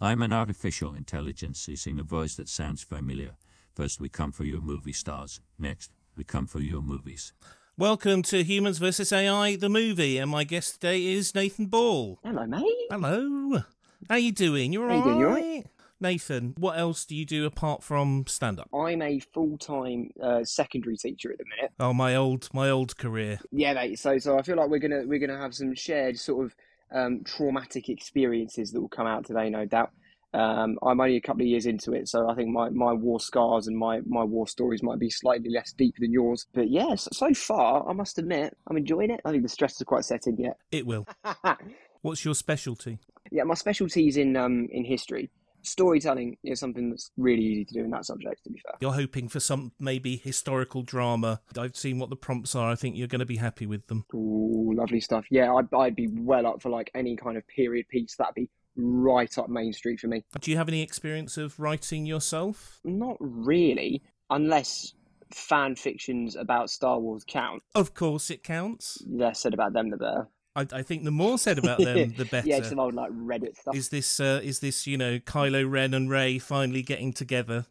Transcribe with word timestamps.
I'm 0.00 0.22
an 0.22 0.32
artificial 0.32 0.94
intelligence 0.94 1.66
using 1.66 1.98
a 1.98 2.04
voice 2.04 2.36
that 2.36 2.48
sounds 2.48 2.84
familiar. 2.84 3.32
First, 3.74 4.00
we 4.00 4.08
come 4.08 4.30
for 4.30 4.44
your 4.44 4.60
movie 4.60 4.92
stars. 4.92 5.40
Next, 5.58 5.90
we 6.16 6.22
come 6.22 6.46
for 6.46 6.60
your 6.60 6.82
movies. 6.82 7.32
Welcome 7.76 8.22
to 8.22 8.44
Humans 8.44 8.78
vs. 8.78 9.12
AI, 9.12 9.56
the 9.56 9.68
movie, 9.68 10.18
and 10.18 10.30
my 10.30 10.44
guest 10.44 10.74
today 10.74 11.04
is 11.04 11.34
Nathan 11.34 11.66
Ball. 11.66 12.20
Hello, 12.24 12.46
mate. 12.46 12.62
Hello. 12.92 13.62
How 14.08 14.14
you 14.14 14.30
doing? 14.30 14.72
You 14.72 14.86
How 14.86 14.98
you 14.98 15.02
doing, 15.02 15.18
you 15.18 15.26
all 15.26 15.32
right? 15.32 15.42
alright? 15.44 15.66
Nathan, 16.00 16.54
what 16.58 16.78
else 16.78 17.04
do 17.04 17.16
you 17.16 17.26
do 17.26 17.44
apart 17.44 17.82
from 17.82 18.24
stand 18.28 18.60
up? 18.60 18.68
I'm 18.72 19.02
a 19.02 19.18
full-time 19.18 20.10
uh, 20.22 20.44
secondary 20.44 20.96
teacher 20.96 21.32
at 21.32 21.38
the 21.38 21.44
minute. 21.56 21.72
Oh, 21.80 21.92
my 21.92 22.14
old 22.14 22.48
my 22.54 22.70
old 22.70 22.96
career. 22.96 23.40
Yeah, 23.50 23.72
mate. 23.74 23.98
So, 23.98 24.16
so 24.18 24.38
I 24.38 24.42
feel 24.42 24.54
like 24.54 24.68
we're 24.70 24.78
gonna 24.78 25.02
we're 25.06 25.18
gonna 25.18 25.40
have 25.40 25.56
some 25.56 25.74
shared 25.74 26.16
sort 26.16 26.46
of 26.46 26.54
um, 26.92 27.22
traumatic 27.24 27.88
experiences 27.88 28.72
that 28.72 28.80
will 28.80 28.88
come 28.88 29.06
out 29.06 29.26
today, 29.26 29.50
no 29.50 29.66
doubt. 29.66 29.90
Um, 30.34 30.78
I'm 30.82 31.00
only 31.00 31.16
a 31.16 31.22
couple 31.22 31.42
of 31.42 31.48
years 31.48 31.64
into 31.64 31.94
it, 31.94 32.06
so 32.08 32.28
I 32.28 32.34
think 32.34 32.50
my, 32.50 32.68
my 32.68 32.92
war 32.92 33.18
scars 33.18 33.66
and 33.66 33.76
my, 33.76 34.00
my 34.06 34.24
war 34.24 34.46
stories 34.46 34.82
might 34.82 34.98
be 34.98 35.08
slightly 35.08 35.48
less 35.50 35.72
deep 35.72 35.94
than 35.98 36.12
yours. 36.12 36.46
But 36.52 36.70
yes, 36.70 37.08
so 37.12 37.32
far, 37.32 37.88
I 37.88 37.94
must 37.94 38.18
admit, 38.18 38.54
I'm 38.68 38.76
enjoying 38.76 39.10
it. 39.10 39.20
I 39.24 39.30
think 39.30 39.42
the 39.42 39.48
stress 39.48 39.76
is 39.76 39.84
quite 39.84 40.04
set 40.04 40.26
in 40.26 40.36
yet. 40.36 40.58
It 40.70 40.86
will. 40.86 41.06
What's 42.02 42.24
your 42.24 42.34
specialty? 42.34 42.98
yeah, 43.30 43.44
my 43.44 43.54
specialty 43.54 44.08
is 44.08 44.16
in 44.16 44.36
um 44.36 44.68
in 44.70 44.84
history. 44.84 45.30
Storytelling 45.68 46.36
is 46.44 46.60
something 46.60 46.90
that's 46.90 47.10
really 47.16 47.42
easy 47.42 47.64
to 47.66 47.74
do 47.74 47.80
in 47.84 47.90
that 47.90 48.04
subject. 48.04 48.44
To 48.44 48.50
be 48.50 48.60
fair. 48.60 48.74
You're 48.80 48.92
hoping 48.92 49.28
for 49.28 49.40
some 49.40 49.72
maybe 49.78 50.16
historical 50.16 50.82
drama. 50.82 51.40
I've 51.56 51.76
seen 51.76 51.98
what 51.98 52.10
the 52.10 52.16
prompts 52.16 52.54
are. 52.54 52.70
I 52.70 52.74
think 52.74 52.96
you're 52.96 53.08
going 53.08 53.20
to 53.20 53.26
be 53.26 53.36
happy 53.36 53.66
with 53.66 53.86
them. 53.86 54.04
Ooh, 54.14 54.72
lovely 54.74 55.00
stuff. 55.00 55.26
Yeah, 55.30 55.52
I'd, 55.54 55.72
I'd 55.74 55.96
be 55.96 56.08
well 56.10 56.46
up 56.46 56.62
for 56.62 56.70
like 56.70 56.90
any 56.94 57.16
kind 57.16 57.36
of 57.36 57.46
period 57.48 57.88
piece. 57.88 58.16
That'd 58.16 58.34
be 58.34 58.48
right 58.76 59.36
up 59.38 59.48
Main 59.48 59.72
Street 59.72 60.00
for 60.00 60.06
me. 60.06 60.24
Do 60.40 60.50
you 60.50 60.56
have 60.56 60.68
any 60.68 60.82
experience 60.82 61.36
of 61.36 61.58
writing 61.58 62.06
yourself? 62.06 62.80
Not 62.84 63.16
really, 63.20 64.02
unless 64.30 64.94
fan 65.32 65.74
fictions 65.74 66.36
about 66.36 66.70
Star 66.70 66.98
Wars 66.98 67.24
count. 67.26 67.62
Of 67.74 67.94
course, 67.94 68.30
it 68.30 68.42
counts. 68.42 69.02
Less 69.06 69.40
said 69.40 69.54
about 69.54 69.72
them, 69.72 69.90
the 69.90 69.96
better. 69.96 70.28
I, 70.58 70.78
I 70.78 70.82
think 70.82 71.04
the 71.04 71.10
more 71.10 71.38
said 71.38 71.58
about 71.58 71.78
them, 71.78 72.14
the 72.16 72.24
better. 72.30 72.48
yeah, 72.48 72.62
some 72.62 72.80
old 72.80 72.94
like 72.94 73.12
Reddit 73.12 73.56
stuff. 73.56 73.76
Is 73.76 73.88
this 73.90 74.18
uh, 74.18 74.40
is 74.42 74.60
this 74.60 74.86
you 74.86 74.96
know 74.96 75.18
Kylo 75.18 75.70
Ren 75.70 75.94
and 75.94 76.10
Rey 76.10 76.38
finally 76.38 76.82
getting 76.82 77.12
together? 77.12 77.66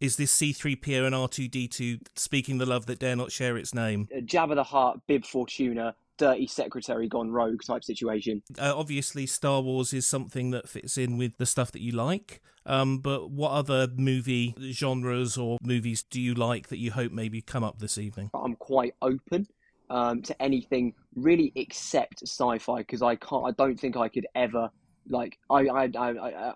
Is 0.00 0.16
this 0.16 0.32
C3PO 0.38 1.06
and 1.06 1.14
R2D2 1.14 2.00
speaking 2.14 2.58
the 2.58 2.66
love 2.66 2.86
that 2.86 3.00
dare 3.00 3.16
not 3.16 3.32
share 3.32 3.56
its 3.56 3.74
name? 3.74 4.06
A 4.12 4.20
Jabba 4.20 4.54
the 4.54 4.62
Hutt, 4.62 5.00
Bib 5.08 5.24
Fortuna, 5.24 5.96
dirty 6.18 6.46
secretary 6.46 7.08
gone 7.08 7.32
rogue 7.32 7.62
type 7.66 7.82
situation. 7.82 8.42
Uh, 8.56 8.72
obviously, 8.76 9.26
Star 9.26 9.60
Wars 9.60 9.92
is 9.92 10.06
something 10.06 10.52
that 10.52 10.68
fits 10.68 10.96
in 10.96 11.18
with 11.18 11.36
the 11.38 11.46
stuff 11.46 11.72
that 11.72 11.82
you 11.82 11.90
like. 11.90 12.40
Um, 12.64 12.98
but 12.98 13.30
what 13.30 13.50
other 13.52 13.88
movie 13.96 14.54
genres 14.72 15.36
or 15.36 15.58
movies 15.62 16.04
do 16.04 16.20
you 16.20 16.34
like 16.34 16.68
that 16.68 16.76
you 16.76 16.92
hope 16.92 17.10
maybe 17.10 17.40
come 17.40 17.64
up 17.64 17.78
this 17.80 17.98
evening? 17.98 18.30
I'm 18.34 18.54
quite 18.54 18.94
open 19.02 19.48
um, 19.90 20.22
to 20.22 20.42
anything 20.42 20.94
really 21.14 21.52
except 21.54 22.22
sci-fi 22.22 22.78
because 22.78 23.02
I 23.02 23.16
can't. 23.16 23.46
I 23.46 23.52
don't 23.52 23.78
think 23.78 23.96
I 23.96 24.08
could 24.08 24.26
ever 24.34 24.70
like. 25.08 25.38
I 25.50 25.66
I 25.66 25.90
I, 25.96 26.10
I, 26.10 26.52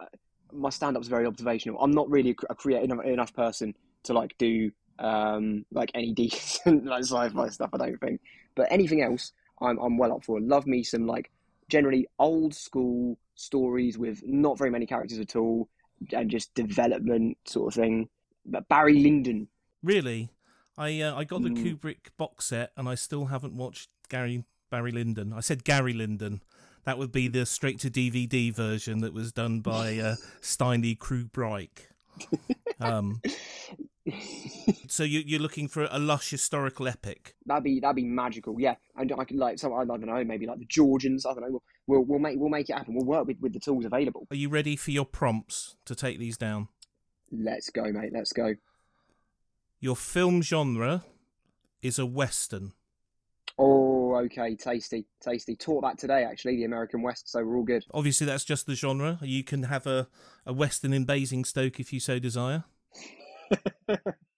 my 0.53 0.71
stand-up's 0.71 1.09
very 1.09 1.27
observational. 1.27 1.81
I'm 1.81 1.93
not 1.93 2.11
really 2.11 2.37
a 2.51 2.55
creative 2.55 2.91
enough, 2.91 3.05
enough 3.05 3.35
person 3.35 3.75
to 4.05 4.13
like 4.13 4.37
do 4.39 4.71
um 4.99 5.65
like 5.73 5.91
any 5.95 6.13
decent 6.15 6.85
like 6.85 7.05
sci-fi 7.05 7.49
stuff. 7.49 7.71
I 7.73 7.79
don't 7.79 8.01
think. 8.01 8.21
But 8.55 8.69
anything 8.71 9.03
else, 9.03 9.33
I'm 9.61 9.79
I'm 9.79 9.99
well 9.99 10.13
up 10.13 10.25
for. 10.25 10.41
Love 10.41 10.67
me 10.67 10.83
some 10.83 11.07
like 11.07 11.31
generally 11.69 12.07
old 12.19 12.55
school 12.55 13.19
stories 13.35 13.97
with 13.97 14.21
not 14.25 14.59
very 14.59 14.71
many 14.71 14.87
characters 14.87 15.19
at 15.19 15.37
all 15.37 15.69
and 16.13 16.31
just 16.31 16.55
development 16.55 17.39
sort 17.47 17.69
of 17.69 17.81
thing. 17.81 18.09
But 18.45 18.69
Barry 18.69 18.99
Lyndon. 18.99 19.49
Really, 19.83 20.31
I 20.77 21.01
uh, 21.01 21.15
I 21.15 21.25
got 21.25 21.43
the 21.43 21.51
Mm. 21.51 21.79
Kubrick 21.79 22.11
box 22.17 22.47
set 22.47 22.73
and 22.77 22.89
I 22.89 22.95
still 22.95 23.27
haven't 23.27 23.55
watched 23.57 23.91
Gary 24.09 24.45
Barry 24.71 24.93
Lyndon. 24.93 25.33
I 25.33 25.41
said 25.41 25.65
Gary 25.65 25.93
Lyndon. 25.93 26.43
That 26.85 26.99
would 26.99 27.13
be 27.13 27.29
the 27.29 27.47
straight 27.47 27.79
to 27.81 27.91
DVD 27.91 28.53
version 28.53 29.01
that 29.03 29.13
was 29.15 29.31
done 29.33 29.61
by 29.61 29.99
uh, 29.99 30.17
Steiny 30.41 30.99
Krubreich. 30.99 31.69
Um, 32.81 33.21
so 34.89 35.05
you, 35.05 35.23
you're 35.25 35.41
looking 35.41 35.69
for 35.69 35.87
a 35.91 35.99
lush 35.99 36.31
historical 36.31 36.89
epic. 36.89 37.37
That'd 37.47 37.65
be 37.65 37.79
that'd 37.81 37.97
be 37.97 38.05
magical, 38.05 38.61
yeah. 38.61 38.75
And 38.97 39.13
I 39.17 39.25
could 39.25 39.37
like 39.37 39.59
so 39.59 39.75
I 39.75 39.85
don't 39.85 40.05
know, 40.05 40.25
maybe 40.25 40.47
like 40.47 40.59
the 40.59 40.65
Georgians. 40.65 41.25
I 41.25 41.35
don't 41.35 41.43
know. 41.43 41.51
We'll 41.51 41.63
we'll, 41.87 42.05
we'll 42.05 42.19
make 42.19 42.39
we'll 42.39 42.49
make 42.49 42.69
it 42.69 42.77
happen. 42.77 42.95
We'll 42.95 43.07
work 43.07 43.27
with, 43.27 43.39
with 43.41 43.53
the 43.53 43.61
tools 43.61 43.85
available. 43.85 44.27
Are 44.31 44.37
you 44.37 44.49
ready 44.49 44.75
for 44.75 44.91
your 44.91 45.07
prompts 45.07 45.77
to 45.85 45.95
take 45.95 46.19
these 46.19 46.37
down? 46.37 46.69
Let's 47.31 47.71
go, 47.71 47.85
mate. 47.93 48.13
Let's 48.13 48.33
go. 48.33 48.55
Your 49.83 49.97
film 49.97 50.43
genre 50.43 51.03
is 51.83 51.99
a 51.99 52.07
western. 52.07 52.73
Oh, 53.59 54.15
okay, 54.15 54.55
tasty, 54.55 55.07
tasty. 55.21 55.57
Taught 55.57 55.83
that 55.83 55.99
today 55.99 56.23
actually, 56.23 56.55
the 56.55 56.65
American 56.65 57.03
West. 57.03 57.29
So 57.29 57.45
we're 57.45 57.57
all 57.57 57.65
good. 57.65 57.85
Obviously, 57.93 58.25
that's 58.25 58.45
just 58.45 58.67
the 58.67 58.77
genre. 58.77 59.19
You 59.23 59.43
can 59.43 59.65
have 59.65 59.89
a, 59.89 60.07
a 60.47 60.53
western 60.53 60.93
in 60.93 61.05
Basingstoke 61.05 61.81
if 61.81 61.93
you 61.93 61.99
so 61.99 62.21
desire. 62.21 62.63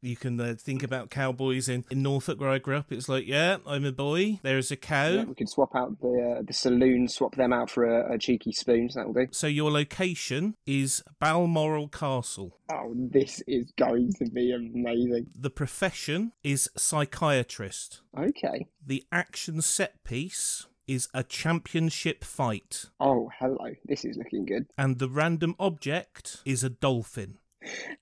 You 0.00 0.16
can 0.16 0.40
uh, 0.40 0.54
think 0.56 0.82
about 0.82 1.10
cowboys 1.10 1.68
in, 1.68 1.84
in 1.90 2.02
Norfolk 2.02 2.40
where 2.40 2.50
I 2.50 2.58
grew 2.58 2.76
up. 2.76 2.92
It's 2.92 3.08
like, 3.08 3.26
yeah, 3.26 3.56
I'm 3.66 3.84
a 3.84 3.92
boy. 3.92 4.38
There's 4.42 4.70
a 4.70 4.76
cow. 4.76 5.08
Yeah, 5.08 5.24
we 5.24 5.34
can 5.34 5.48
swap 5.48 5.74
out 5.74 6.00
the 6.00 6.36
uh, 6.38 6.42
the 6.46 6.52
saloon, 6.52 7.08
swap 7.08 7.34
them 7.34 7.52
out 7.52 7.68
for 7.70 7.84
a, 7.84 8.14
a 8.14 8.18
cheeky 8.18 8.52
spoon. 8.52 8.90
So 8.90 9.00
that'll 9.00 9.12
do. 9.12 9.26
So 9.32 9.48
your 9.48 9.70
location 9.70 10.54
is 10.66 11.02
Balmoral 11.18 11.88
Castle. 11.88 12.56
Oh, 12.70 12.92
this 12.94 13.42
is 13.46 13.72
going 13.76 14.12
to 14.18 14.30
be 14.30 14.52
amazing. 14.52 15.28
The 15.34 15.50
profession 15.50 16.32
is 16.44 16.70
psychiatrist. 16.76 18.02
Okay. 18.16 18.68
The 18.84 19.04
action 19.10 19.60
set 19.62 20.04
piece 20.04 20.66
is 20.86 21.08
a 21.12 21.22
championship 21.22 22.24
fight. 22.24 22.86
Oh, 23.00 23.30
hello. 23.38 23.74
This 23.84 24.04
is 24.04 24.16
looking 24.16 24.46
good. 24.46 24.66
And 24.78 24.98
the 24.98 25.08
random 25.08 25.54
object 25.58 26.38
is 26.44 26.62
a 26.62 26.70
dolphin. 26.70 27.38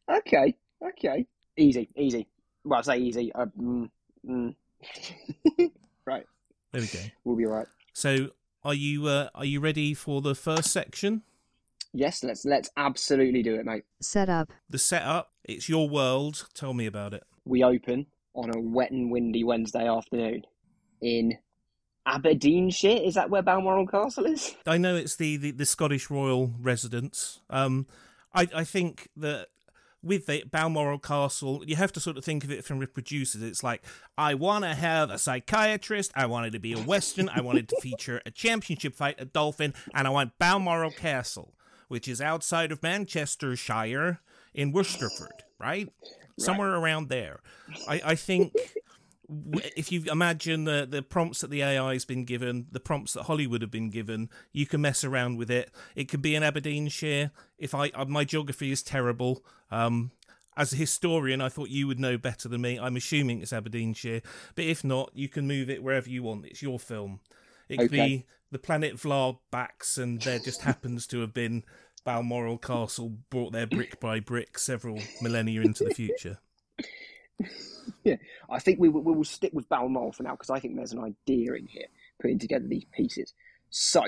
Okay. 0.09 0.55
Okay. 0.87 1.27
Easy. 1.57 1.89
Easy. 1.97 2.27
Well, 2.65 2.79
I 2.81 2.83
say 2.83 2.99
easy. 2.99 3.33
Uh, 3.33 3.47
mm, 3.59 3.91
mm. 4.29 4.55
right. 6.05 6.27
There 6.73 6.81
we 6.81 6.87
go. 6.87 6.99
We'll 7.25 7.37
be 7.37 7.47
right. 7.47 7.67
So 7.93 8.31
are 8.65 8.75
you 8.75 9.07
uh, 9.07 9.29
are 9.35 9.45
you 9.45 9.61
ready 9.61 9.95
for 9.95 10.21
the 10.21 10.35
first 10.35 10.71
section? 10.71 11.23
Yes. 11.93 12.23
Let's 12.23 12.45
let's 12.45 12.71
absolutely 12.77 13.43
do 13.43 13.55
it, 13.55 13.65
mate. 13.65 13.85
Set 14.01 14.29
up. 14.29 14.53
The 14.69 14.79
setup. 14.79 15.33
It's 15.45 15.69
your 15.69 15.89
world. 15.89 16.47
Tell 16.55 16.75
me 16.75 16.87
about 16.87 17.15
it. 17.15 17.23
We 17.45 17.63
open 17.63 18.07
on 18.35 18.51
a 18.55 18.61
wet 18.61 18.91
and 18.91 19.11
windy 19.11 19.45
Wednesday 19.45 19.89
afternoon 19.89 20.43
in 21.01 21.39
Aberdeenshire. 22.07 23.03
Is 23.03 23.15
that 23.15 23.31
where 23.31 23.43
Balmoral 23.43 23.87
Castle 23.87 24.27
is? 24.27 24.55
I 24.67 24.79
know 24.79 24.95
it's 24.95 25.17
the, 25.17 25.37
the, 25.37 25.51
the 25.53 25.67
Scottish 25.67 26.11
royal 26.11 26.53
residence. 26.61 27.41
Um, 27.49 27.87
I 28.35 28.49
I 28.55 28.65
think 28.65 29.09
that 29.17 29.49
with 30.07 30.27
the 30.27 30.45
Balmoral 30.51 30.99
Castle, 30.99 31.63
you 31.67 31.77
have 31.77 31.93
to 31.93 32.01
sort 32.01 32.17
of 32.17 32.25
think 32.25 32.45
of 32.45 32.51
it 32.51 32.65
from 32.65 32.79
the 32.79 32.87
producers. 32.87 33.43
It's 33.43 33.63
like 33.65 33.83
I 34.17 34.35
want 34.35 34.65
to 34.65 34.75
have 34.75 35.11
a 35.11 35.19
psychiatrist. 35.19 36.13
I 36.15 36.27
wanted 36.27 36.53
to 36.53 36.59
be 36.59 36.73
a 36.73 36.79
western. 36.79 37.29
I 37.29 37.41
wanted 37.41 37.69
to 37.69 37.77
feature 37.81 38.23
a 38.25 38.31
championship 38.31 38.95
fight, 38.95 39.17
a 39.19 39.25
dolphin, 39.25 39.75
and 39.95 40.07
I 40.07 40.11
want 40.11 40.39
Balmoral 40.39 40.91
Castle, 40.93 41.55
which 41.89 42.09
is 42.09 42.21
outside 42.21 42.73
of 42.73 42.83
Manchestershire 42.83 44.21
in 44.55 44.73
Worcestershire, 44.73 45.31
right? 45.59 45.93
Somewhere 46.39 46.75
around 46.75 47.09
there. 47.09 47.41
I 47.89 48.01
I 48.05 48.15
think 48.15 48.53
if 49.29 49.91
you 49.91 50.05
imagine 50.11 50.65
the 50.65 50.87
the 50.89 51.03
prompts 51.03 51.41
that 51.41 51.51
the 51.51 51.63
AI 51.63 51.93
has 51.95 52.05
been 52.05 52.25
given, 52.25 52.67
the 52.71 52.81
prompts 52.81 53.13
that 53.15 53.25
Hollywood 53.25 53.63
have 53.63 53.71
been 53.71 53.91
given, 53.91 54.31
you 54.53 54.67
can 54.67 54.81
mess 54.81 55.05
around 55.05 55.37
with 55.37 55.51
it. 55.51 55.71
It 55.95 56.05
could 56.09 56.23
be 56.23 56.35
in 56.35 56.43
Aberdeenshire. 56.43 57.33
If 57.59 57.75
I 57.75 57.89
uh, 57.91 58.05
my 58.05 58.25
geography 58.25 58.71
is 58.71 58.83
terrible, 58.83 59.45
um, 59.71 60.13
as 60.57 60.73
a 60.73 60.77
historian, 60.77 61.41
I 61.41 61.49
thought 61.49 61.69
you 61.71 61.87
would 61.87 61.99
know 62.01 62.17
better 62.17 62.49
than 62.49 62.61
me. 62.63 62.79
I'm 62.79 62.97
assuming 62.97 63.41
it's 63.43 63.53
Aberdeenshire, 63.53 64.23
but 64.55 64.65
if 64.65 64.85
not, 64.85 65.11
you 65.15 65.29
can 65.29 65.47
move 65.47 65.69
it 65.71 65.83
wherever 65.83 66.09
you 66.09 66.23
want. 66.23 66.47
It's 66.47 66.63
your 66.63 66.79
film. 66.79 67.21
It 67.69 67.77
could 67.79 67.87
Okay. 67.87 67.97
be 67.97 68.27
the 68.53 68.59
planet 68.59 68.97
Vlad 68.97 69.39
backs, 69.51 69.99
and 69.99 70.21
there 70.21 70.39
just 70.39 70.63
happens 70.63 71.07
to 71.09 71.21
have 71.21 71.35
been 71.35 71.65
Balmoral 72.05 72.59
Castle 72.59 73.19
brought 73.29 73.53
there 73.53 73.67
brick 73.67 73.99
by 73.99 74.21
brick 74.21 74.59
several 74.59 75.03
millennia 75.21 75.63
into 75.63 75.83
the 75.83 75.91
future. 75.91 76.39
Yeah, 78.07 78.17
I 78.51 78.59
think 78.59 78.79
we 78.81 78.89
we 78.89 79.13
will 79.13 79.25
stick 79.25 79.53
with 79.53 79.69
Balmoral 79.69 80.13
for 80.13 80.23
now 80.23 80.33
because 80.33 80.51
I 80.51 80.61
think 80.61 80.77
there's 80.77 80.93
an 80.93 81.05
idea 81.05 81.55
in 81.55 81.67
here 81.67 81.87
putting 82.21 82.39
together 82.39 82.67
these 82.67 82.87
pieces. 82.93 83.35
So 83.71 84.03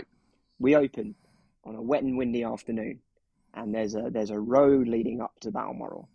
we 0.59 0.77
open 0.77 1.15
on 1.65 1.75
a 1.75 1.83
wet 1.83 2.03
and 2.03 2.17
windy 2.17 2.45
afternoon, 2.45 3.01
and 3.55 3.75
there's 3.75 3.95
a 3.95 4.09
there's 4.11 4.31
a 4.31 4.39
road 4.39 4.89
leading 4.89 5.21
up 5.21 5.39
to 5.41 5.51
Balmoral, 5.51 6.09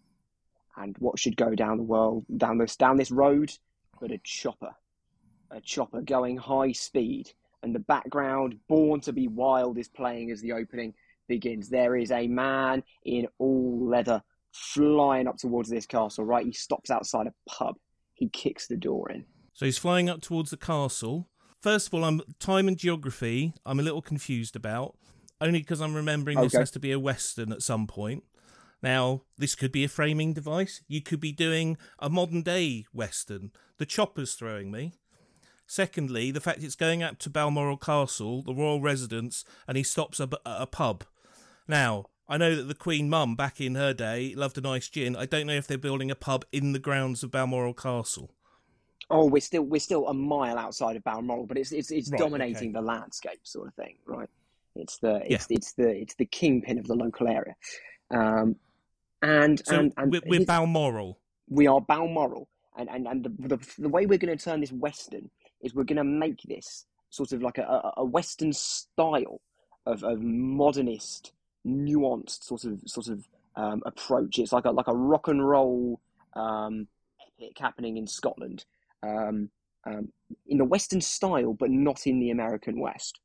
and 0.77 0.95
what 0.99 1.19
should 1.19 1.37
go 1.37 1.53
down 1.53 1.77
the 1.77 1.83
world 1.83 2.25
down 2.37 2.57
this 2.57 2.75
down 2.75 2.97
this 2.97 3.11
road, 3.11 3.51
but 3.99 4.11
a 4.11 4.19
chopper, 4.23 4.75
a 5.51 5.61
chopper 5.61 6.01
going 6.01 6.37
high 6.37 6.71
speed 6.71 7.31
and 7.63 7.73
the 7.73 7.79
background, 7.79 8.59
Born 8.67 8.99
to 9.01 9.13
Be 9.13 9.27
Wild, 9.27 9.77
is 9.77 9.87
playing 9.87 10.29
as 10.29 10.41
the 10.41 10.51
opening 10.51 10.93
begins. 11.27 11.69
There 11.69 11.95
is 11.95 12.11
a 12.11 12.27
man 12.27 12.83
in 13.05 13.27
all 13.39 13.87
leather 13.87 14.21
flying 14.53 15.27
up 15.27 15.37
towards 15.37 15.69
this 15.69 15.85
castle, 15.85 16.25
right? 16.25 16.45
He 16.45 16.53
stops 16.53 16.89
outside 16.89 17.27
a 17.27 17.33
pub. 17.49 17.75
He 18.13 18.29
kicks 18.29 18.67
the 18.67 18.77
door 18.77 19.11
in. 19.11 19.25
So 19.53 19.65
he's 19.65 19.77
flying 19.77 20.09
up 20.09 20.21
towards 20.21 20.51
the 20.51 20.57
castle. 20.57 21.29
First 21.61 21.87
of 21.87 21.93
all, 21.93 22.03
I'm 22.03 22.21
time 22.39 22.67
and 22.67 22.77
geography. 22.77 23.53
I'm 23.65 23.79
a 23.79 23.83
little 23.83 24.01
confused 24.01 24.55
about, 24.55 24.97
only 25.41 25.59
because 25.59 25.81
I'm 25.81 25.95
remembering 25.95 26.39
this 26.39 26.53
has 26.53 26.71
to 26.71 26.79
be 26.79 26.91
a 26.91 26.99
western 26.99 27.51
at 27.51 27.61
some 27.61 27.87
point. 27.87 28.23
Now, 28.81 29.21
this 29.37 29.55
could 29.55 29.71
be 29.71 29.85
a 29.85 29.89
framing 29.89 30.33
device. 30.33 30.81
You 30.87 31.01
could 31.01 31.21
be 31.21 31.31
doing 31.31 31.77
a 31.99 32.09
modern 32.09 32.41
day 32.41 32.85
western. 32.93 33.51
The 33.77 33.85
chopper's 33.85 34.33
throwing 34.33 34.71
me. 34.71 34.93
Secondly, 35.65 36.31
the 36.31 36.41
fact 36.41 36.63
it's 36.63 36.75
going 36.75 37.01
up 37.01 37.17
to 37.19 37.29
Balmoral 37.29 37.77
Castle, 37.77 38.43
the 38.43 38.53
royal 38.53 38.81
residence, 38.81 39.45
and 39.67 39.77
he 39.77 39.83
stops 39.83 40.19
up 40.19 40.33
at 40.33 40.41
a 40.45 40.67
pub. 40.67 41.05
Now, 41.67 42.07
I 42.27 42.37
know 42.37 42.55
that 42.55 42.63
the 42.63 42.75
Queen 42.75 43.09
Mum 43.09 43.35
back 43.35 43.59
in 43.59 43.75
her 43.75 43.93
day 43.93 44.33
loved 44.35 44.57
a 44.57 44.61
nice 44.61 44.87
gin. 44.89 45.15
I 45.15 45.25
don't 45.25 45.45
know 45.47 45.53
if 45.55 45.67
they're 45.67 45.77
building 45.77 46.09
a 46.09 46.15
pub 46.15 46.45
in 46.51 46.71
the 46.71 46.79
grounds 46.79 47.21
of 47.23 47.31
Balmoral 47.31 47.73
Castle. 47.73 48.31
Oh, 49.09 49.25
we're 49.25 49.41
still 49.41 49.63
we're 49.63 49.79
still 49.81 50.07
a 50.07 50.13
mile 50.13 50.57
outside 50.57 50.95
of 50.95 51.03
Balmoral, 51.03 51.45
but 51.45 51.57
it's 51.57 51.71
it's 51.73 51.91
it's 51.91 52.09
Right, 52.09 52.17
dominating 52.19 52.69
okay. 52.69 52.71
the 52.71 52.81
landscape, 52.81 53.39
sort 53.43 53.67
of 53.67 53.73
thing, 53.75 53.97
right? 54.05 54.29
It's 54.75 54.97
the 54.99 55.21
it's 55.31 55.47
it's 55.49 55.73
the 55.73 55.89
it's 55.89 56.15
the 56.15 56.25
kingpin 56.25 56.79
of 56.79 56.87
the 56.87 56.95
local 56.95 57.27
area, 57.27 57.55
um, 58.11 58.55
and 59.21 59.61
So 59.65 59.77
and 59.77 59.93
and 59.97 60.11
we're, 60.11 60.21
we're 60.25 60.45
Balmoral. 60.45 61.19
we 61.49 61.67
are 61.67 61.81
Balmoral, 61.81 62.47
and 62.77 62.89
and 62.89 63.05
and 63.07 63.23
the, 63.25 63.57
the 63.57 63.59
the 63.79 63.89
way 63.89 64.05
we're 64.05 64.17
going 64.17 64.35
to 64.35 64.41
turn 64.43 64.61
this 64.61 64.71
western 64.71 65.29
is 65.61 65.75
we're 65.75 65.83
going 65.83 65.97
to 65.97 66.03
make 66.05 66.41
this 66.43 66.85
sort 67.09 67.33
of 67.33 67.41
like 67.43 67.57
a, 67.57 67.63
a, 67.63 67.93
a 67.97 68.05
western 68.05 68.51
style 68.53 69.41
of, 69.85 70.03
of 70.03 70.21
modernist, 70.21 71.33
nuanced 71.65 72.43
sort 72.43 72.63
of 72.65 72.81
sort 72.85 73.07
of 73.07 73.27
um, 73.55 73.81
approach. 73.85 74.39
It's 74.39 74.51
like 74.51 74.65
a 74.65 74.71
like 74.71 74.87
a 74.87 74.95
rock 74.95 75.27
and 75.27 75.47
roll 75.47 75.99
um, 76.33 76.87
epic 77.39 77.57
happening 77.59 77.97
in 77.97 78.07
Scotland, 78.07 78.65
um, 79.01 79.49
um, 79.85 80.09
in 80.47 80.57
the 80.57 80.65
western 80.65 81.01
style, 81.01 81.53
but 81.53 81.69
not 81.69 82.05
in 82.07 82.19
the 82.19 82.31
American 82.31 82.79
West. 82.79 83.19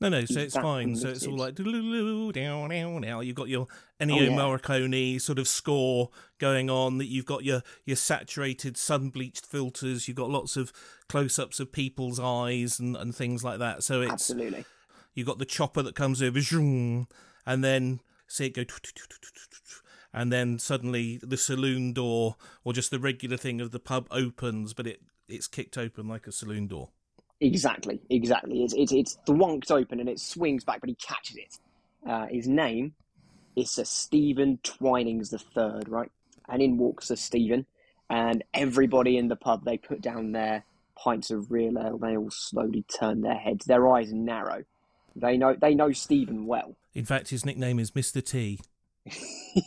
No, 0.00 0.08
no, 0.08 0.24
so 0.24 0.40
it's 0.40 0.54
fine. 0.54 0.96
So 0.96 1.08
it's 1.08 1.26
all 1.26 1.36
like 1.36 1.54
down, 1.54 2.68
down, 2.68 3.00
down. 3.00 3.26
You've 3.26 3.34
got 3.34 3.48
your 3.48 3.68
Ennio 4.00 4.20
Oh, 4.20 4.22
yeah. 4.22 4.30
Morricone 4.30 5.20
sort 5.20 5.38
of 5.38 5.46
score 5.46 6.10
going 6.38 6.68
on. 6.68 6.98
That 6.98 7.06
you've 7.06 7.24
got 7.24 7.44
your 7.44 7.62
your 7.86 7.96
saturated 7.96 8.76
sun 8.76 9.10
bleached 9.10 9.46
filters. 9.46 10.06
You've 10.06 10.16
got 10.16 10.28
lots 10.30 10.56
of 10.56 10.72
close 11.08 11.38
ups 11.38 11.60
of 11.60 11.72
people's 11.72 12.18
eyes 12.18 12.78
and, 12.78 12.96
and 12.96 13.14
things 13.14 13.44
like 13.44 13.60
that. 13.60 13.82
So 13.82 14.02
it's 14.02 14.12
Absolutely. 14.12 14.64
you've 15.14 15.28
got 15.28 15.38
the 15.38 15.46
chopper 15.46 15.82
that 15.82 15.94
comes 15.94 16.20
over, 16.20 16.40
zoom, 16.40 17.06
and 17.46 17.62
then 17.62 18.00
see 18.26 18.46
it 18.46 18.54
go, 18.54 18.64
and 20.12 20.32
then 20.32 20.58
suddenly 20.58 21.18
the 21.22 21.36
saloon 21.36 21.92
door 21.92 22.36
or 22.64 22.72
just 22.72 22.90
the 22.90 22.98
regular 22.98 23.36
thing 23.36 23.60
of 23.60 23.70
the 23.70 23.80
pub 23.80 24.06
opens, 24.10 24.72
but 24.72 24.86
it 24.86 25.02
it's 25.28 25.46
kicked 25.46 25.78
open 25.78 26.06
like 26.08 26.26
a 26.26 26.32
saloon 26.32 26.66
door. 26.66 26.90
Exactly, 27.40 28.00
exactly. 28.10 28.62
It's 28.62 28.74
it's 28.74 28.92
it's 28.92 29.18
thwonked 29.26 29.70
open 29.70 30.00
and 30.00 30.08
it 30.08 30.20
swings 30.20 30.64
back, 30.64 30.80
but 30.80 30.88
he 30.88 30.94
catches 30.94 31.36
it. 31.36 31.58
Uh, 32.08 32.26
his 32.26 32.46
name 32.46 32.94
is 33.56 33.70
Sir 33.70 33.84
Stephen 33.84 34.58
Twinings 34.62 35.30
the 35.30 35.38
Third, 35.38 35.88
right? 35.88 36.10
And 36.48 36.62
in 36.62 36.78
walks 36.78 37.08
Sir 37.08 37.16
Stephen, 37.16 37.66
and 38.08 38.44
everybody 38.52 39.16
in 39.16 39.28
the 39.28 39.36
pub 39.36 39.64
they 39.64 39.78
put 39.78 40.00
down 40.00 40.32
their 40.32 40.64
pints 40.96 41.30
of 41.30 41.50
real 41.50 41.78
ale. 41.78 41.98
They 41.98 42.16
all 42.16 42.30
slowly 42.30 42.84
turn 42.98 43.22
their 43.22 43.34
heads. 43.34 43.64
Their 43.66 43.88
eyes 43.88 44.12
narrow. 44.12 44.64
They 45.16 45.36
know 45.36 45.56
they 45.60 45.74
know 45.74 45.92
Stephen 45.92 46.46
well. 46.46 46.76
In 46.94 47.04
fact, 47.04 47.30
his 47.30 47.44
nickname 47.44 47.78
is 47.78 47.94
Mister 47.94 48.20
T. 48.20 48.60
he 49.06 49.60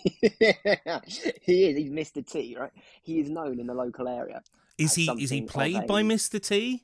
is. 1.66 1.78
He's 1.78 1.92
Mister 1.92 2.22
T, 2.22 2.56
right? 2.60 2.72
He 3.04 3.20
is 3.20 3.30
known 3.30 3.60
in 3.60 3.68
the 3.68 3.74
local 3.74 4.08
area. 4.08 4.42
Is 4.78 4.96
he 4.96 5.10
is 5.20 5.30
he 5.30 5.42
played 5.42 5.88
by 5.88 6.04
Mr. 6.04 6.42
T? 6.42 6.84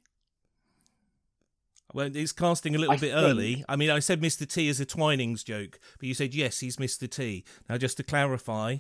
Well, 1.94 2.10
it's 2.16 2.32
casting 2.32 2.76
a 2.76 2.80
little 2.80 2.96
I 2.96 2.98
bit 2.98 3.14
think- 3.14 3.24
early. 3.24 3.66
I 3.70 3.76
mean, 3.76 3.92
I 3.92 4.00
said 4.00 4.20
Mr. 4.20 4.48
T 4.48 4.68
is 4.68 4.80
a 4.80 4.86
Twinings 4.86 5.44
joke, 5.44 5.80
but 6.00 6.08
you 6.08 6.16
said 6.16 6.34
yes, 6.34 6.60
he's 6.60 6.78
Mr. 6.78 7.10
T. 7.10 7.44
Now, 7.70 7.78
just 7.78 7.98
to 7.98 8.04
clarify, 8.04 8.78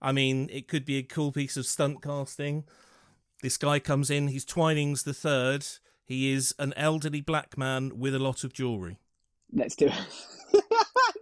I 0.00 0.12
mean, 0.12 0.48
it 0.52 0.68
could 0.68 0.84
be 0.84 0.98
a 0.98 1.02
cool 1.02 1.32
piece 1.32 1.56
of 1.56 1.66
stunt 1.66 2.02
casting. 2.02 2.64
This 3.42 3.56
guy 3.56 3.80
comes 3.80 4.10
in, 4.10 4.28
he's 4.28 4.44
Twinings 4.44 5.02
the 5.02 5.14
third. 5.14 5.66
He 6.04 6.32
is 6.32 6.54
an 6.58 6.72
elderly 6.76 7.20
black 7.20 7.58
man 7.58 7.98
with 7.98 8.14
a 8.14 8.20
lot 8.20 8.44
of 8.44 8.52
jewellery. 8.52 8.98
Let's 9.52 9.74
do 9.74 9.86
it. 9.86 9.92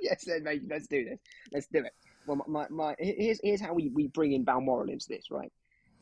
yes, 0.02 0.24
then, 0.24 0.44
mate, 0.44 0.62
let's 0.68 0.86
do 0.86 1.04
this. 1.04 1.18
Let's 1.52 1.66
do 1.66 1.78
it. 1.78 1.92
Well, 2.26 2.44
my, 2.46 2.66
my, 2.68 2.94
here's 2.98 3.40
here's 3.42 3.60
how 3.60 3.72
we, 3.72 3.88
we 3.88 4.08
bring 4.08 4.32
in 4.32 4.44
Balmoral 4.44 4.90
into 4.90 5.08
this, 5.08 5.30
right? 5.30 5.52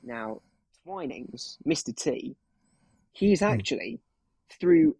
Now, 0.02 0.42
Twinings, 0.84 1.58
Mr. 1.66 1.94
T, 1.94 2.36
he's 3.12 3.42
actually 3.42 4.00
through. 4.60 4.96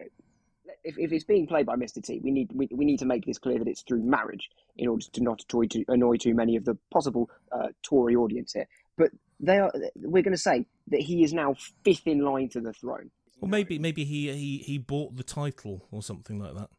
If, 0.84 0.96
if 0.98 1.12
it's 1.12 1.24
being 1.24 1.46
played 1.46 1.66
by 1.66 1.74
Mr. 1.74 2.02
T, 2.02 2.20
we 2.22 2.30
need 2.30 2.50
we, 2.52 2.68
we 2.70 2.84
need 2.84 2.98
to 2.98 3.06
make 3.06 3.26
this 3.26 3.38
clear 3.38 3.58
that 3.58 3.66
it's 3.66 3.82
through 3.82 4.02
marriage 4.02 4.48
in 4.76 4.88
order 4.88 5.04
to 5.12 5.22
not 5.22 5.42
annoy 5.52 5.66
too, 5.66 5.84
annoy 5.88 6.16
too 6.16 6.34
many 6.34 6.56
of 6.56 6.64
the 6.64 6.76
possible 6.92 7.28
uh, 7.52 7.68
Tory 7.82 8.14
audience 8.14 8.52
here. 8.52 8.68
But 8.96 9.10
they 9.40 9.58
are 9.58 9.72
we're 9.96 10.22
going 10.22 10.32
to 10.32 10.38
say 10.38 10.66
that 10.88 11.00
he 11.00 11.24
is 11.24 11.32
now 11.32 11.54
fifth 11.84 12.06
in 12.06 12.20
line 12.20 12.48
to 12.50 12.60
the 12.60 12.72
throne. 12.72 13.10
Or 13.40 13.48
maybe 13.48 13.78
maybe 13.78 14.04
he, 14.04 14.32
he, 14.32 14.58
he 14.58 14.78
bought 14.78 15.16
the 15.16 15.22
title 15.22 15.86
or 15.90 16.02
something 16.02 16.38
like 16.38 16.54
that. 16.54 16.70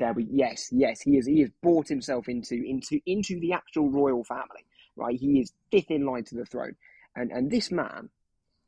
There 0.00 0.14
we 0.14 0.26
yes, 0.30 0.70
yes, 0.72 1.02
he 1.02 1.18
is 1.18 1.26
he 1.26 1.40
has 1.40 1.50
bought 1.62 1.86
himself 1.86 2.26
into 2.26 2.54
into 2.54 2.98
into 3.04 3.38
the 3.38 3.52
actual 3.52 3.90
royal 3.90 4.24
family, 4.24 4.64
right? 4.96 5.14
He 5.14 5.40
is 5.40 5.52
fifth 5.70 5.90
in 5.90 6.06
line 6.06 6.24
to 6.24 6.34
the 6.34 6.46
throne. 6.46 6.74
And 7.14 7.30
and 7.30 7.50
this 7.50 7.70
man, 7.70 8.08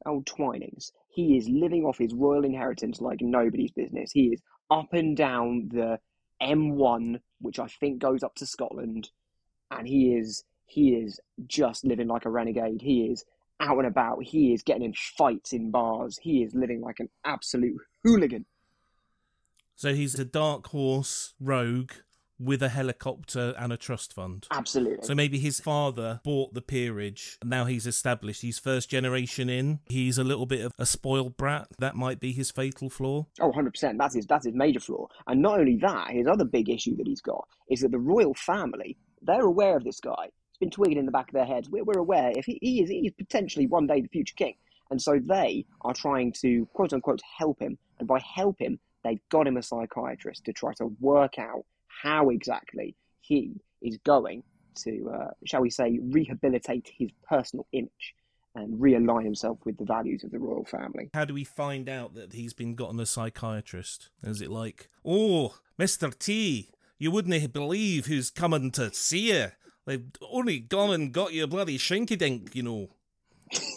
old 0.04 0.26
Twinings, 0.26 0.92
he 1.08 1.38
is 1.38 1.48
living 1.48 1.84
off 1.84 1.98
his 1.98 2.12
royal 2.12 2.44
inheritance 2.44 3.00
like 3.00 3.20
nobody's 3.22 3.72
business. 3.72 4.12
He 4.12 4.26
is 4.26 4.42
up 4.70 4.92
and 4.92 5.16
down 5.16 5.70
the 5.72 5.98
M1, 6.42 7.20
which 7.40 7.58
I 7.58 7.66
think 7.66 8.00
goes 8.00 8.22
up 8.22 8.34
to 8.36 8.46
Scotland, 8.46 9.10
and 9.70 9.88
he 9.88 10.14
is 10.14 10.44
he 10.66 10.90
is 10.90 11.18
just 11.46 11.84
living 11.84 12.08
like 12.08 12.26
a 12.26 12.30
renegade. 12.30 12.82
He 12.82 13.06
is 13.06 13.24
out 13.58 13.78
and 13.78 13.86
about. 13.86 14.22
He 14.22 14.52
is 14.52 14.62
getting 14.62 14.84
in 14.84 14.92
fights 15.16 15.54
in 15.54 15.70
bars. 15.70 16.18
He 16.20 16.42
is 16.42 16.54
living 16.54 16.82
like 16.82 17.00
an 17.00 17.08
absolute 17.24 17.80
hooligan. 18.02 18.44
So 19.76 19.94
he's 19.94 20.18
a 20.18 20.24
dark 20.24 20.68
horse 20.68 21.34
rogue 21.40 21.92
with 22.38 22.62
a 22.62 22.68
helicopter 22.68 23.54
and 23.58 23.72
a 23.72 23.76
trust 23.76 24.12
fund. 24.12 24.46
Absolutely. 24.50 25.04
So 25.04 25.14
maybe 25.14 25.38
his 25.38 25.60
father 25.60 26.20
bought 26.24 26.54
the 26.54 26.60
peerage. 26.60 27.38
Now 27.44 27.66
he's 27.66 27.86
established. 27.86 28.42
He's 28.42 28.58
first 28.58 28.90
generation 28.90 29.48
in. 29.48 29.80
He's 29.86 30.18
a 30.18 30.24
little 30.24 30.46
bit 30.46 30.64
of 30.64 30.72
a 30.78 30.86
spoiled 30.86 31.36
brat. 31.36 31.68
That 31.78 31.94
might 31.94 32.20
be 32.20 32.32
his 32.32 32.50
fatal 32.50 32.90
flaw. 32.90 33.26
Oh, 33.40 33.52
100%. 33.52 33.96
That's 33.96 34.14
his, 34.14 34.26
that's 34.26 34.46
his 34.46 34.54
major 34.54 34.80
flaw. 34.80 35.06
And 35.26 35.40
not 35.40 35.60
only 35.60 35.76
that, 35.76 36.10
his 36.10 36.26
other 36.26 36.44
big 36.44 36.68
issue 36.68 36.96
that 36.96 37.06
he's 37.06 37.20
got 37.20 37.46
is 37.70 37.80
that 37.80 37.92
the 37.92 37.98
royal 37.98 38.34
family, 38.34 38.96
they're 39.22 39.46
aware 39.46 39.76
of 39.76 39.84
this 39.84 40.00
guy. 40.00 40.30
It's 40.50 40.58
been 40.58 40.70
twigging 40.70 40.98
in 40.98 41.06
the 41.06 41.12
back 41.12 41.28
of 41.28 41.34
their 41.34 41.46
heads. 41.46 41.70
We're, 41.70 41.84
we're 41.84 41.98
aware 41.98 42.32
if 42.34 42.44
he, 42.44 42.58
he 42.60 42.82
is 42.82 42.90
he 42.90 43.06
is 43.06 43.12
potentially 43.12 43.66
one 43.66 43.86
day 43.86 44.00
the 44.00 44.08
future 44.08 44.34
king. 44.36 44.54
And 44.90 45.00
so 45.00 45.18
they 45.24 45.64
are 45.82 45.94
trying 45.94 46.32
to, 46.42 46.66
quote 46.74 46.92
unquote, 46.92 47.22
help 47.38 47.60
him. 47.60 47.78
And 47.98 48.08
by 48.08 48.18
help 48.20 48.60
him, 48.60 48.78
they've 49.04 49.20
got 49.30 49.46
him 49.46 49.56
a 49.56 49.62
psychiatrist 49.62 50.44
to 50.44 50.52
try 50.52 50.72
to 50.74 50.86
work 51.00 51.38
out 51.38 51.64
how 51.86 52.30
exactly 52.30 52.96
he 53.20 53.60
is 53.80 53.98
going 54.04 54.42
to, 54.74 55.10
uh, 55.10 55.30
shall 55.44 55.60
we 55.60 55.70
say, 55.70 55.98
rehabilitate 56.10 56.90
his 56.96 57.10
personal 57.28 57.66
image 57.72 58.14
and 58.54 58.78
realign 58.78 59.24
himself 59.24 59.58
with 59.64 59.76
the 59.78 59.84
values 59.84 60.24
of 60.24 60.30
the 60.30 60.38
royal 60.38 60.64
family. 60.64 61.10
How 61.14 61.24
do 61.24 61.34
we 61.34 61.44
find 61.44 61.88
out 61.88 62.14
that 62.14 62.32
he's 62.32 62.52
been 62.52 62.74
gotten 62.74 63.00
a 63.00 63.06
psychiatrist? 63.06 64.10
Is 64.22 64.42
it 64.42 64.50
like, 64.50 64.88
oh, 65.04 65.54
Mr. 65.78 66.16
T, 66.16 66.70
you 66.98 67.10
wouldn't 67.10 67.52
believe 67.52 68.06
who's 68.06 68.30
coming 68.30 68.70
to 68.72 68.92
see 68.92 69.32
you. 69.32 69.52
They've 69.86 70.04
only 70.30 70.60
gone 70.60 70.90
and 70.90 71.12
got 71.12 71.32
you 71.32 71.44
a 71.44 71.48
bloody 71.48 71.78
shinky 71.78 72.16
dink, 72.16 72.54
you 72.54 72.62
know. 72.62 72.90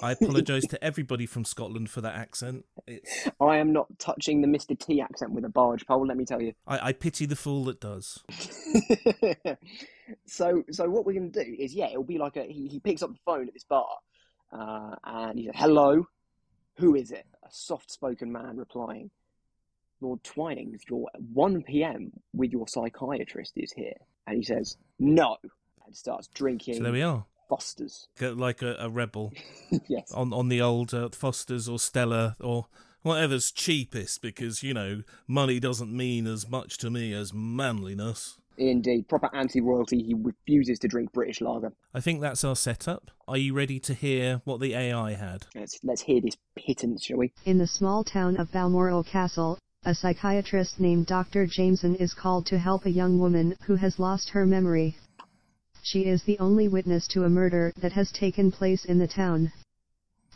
I 0.02 0.12
apologise 0.12 0.66
to 0.68 0.84
everybody 0.84 1.26
from 1.26 1.46
Scotland 1.46 1.90
for 1.90 2.02
that 2.02 2.16
accent. 2.16 2.66
It's, 2.88 3.28
I 3.40 3.58
am 3.58 3.74
not 3.74 3.88
touching 4.00 4.42
the 4.42 4.48
Mr. 4.48 4.78
T 4.78 5.02
accent 5.02 5.32
with 5.32 5.46
a 5.46 5.50
barge 5.50 5.86
pole, 5.86 6.06
let 6.06 6.18
me 6.18 6.26
tell 6.26 6.42
you. 6.42 6.54
I, 6.68 6.90
I 6.90 6.94
pity 6.94 7.26
the 7.26 7.36
fool 7.36 7.66
that 7.66 7.80
does. 7.80 8.24
so, 10.26 10.64
so 10.72 10.90
what 10.90 11.06
we're 11.06 11.14
going 11.14 11.32
to 11.32 11.44
do 11.44 11.56
is, 11.58 11.74
yeah, 11.74 11.88
it'll 11.88 12.04
be 12.04 12.18
like 12.18 12.38
a 12.38 12.44
he, 12.44 12.68
he 12.68 12.80
picks 12.80 13.02
up 13.02 13.12
the 13.12 13.20
phone 13.26 13.48
at 13.48 13.54
this 13.54 13.64
bar, 13.64 13.88
uh, 14.52 14.96
and 15.04 15.40
he 15.40 15.46
says, 15.46 15.56
"Hello, 15.56 16.06
who 16.78 16.96
is 16.96 17.12
it?" 17.12 17.26
A 17.44 17.50
soft-spoken 17.50 18.32
man 18.32 18.58
replying, 18.58 19.10
"Lord 20.02 20.24
Twinings, 20.24 20.82
your 20.90 21.10
1 21.34 21.64
p.m. 21.64 22.12
with 22.34 22.52
your 22.52 22.68
psychiatrist 22.68 23.54
is 23.56 23.72
here," 23.72 23.98
and 24.28 24.38
he 24.38 24.44
says, 24.44 24.78
"No," 25.00 25.38
and 25.86 25.96
starts 25.96 26.28
drinking 26.28 26.76
So 26.76 26.84
there 26.84 26.92
we 26.92 27.02
are. 27.02 27.26
Fosters. 27.50 28.08
Like 28.20 28.62
a, 28.62 28.76
a 28.80 28.90
rebel 28.90 29.34
yes, 29.88 30.12
on, 30.12 30.34
on 30.34 30.50
the 30.50 30.62
old 30.62 30.94
uh, 30.94 31.10
Fosters 31.10 31.70
or 31.70 31.80
Stella 31.80 32.36
or 32.40 32.68
Whatever's 33.06 33.52
cheapest, 33.52 34.24
because, 34.24 34.64
you 34.64 34.74
know, 34.74 35.04
money 35.28 35.60
doesn't 35.60 35.96
mean 35.96 36.26
as 36.26 36.50
much 36.50 36.80
to 36.80 36.90
me 36.90 37.14
as 37.14 37.32
manliness. 37.32 38.40
Indeed, 38.58 39.08
proper 39.08 39.30
anti-royalty. 39.32 40.02
He 40.02 40.16
refuses 40.16 40.80
to 40.80 40.88
drink 40.88 41.12
British 41.14 41.40
lager. 41.40 41.74
I 41.94 42.00
think 42.00 42.20
that's 42.20 42.44
our 42.44 42.56
setup. 42.56 43.12
Are 43.28 43.38
you 43.38 43.54
ready 43.54 43.80
to 43.82 43.94
hear 43.94 44.42
what 44.44 44.60
the 44.60 44.74
AI 44.74 45.14
had? 45.14 45.46
Let's 45.54 45.80
let's 45.84 46.02
hear 46.02 46.20
this 46.20 46.36
pittance, 46.58 47.04
shall 47.04 47.18
we? 47.18 47.32
In 47.46 47.60
the 47.60 47.68
small 47.68 48.04
town 48.04 48.38
of 48.38 48.52
Balmoral 48.52 49.04
Castle, 49.04 49.60
a 49.84 49.94
psychiatrist 49.94 50.80
named 50.80 51.06
Dr. 51.06 51.46
Jameson 51.46 51.94
is 51.98 52.16
called 52.16 52.48
to 52.48 52.58
help 52.58 52.88
a 52.88 52.92
young 52.92 53.20
woman 53.20 53.56
who 53.68 53.76
has 53.76 54.00
lost 54.00 54.30
her 54.30 54.48
memory. 54.48 54.98
She 55.86 56.06
is 56.06 56.24
the 56.24 56.40
only 56.40 56.68
witness 56.68 57.08
to 57.10 57.26
a 57.26 57.30
murder 57.30 57.72
that 57.78 57.92
has 57.92 58.12
taken 58.12 58.52
place 58.52 58.86
in 58.86 58.98
the 58.98 59.08
town. 59.08 59.52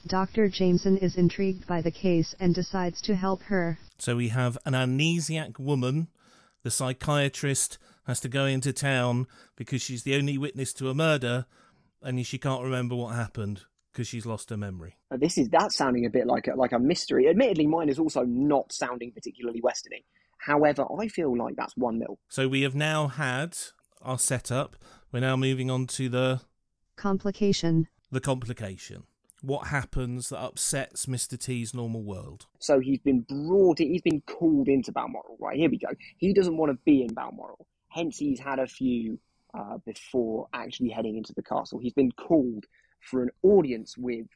Dr. 0.06 0.48
Jameson 0.48 0.96
is 0.98 1.16
intrigued 1.16 1.66
by 1.66 1.82
the 1.82 1.90
case 1.90 2.36
and 2.40 2.54
decides 2.54 3.02
to 3.02 3.16
help 3.16 3.42
her. 3.42 3.80
So 3.98 4.16
we 4.16 4.28
have 4.28 4.60
an 4.64 4.74
amnesiac 4.74 5.58
woman. 5.58 6.10
The 6.62 6.70
psychiatrist 6.70 7.80
has 8.06 8.20
to 8.20 8.30
go 8.30 8.46
into 8.46 8.72
town 8.72 9.26
because 9.56 9.82
she's 9.82 10.04
the 10.04 10.16
only 10.16 10.38
witness 10.38 10.72
to 10.74 10.92
a 10.92 10.94
murder 10.94 11.48
and 12.04 12.24
she 12.28 12.38
can't 12.38 12.64
remember 12.64 12.96
what 12.96 13.16
happened 13.16 13.64
because 13.92 14.08
she's 14.08 14.28
lost 14.28 14.52
her 14.52 14.58
memory. 14.58 14.98
This 15.10 15.40
is 15.40 15.50
that 15.50 15.72
sounding 15.72 16.06
a 16.06 16.12
bit 16.12 16.28
like 16.28 16.48
a, 16.48 16.54
like 16.56 16.74
a 16.74 16.80
mystery. 16.80 17.28
Admittedly, 17.28 17.66
mine 17.66 17.90
is 17.90 17.98
also 17.98 18.22
not 18.22 18.72
sounding 18.72 19.12
particularly 19.12 19.62
westerny. 19.62 20.04
However, 20.38 20.86
I 21.00 21.08
feel 21.08 21.36
like 21.36 21.56
that's 21.56 21.76
one 21.76 21.98
nil. 21.98 22.20
So 22.28 22.48
we 22.48 22.62
have 22.62 22.76
now 22.76 23.08
had 23.08 23.58
our 24.04 24.20
setup. 24.20 24.76
We're 25.12 25.22
now 25.22 25.36
moving 25.36 25.72
on 25.72 25.88
to 25.88 26.08
the 26.10 26.42
Complication. 26.96 27.88
the 28.12 28.20
complication. 28.20 29.04
What 29.42 29.68
happens 29.68 30.30
that 30.30 30.40
upsets 30.40 31.06
Mr. 31.06 31.40
T's 31.40 31.74
normal 31.74 32.04
world? 32.04 32.46
So 32.60 32.80
he's 32.80 33.00
been 33.00 33.22
brought. 33.22 33.80
He's 33.80 34.02
been 34.02 34.22
called 34.28 34.68
into 34.68 34.92
Balmoral. 34.92 35.38
Right 35.40 35.58
here 35.58 35.70
we 35.70 35.78
go. 35.78 35.88
He 36.18 36.34
doesn't 36.34 36.58
want 36.58 36.72
to 36.72 36.78
be 36.86 37.02
in 37.02 37.14
Balmoral. 37.14 37.66
Hence, 37.88 38.18
he's 38.18 38.40
had 38.40 38.60
a 38.60 38.68
few 38.68 39.18
uh, 39.58 39.78
before 39.86 40.48
actually 40.54 40.90
heading 40.90 41.16
into 41.18 41.34
the 41.34 41.42
castle. 41.42 41.80
He's 41.80 41.94
been 41.94 42.12
called 42.12 42.66
for 43.02 43.24
an 43.24 43.30
audience 43.42 43.98
with. 43.98 44.28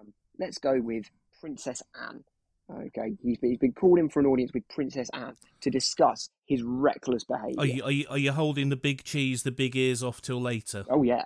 Um, 0.00 0.12
let's 0.38 0.58
go 0.58 0.80
with 0.80 1.04
Princess 1.40 1.82
Anne. 2.08 2.24
Okay, 2.70 3.14
he's 3.22 3.38
been, 3.38 3.50
he's 3.50 3.58
been 3.58 3.72
called 3.72 3.98
in 3.98 4.08
for 4.08 4.20
an 4.20 4.26
audience 4.26 4.52
with 4.52 4.66
Princess 4.68 5.08
Anne 5.14 5.34
to 5.62 5.70
discuss 5.70 6.28
his 6.46 6.62
reckless 6.62 7.24
behaviour. 7.24 7.58
Are 7.58 7.66
you, 7.66 7.82
are 7.82 7.90
you 7.90 8.06
are 8.10 8.18
you 8.18 8.32
holding 8.32 8.68
the 8.68 8.76
big 8.76 9.04
cheese, 9.04 9.42
the 9.42 9.50
big 9.50 9.74
ears 9.74 10.02
off 10.02 10.20
till 10.20 10.40
later? 10.40 10.84
Oh 10.90 11.02
yeah, 11.02 11.24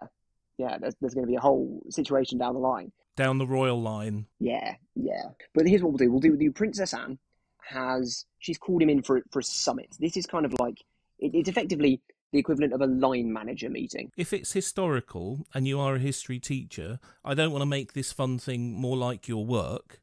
yeah. 0.57 0.79
There's 0.79 0.95
there's 1.01 1.15
going 1.15 1.27
to 1.27 1.31
be 1.31 1.37
a 1.37 1.41
whole 1.41 1.83
situation 1.91 2.39
down 2.39 2.55
the 2.55 2.61
line. 2.61 2.93
Down 3.17 3.39
the 3.39 3.47
royal 3.47 3.81
line. 3.81 4.27
Yeah, 4.39 4.77
yeah. 4.95 5.31
But 5.53 5.67
here's 5.67 5.83
what 5.83 5.91
we'll 5.91 5.99
do. 5.99 6.11
We'll 6.11 6.21
do. 6.21 6.31
We'll 6.31 6.39
do 6.39 6.53
Princess 6.53 6.95
Anne 6.95 7.19
has 7.65 8.27
she's 8.39 8.59
called 8.59 8.83
him 8.83 8.91
in 8.91 9.03
for 9.03 9.23
for 9.31 9.41
a 9.41 9.45
summit. 9.45 9.97
This 9.99 10.17
is 10.17 10.27
kind 10.27 10.47
of 10.47 10.55
like 10.61 10.79
it, 11.19 11.35
it's 11.35 11.49
effectively 11.49 12.01
the 12.33 12.39
equivalent 12.39 12.73
of 12.73 12.81
a 12.81 12.87
line 12.87 13.33
manager 13.33 13.69
meeting. 13.69 14.11
If 14.17 14.33
it's 14.33 14.53
historical 14.53 15.47
and 15.55 15.69
you 15.69 15.79
are 15.79 15.97
a 15.97 15.99
history 15.99 16.39
teacher, 16.39 16.99
I 17.25 17.35
don't 17.35 17.53
want 17.53 17.63
to 17.63 17.67
make 17.67 17.93
this 17.93 18.11
fun 18.11 18.39
thing 18.39 18.73
more 18.73 18.97
like 18.97 19.29
your 19.29 19.45
work. 19.45 20.01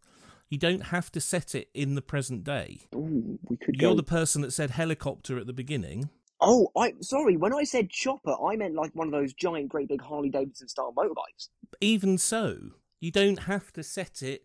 You 0.50 0.58
don't 0.58 0.88
have 0.88 1.12
to 1.12 1.22
set 1.22 1.54
it 1.54 1.70
in 1.74 1.96
the 1.96 2.02
present 2.02 2.44
day. 2.44 2.88
Ooh, 2.96 3.38
we 3.48 3.58
could 3.58 3.76
You're 3.76 3.92
go. 3.92 3.98
the 3.98 4.04
person 4.04 4.42
that 4.42 4.52
said 4.52 4.72
helicopter 4.72 5.38
at 5.38 5.46
the 5.46 5.54
beginning. 5.54 6.10
Oh, 6.42 6.70
I 6.76 6.94
sorry. 7.02 7.38
When 7.38 7.54
I 7.54 7.64
said 7.64 7.90
chopper, 7.90 8.34
I 8.44 8.56
meant 8.56 8.74
like 8.74 8.96
one 8.96 9.08
of 9.08 9.14
those 9.14 9.34
giant, 9.34 9.70
great 9.70 9.90
big 9.90 10.02
Harley 10.02 10.30
Davidson 10.30 10.68
style 10.68 10.94
motorbikes. 10.96 11.50
Even 11.82 12.18
so, 12.18 12.58
you 13.00 13.12
don't 13.12 13.44
have 13.44 13.72
to 13.74 13.84
set 13.84 14.24
it. 14.24 14.44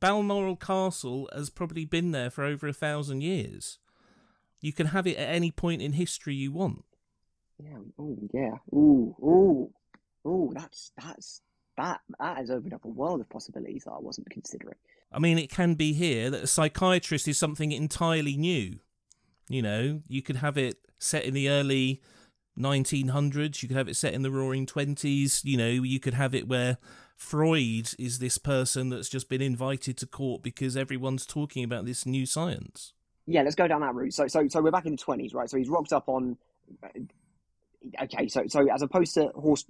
Balmoral 0.00 0.56
Castle 0.56 1.28
has 1.32 1.50
probably 1.50 1.84
been 1.84 2.12
there 2.12 2.30
for 2.30 2.44
over 2.44 2.66
a 2.66 2.72
thousand 2.72 3.22
years. 3.22 3.78
You 4.60 4.72
can 4.72 4.88
have 4.88 5.06
it 5.06 5.18
at 5.18 5.28
any 5.28 5.50
point 5.50 5.82
in 5.82 5.92
history 5.92 6.34
you 6.34 6.50
want. 6.50 6.84
Yeah. 7.62 7.78
Oh, 7.98 8.16
yeah. 8.32 8.54
Ooh, 8.72 9.14
ooh, 9.22 9.70
ooh. 10.26 10.50
That's 10.54 10.90
that's 11.00 11.42
that 11.76 12.00
that 12.18 12.38
has 12.38 12.50
opened 12.50 12.74
up 12.74 12.84
a 12.84 12.88
world 12.88 13.20
of 13.20 13.28
possibilities 13.28 13.84
that 13.84 13.92
I 13.92 14.00
wasn't 14.00 14.30
considering. 14.30 14.78
I 15.14 15.20
mean, 15.20 15.38
it 15.38 15.50
can 15.50 15.74
be 15.74 15.92
here 15.92 16.28
that 16.30 16.42
a 16.42 16.46
psychiatrist 16.46 17.28
is 17.28 17.38
something 17.38 17.70
entirely 17.70 18.36
new. 18.36 18.80
You 19.48 19.62
know, 19.62 20.02
you 20.08 20.22
could 20.22 20.36
have 20.36 20.58
it 20.58 20.78
set 20.98 21.24
in 21.24 21.34
the 21.34 21.48
early 21.48 22.02
1900s, 22.58 23.62
you 23.62 23.68
could 23.68 23.76
have 23.76 23.88
it 23.88 23.96
set 23.96 24.12
in 24.12 24.22
the 24.22 24.30
roaring 24.30 24.66
20s, 24.66 25.44
you 25.44 25.56
know, 25.56 25.68
you 25.68 26.00
could 26.00 26.14
have 26.14 26.34
it 26.34 26.48
where 26.48 26.78
Freud 27.16 27.94
is 27.98 28.18
this 28.18 28.38
person 28.38 28.88
that's 28.88 29.08
just 29.08 29.28
been 29.28 29.42
invited 29.42 29.96
to 29.98 30.06
court 30.06 30.42
because 30.42 30.76
everyone's 30.76 31.26
talking 31.26 31.62
about 31.62 31.84
this 31.84 32.06
new 32.06 32.26
science. 32.26 32.92
Yeah, 33.26 33.42
let's 33.42 33.54
go 33.54 33.68
down 33.68 33.80
that 33.82 33.94
route. 33.94 34.14
So, 34.14 34.26
so, 34.26 34.48
so 34.48 34.60
we're 34.60 34.70
back 34.70 34.86
in 34.86 34.92
the 34.92 34.98
twenties, 34.98 35.32
right? 35.32 35.48
So 35.48 35.56
he's 35.56 35.68
rocked 35.68 35.92
up 35.92 36.08
on. 36.08 36.36
Okay, 38.02 38.28
so, 38.28 38.44
so 38.48 38.68
as 38.70 38.82
opposed 38.82 39.14
to 39.14 39.28
horse, 39.28 39.64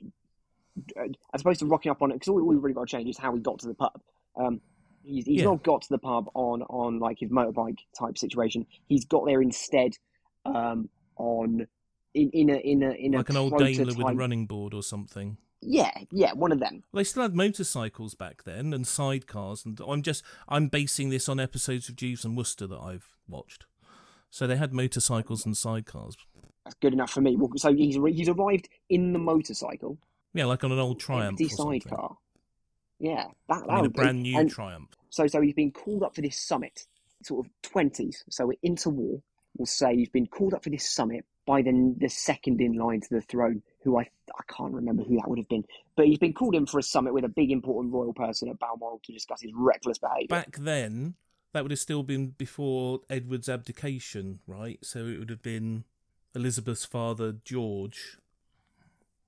as 1.33 1.41
opposed 1.41 1.61
to 1.61 1.67
rocking 1.67 1.91
up 1.91 2.03
on 2.03 2.11
it, 2.11 2.15
because 2.15 2.29
all 2.29 2.43
we've 2.43 2.63
really 2.63 2.75
got 2.75 2.89
to 2.89 2.97
change 2.97 3.09
is 3.09 3.19
how 3.19 3.35
he 3.35 3.41
got 3.41 3.61
to 3.61 3.69
the 3.69 3.75
pub. 3.75 4.01
Um, 4.37 4.61
he's 5.05 5.27
he's 5.27 5.39
Yeah. 5.41 5.45
not 5.47 5.63
got 5.63 5.83
to 5.83 5.89
the 5.91 5.99
pub 5.99 6.29
on 6.35 6.63
on 6.63 6.99
like 6.99 7.19
his 7.21 7.31
motorbike 7.31 7.79
type 7.99 8.19
situation. 8.19 8.67
He's 8.89 9.05
got 9.05 9.25
there 9.27 9.41
instead, 9.43 9.93
um, 10.45 10.89
on 11.17 11.67
in 12.15 12.31
in 12.31 12.51
a 12.51 12.57
in 12.57 12.83
a 12.83 12.91
in 12.93 13.13
like 13.13 13.29
a 13.29 13.33
an 13.33 13.37
old 13.37 13.53
Daimler 13.59 13.85
prototype. 13.85 14.05
with 14.07 14.15
a 14.15 14.17
running 14.17 14.47
board 14.47 14.75
or 14.75 14.83
something. 14.83 15.37
Yeah, 15.67 15.93
yeah, 16.11 16.33
one 16.35 16.53
of 16.53 16.61
them. 16.61 16.83
They 16.93 17.05
still 17.05 17.23
had 17.23 17.35
motorcycles 17.35 18.15
back 18.15 18.43
then 18.45 18.75
and 18.75 18.85
sidecars, 18.85 19.65
and 19.65 19.81
I'm 19.87 20.03
just 20.03 20.23
I'm 20.49 20.69
basing 20.69 21.09
this 21.09 21.29
on 21.29 21.41
episodes 21.41 21.89
of 21.89 21.97
Jeeves 21.97 22.25
and 22.25 22.37
Wooster 22.37 22.67
that 22.67 22.79
I've 22.81 23.09
watched. 23.27 23.65
So 24.31 24.47
they 24.47 24.57
had 24.57 24.75
motorcycles 24.75 25.47
and 25.47 25.55
sidecars. 25.55 26.17
That's 26.65 26.77
good 26.81 26.93
enough 26.93 27.11
for 27.11 27.21
me. 27.23 27.37
Well, 27.37 27.51
so 27.57 27.73
he's 27.73 27.97
he's 27.97 28.29
arrived 28.29 28.69
in 28.91 29.13
the 29.15 29.19
motorcycle, 29.19 29.97
Yeah, 30.35 30.45
like 30.47 30.65
on 30.65 30.73
an 30.73 30.79
old 30.79 31.01
Triumph. 31.01 31.41
empty 31.41 31.49
sidecar. 31.49 32.17
Yeah, 32.99 33.27
that, 33.49 33.67
that 33.67 33.71
I 33.71 33.77
mean, 33.77 33.85
a 33.87 33.89
be- 33.89 33.95
brand 34.01 34.23
new 34.23 34.39
and- 34.39 34.51
Triumph. 34.51 34.91
So, 35.11 35.27
so 35.27 35.41
he's 35.41 35.55
been 35.55 35.71
called 35.71 36.03
up 36.03 36.15
for 36.15 36.23
this 36.23 36.37
summit, 36.39 36.87
sort 37.23 37.47
of 37.47 37.53
twenties. 37.63 38.25
So 38.31 38.47
we're 38.47 38.59
into 38.63 38.91
war. 38.91 39.21
We'll 39.57 39.67
say 39.67 39.95
he's 39.95 40.09
been 40.09 40.27
called 40.27 40.55
up 40.55 40.65
for 40.65 40.71
this 40.71 40.89
summit 40.91 41.25
by 41.47 41.63
the 41.63 41.95
the 41.99 42.09
second 42.09 42.61
in 42.61 42.73
line 42.75 43.01
to 43.01 43.09
the 43.11 43.21
throne, 43.21 43.63
who 43.85 43.99
I 43.99 44.03
I 44.03 44.43
can't 44.49 44.73
remember 44.73 45.05
who 45.05 45.17
that 45.17 45.29
would 45.29 45.39
have 45.39 45.49
been, 45.49 45.65
but 45.95 46.07
he's 46.07 46.19
been 46.19 46.33
called 46.33 46.55
in 46.57 46.67
for 46.67 46.79
a 46.79 46.83
summit 46.83 47.15
with 47.15 47.25
a 47.25 47.29
big 47.29 47.53
important 47.53 47.95
royal 47.95 48.13
person 48.13 48.49
at 48.49 48.59
Balmoral 48.59 49.01
to 49.05 49.13
discuss 49.13 49.43
his 49.43 49.53
reckless 49.55 49.99
behaviour. 49.99 50.27
Back 50.29 50.57
then, 50.59 51.15
that 51.53 51.63
would 51.63 51.71
have 51.71 51.79
still 51.79 52.03
been 52.03 52.31
before 52.31 53.01
Edward's 53.09 53.49
abdication, 53.49 54.41
right? 54.49 54.79
So 54.83 55.01
it 55.07 55.21
would 55.21 55.31
have 55.31 55.43
been 55.43 55.85
Elizabeth's 56.35 56.85
father, 56.85 57.37
George. 57.45 58.19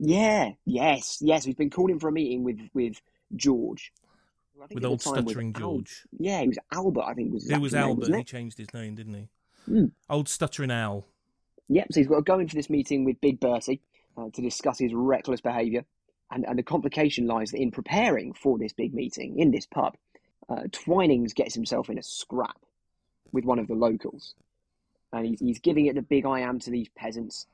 Yeah, 0.00 0.50
yes, 0.64 1.18
yes. 1.20 1.44
He's 1.44 1.54
been 1.54 1.70
called 1.70 1.90
in 1.90 2.00
for 2.00 2.08
a 2.08 2.12
meeting 2.12 2.42
with 2.42 2.58
with 2.74 3.00
George. 3.34 3.92
who 4.54 4.62
I 4.62 4.66
think 4.66 4.76
With 4.76 4.84
old 4.84 5.00
stuttering 5.02 5.52
Al- 5.54 5.60
George. 5.60 6.04
Yeah, 6.18 6.40
he 6.42 6.48
was 6.48 6.58
Albert. 6.72 7.04
I 7.06 7.14
think 7.14 7.32
was 7.32 7.42
his 7.44 7.52
It 7.52 7.60
was 7.60 7.72
name, 7.72 7.82
Albert. 7.82 8.06
He 8.14 8.20
it? 8.20 8.26
changed 8.26 8.58
his 8.58 8.72
name, 8.72 8.94
didn't 8.94 9.14
he? 9.14 9.28
Hmm. 9.66 9.84
Old 10.08 10.28
stuttering 10.28 10.70
Al. 10.70 11.06
Yep, 11.68 11.88
so 11.92 12.00
he's 12.00 12.06
got 12.06 12.16
to 12.16 12.22
go 12.22 12.38
into 12.38 12.54
this 12.54 12.70
meeting 12.70 13.04
with 13.04 13.20
Big 13.20 13.40
Bertie 13.40 13.80
uh, 14.16 14.28
to 14.32 14.40
discuss 14.40 14.78
his 14.78 14.92
reckless 14.94 15.40
behaviour. 15.40 15.84
And, 16.30 16.44
and 16.46 16.58
the 16.58 16.62
complication 16.62 17.26
lies 17.26 17.52
in 17.52 17.70
preparing 17.70 18.32
for 18.32 18.58
this 18.58 18.72
big 18.72 18.94
meeting 18.94 19.38
in 19.38 19.50
this 19.50 19.66
pub. 19.66 19.96
Uh, 20.48 20.62
Twinings 20.72 21.34
gets 21.34 21.54
himself 21.54 21.88
in 21.90 21.98
a 21.98 22.02
scrap 22.02 22.58
with 23.32 23.44
one 23.44 23.58
of 23.58 23.66
the 23.68 23.74
locals. 23.74 24.34
And 25.12 25.26
he's, 25.26 25.40
he's 25.40 25.58
giving 25.58 25.86
it 25.86 25.94
the 25.94 26.02
big 26.02 26.24
I 26.26 26.40
am 26.40 26.58
to 26.60 26.70
these 26.70 26.88
peasants. 26.96 27.46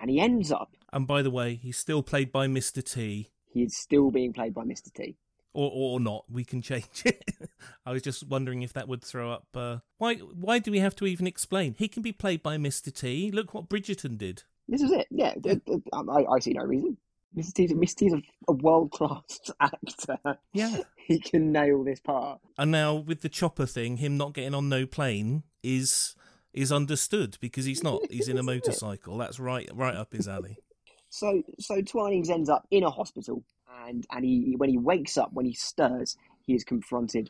And 0.00 0.10
he 0.10 0.20
ends 0.20 0.50
up, 0.50 0.74
And 0.92 1.06
by 1.06 1.22
the 1.22 1.30
way, 1.30 1.54
he's 1.56 1.76
still 1.76 2.02
played 2.02 2.32
by 2.32 2.46
Mr. 2.46 2.82
T. 2.84 3.30
he 3.52 3.62
is 3.62 3.76
still 3.76 4.10
being 4.10 4.32
played 4.32 4.54
by 4.54 4.64
Mr. 4.64 4.92
T. 4.92 5.16
Or, 5.52 5.70
or 5.72 6.00
not, 6.00 6.24
we 6.30 6.44
can 6.44 6.62
change 6.62 7.02
it. 7.04 7.24
I 7.86 7.90
was 7.92 8.02
just 8.02 8.28
wondering 8.28 8.62
if 8.62 8.72
that 8.74 8.86
would 8.86 9.02
throw 9.02 9.32
up. 9.32 9.48
Uh, 9.54 9.78
why? 9.98 10.16
Why 10.16 10.60
do 10.60 10.70
we 10.70 10.78
have 10.78 10.94
to 10.96 11.06
even 11.06 11.26
explain? 11.26 11.74
He 11.76 11.88
can 11.88 12.02
be 12.02 12.12
played 12.12 12.42
by 12.42 12.56
Mr. 12.56 12.94
T. 12.94 13.30
Look 13.32 13.52
what 13.52 13.68
Bridgerton 13.68 14.16
did. 14.16 14.44
This 14.68 14.82
is 14.82 14.92
it. 14.92 15.08
Yeah, 15.10 15.34
I, 15.92 16.24
I 16.30 16.38
see 16.38 16.52
no 16.52 16.62
reason. 16.62 16.96
Mr. 17.36 17.52
T's, 17.52 17.72
Mr. 17.72 17.94
T's 17.96 18.12
a, 18.12 18.22
a 18.48 18.52
world 18.52 18.92
class 18.92 19.40
actor. 19.60 20.18
Yeah. 20.52 20.78
He 21.10 21.18
can 21.18 21.50
nail 21.50 21.82
this 21.82 21.98
part. 21.98 22.38
And 22.56 22.70
now 22.70 22.94
with 22.94 23.22
the 23.22 23.28
chopper 23.28 23.66
thing, 23.66 23.96
him 23.96 24.16
not 24.16 24.32
getting 24.32 24.54
on 24.54 24.68
no 24.68 24.86
plane 24.86 25.42
is 25.60 26.14
is 26.52 26.70
understood 26.70 27.36
because 27.40 27.64
he's 27.64 27.82
not. 27.82 28.00
He's 28.08 28.28
in 28.28 28.38
a 28.38 28.44
motorcycle. 28.44 29.18
That's 29.18 29.40
right, 29.40 29.68
right 29.74 29.96
up 29.96 30.12
his 30.12 30.28
alley. 30.28 30.58
So 31.10 31.42
so 31.58 31.82
Twinings 31.82 32.30
ends 32.30 32.48
up 32.48 32.66
in 32.70 32.84
a 32.84 32.90
hospital, 32.90 33.44
and 33.86 34.06
and 34.10 34.24
he 34.24 34.54
when 34.56 34.70
he 34.70 34.78
wakes 34.78 35.18
up, 35.18 35.32
when 35.32 35.44
he 35.44 35.52
stirs, 35.52 36.16
he 36.46 36.54
is 36.54 36.64
confronted 36.64 37.28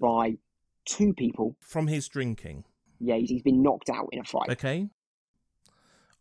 by 0.00 0.36
two 0.84 1.14
people. 1.14 1.56
From 1.60 1.86
his 1.86 2.08
drinking. 2.08 2.64
Yeah, 2.98 3.16
he's, 3.16 3.30
he's 3.30 3.42
been 3.42 3.62
knocked 3.62 3.88
out 3.88 4.08
in 4.12 4.18
a 4.18 4.24
fight. 4.24 4.50
Okay. 4.50 4.88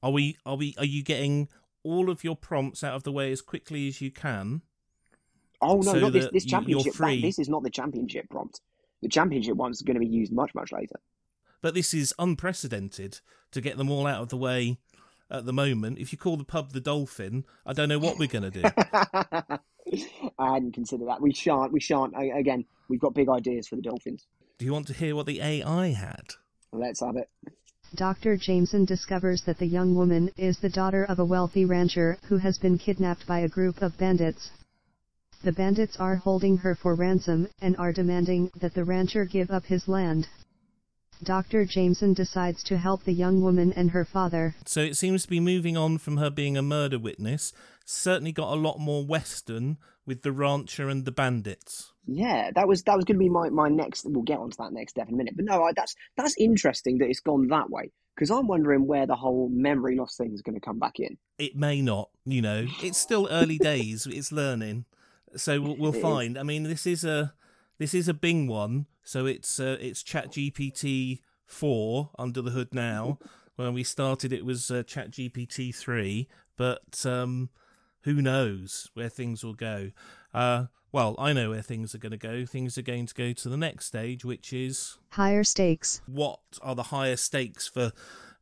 Are 0.02 0.12
we? 0.12 0.38
Are 0.46 0.56
we? 0.56 0.76
Are 0.78 0.86
you 0.86 1.04
getting 1.04 1.50
all 1.84 2.10
of 2.10 2.24
your 2.24 2.36
prompts 2.36 2.84
out 2.84 2.94
of 2.96 3.04
the 3.04 3.12
way 3.12 3.32
as 3.32 3.42
quickly 3.42 3.88
as 3.88 4.00
you 4.02 4.12
can? 4.12 4.62
Oh 5.62 5.78
no, 5.78 5.82
so 5.82 6.00
not 6.00 6.14
this 6.14 6.30
this 6.32 6.46
championship. 6.46 6.94
that- 6.94 7.22
this 7.22 7.40
is 7.40 7.50
not 7.50 7.64
the 7.64 7.70
championship 7.70 8.30
prompt. 8.30 8.62
The 9.02 9.10
championship 9.10 9.56
one's 9.56 9.82
going 9.82 9.96
to 9.96 10.00
be 10.00 10.08
used 10.08 10.32
much, 10.32 10.54
much 10.54 10.72
later. 10.72 10.96
But 11.62 11.74
this 11.74 11.94
is 11.94 12.14
unprecedented 12.20 13.20
to 13.52 13.62
get 13.62 13.78
them 13.78 13.90
all 13.90 14.06
out 14.06 14.22
of 14.22 14.30
the 14.30 14.38
way 14.38 14.78
at 15.32 15.46
the 15.46 15.54
moment. 15.54 15.98
If 15.98 16.12
you 16.12 16.18
call 16.18 16.38
the 16.38 16.44
pub 16.44 16.72
the 16.72 16.82
Dolphin, 16.82 17.46
I 17.66 17.74
don't 17.74 17.90
know 17.90 18.00
what 18.00 18.18
we're 18.18 18.28
going 18.28 18.52
to 18.52 18.62
do. 18.62 18.64
I 20.40 20.54
hadn't 20.54 20.74
considered 20.74 21.08
that. 21.08 21.22
We 21.22 21.34
shan't. 21.34 21.72
We 21.72 21.80
shan't. 21.80 22.16
I, 22.16 22.26
again, 22.26 22.66
we've 22.88 23.00
got 23.00 23.14
big 23.14 23.30
ideas 23.30 23.68
for 23.68 23.76
the 23.76 23.82
Dolphins. 23.82 24.26
do 24.58 24.66
you 24.66 24.74
want 24.74 24.88
to 24.88 24.94
hear 24.94 25.16
what 25.16 25.26
the 25.26 25.42
AI 25.42 25.88
had? 25.88 26.34
Let's 26.72 27.02
have 27.02 27.16
it. 27.16 27.30
Dr. 27.96 28.38
Jameson 28.38 28.86
discovers 28.86 29.42
that 29.44 29.58
the 29.58 29.66
young 29.66 29.96
woman 29.96 30.30
is 30.38 30.60
the 30.60 30.70
daughter 30.70 31.04
of 31.04 31.18
a 31.18 31.26
wealthy 31.26 31.66
rancher 31.66 32.20
who 32.28 32.38
has 32.38 32.60
been 32.60 32.78
kidnapped 32.78 33.26
by 33.26 33.40
a 33.40 33.50
group 33.50 33.82
of 33.82 33.98
bandits. 33.98 34.52
The 35.44 35.52
bandits 35.52 35.98
are 35.98 36.18
holding 36.18 36.58
her 36.58 36.76
for 36.76 36.94
ransom 36.94 37.48
and 37.60 37.76
are 37.78 37.92
demanding 37.92 38.52
that 38.60 38.76
the 38.76 38.84
rancher 38.84 39.26
give 39.26 39.50
up 39.50 39.66
his 39.66 39.88
land. 39.88 40.28
Dr. 41.24 41.66
Jameson 41.66 42.14
decides 42.14 42.64
to 42.64 42.78
help 42.78 43.04
the 43.04 43.14
young 43.14 43.42
woman 43.42 43.74
and 43.74 43.92
her 43.92 44.06
father. 44.06 44.56
So 44.66 44.82
it 44.82 44.96
seems 44.98 45.24
to 45.24 45.30
be 45.30 45.40
moving 45.40 45.76
on 45.78 45.98
from 45.98 46.18
her 46.18 46.30
being 46.30 46.58
a 46.58 46.62
murder 46.62 46.98
witness. 47.00 47.52
Certainly 47.86 48.32
got 48.34 48.54
a 48.54 48.60
lot 48.60 48.80
more 48.80 49.06
Western 49.06 49.78
with 50.06 50.22
the 50.22 50.32
rancher 50.32 50.90
and 50.90 51.06
the 51.06 51.12
bandits. 51.12 51.94
Yeah, 52.06 52.52
that 52.56 52.68
was 52.68 52.84
that 52.84 52.96
was 52.96 53.06
going 53.06 53.18
to 53.18 53.20
be 53.20 53.30
my, 53.30 53.50
my 53.50 53.70
next. 53.70 54.06
We'll 54.06 54.24
get 54.24 54.40
onto 54.40 54.58
that 54.58 54.74
next 54.74 54.92
step 54.92 55.08
in 55.08 55.14
a 55.14 55.18
minute. 55.18 55.36
But 55.36 55.46
no, 55.46 55.64
I, 55.64 55.74
that's 55.76 55.96
that's 56.18 56.36
interesting 56.38 56.98
that 57.00 57.10
it's 57.10 57.20
gone 57.20 57.48
that 57.50 57.70
way 57.70 57.92
because 58.16 58.32
I'm 58.32 58.48
wondering 58.48 58.88
where 58.88 59.06
the 59.06 59.16
whole 59.16 59.50
memory 59.52 59.96
loss 59.96 60.16
thing 60.18 60.34
is 60.34 60.42
going 60.42 60.56
to 60.56 60.62
come 60.62 60.80
back 60.80 61.00
in. 61.00 61.18
It 61.38 61.56
may 61.56 61.82
not, 61.82 62.10
you 62.26 62.42
know. 62.42 62.66
It's 62.82 62.98
still 62.98 63.28
early 63.30 63.58
days. 63.58 64.08
It's 64.10 64.32
learning, 64.32 64.86
so 65.36 65.62
we'll, 65.62 65.76
we'll 65.78 65.94
It 65.94 65.98
is. 65.98 66.02
find. 66.02 66.38
I 66.40 66.44
mean, 66.44 66.64
this 66.64 66.88
is 66.88 67.04
a 67.04 67.34
this 67.80 67.94
is 67.94 68.08
a 68.08 68.14
Bing 68.14 68.48
one, 68.48 68.86
so 69.04 69.26
it's 69.26 69.60
uh, 69.60 69.78
it's 69.82 70.04
ChatGPT 70.04 71.22
four 71.46 72.12
under 72.20 72.42
the 72.42 72.52
hood 72.52 72.74
now. 72.74 73.18
When 73.56 73.74
we 73.74 73.84
started, 73.84 74.32
it 74.32 74.46
was 74.46 74.70
uh, 74.70 74.84
ChatGPT 74.84 75.76
three, 75.76 76.28
but 76.56 77.06
um, 77.06 77.50
who 78.04 78.22
knows 78.22 78.90
where 78.94 79.10
things 79.10 79.44
will 79.44 79.54
go? 79.56 79.92
Uh, 80.34 80.66
well, 80.92 81.16
I 81.20 81.34
know 81.34 81.50
where 81.52 81.62
things 81.62 81.94
are 81.94 82.00
going 82.00 82.12
to 82.12 82.18
go. 82.18 82.46
Things 82.46 82.78
are 82.78 82.82
going 82.84 83.06
to 83.06 83.14
go 83.14 83.34
to 83.34 83.50
the 83.50 83.58
next 83.58 83.86
stage, 83.86 84.24
which 84.26 84.54
is 84.54 84.98
Higher 85.10 85.44
stakes. 85.44 86.02
what 86.08 86.40
are 86.62 86.76
the 86.76 86.84
higher 86.84 87.16
stakes 87.18 87.68
for 87.68 87.92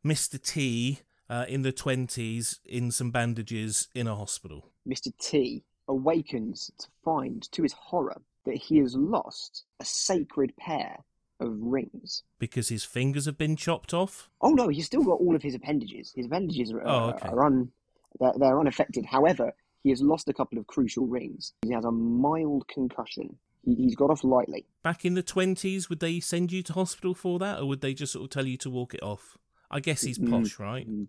Mr. 0.04 0.40
T 0.42 1.00
uh, 1.28 1.44
in 1.48 1.62
the 1.62 1.72
20s 1.72 2.60
in 2.64 2.90
some 2.90 3.10
bandages 3.10 3.88
in 3.94 4.06
a 4.06 4.14
hospital? 4.14 4.70
Mr. 4.88 5.12
T 5.20 5.62
awakens 5.88 6.70
to 6.78 6.86
find, 7.04 7.50
to 7.52 7.62
his 7.62 7.72
horror, 7.74 8.22
that 8.48 8.56
he 8.56 8.78
has 8.78 8.94
lost 8.96 9.64
a 9.78 9.84
sacred 9.84 10.56
pair 10.56 11.04
of 11.40 11.52
rings. 11.60 12.22
Because 12.38 12.68
his 12.68 12.82
fingers 12.84 13.26
have 13.26 13.38
been 13.38 13.54
chopped 13.56 13.94
off? 13.94 14.28
Oh 14.40 14.50
no, 14.50 14.68
he's 14.68 14.86
still 14.86 15.04
got 15.04 15.20
all 15.20 15.36
of 15.36 15.42
his 15.42 15.54
appendages. 15.54 16.12
His 16.16 16.26
appendages 16.26 16.72
are, 16.72 16.82
Oh, 16.84 17.10
okay. 17.10 17.28
are 17.28 17.44
un, 17.44 17.70
they're, 18.18 18.32
they're 18.38 18.58
unaffected. 18.58 19.06
However, 19.06 19.52
he 19.84 19.90
has 19.90 20.02
lost 20.02 20.28
a 20.28 20.32
couple 20.34 20.58
of 20.58 20.66
crucial 20.66 21.06
rings. 21.06 21.52
He 21.64 21.72
has 21.72 21.84
a 21.84 21.92
mild 21.92 22.66
concussion. 22.68 23.36
He, 23.64 23.74
he's 23.76 23.94
got 23.94 24.10
off 24.10 24.24
lightly. 24.24 24.66
Back 24.82 25.04
in 25.04 25.14
the 25.14 25.22
20s, 25.22 25.88
would 25.88 26.00
they 26.00 26.18
send 26.18 26.50
you 26.50 26.62
to 26.64 26.72
hospital 26.72 27.14
for 27.14 27.38
that, 27.38 27.60
or 27.60 27.66
would 27.66 27.82
they 27.82 27.94
just 27.94 28.12
sort 28.14 28.24
of 28.24 28.30
tell 28.30 28.46
you 28.46 28.56
to 28.58 28.70
walk 28.70 28.94
it 28.94 29.02
off? 29.02 29.36
I 29.70 29.80
guess 29.80 30.02
he's 30.02 30.18
Mm, 30.18 30.30
posh, 30.30 30.58
right? 30.58 30.88
mm. 30.90 31.06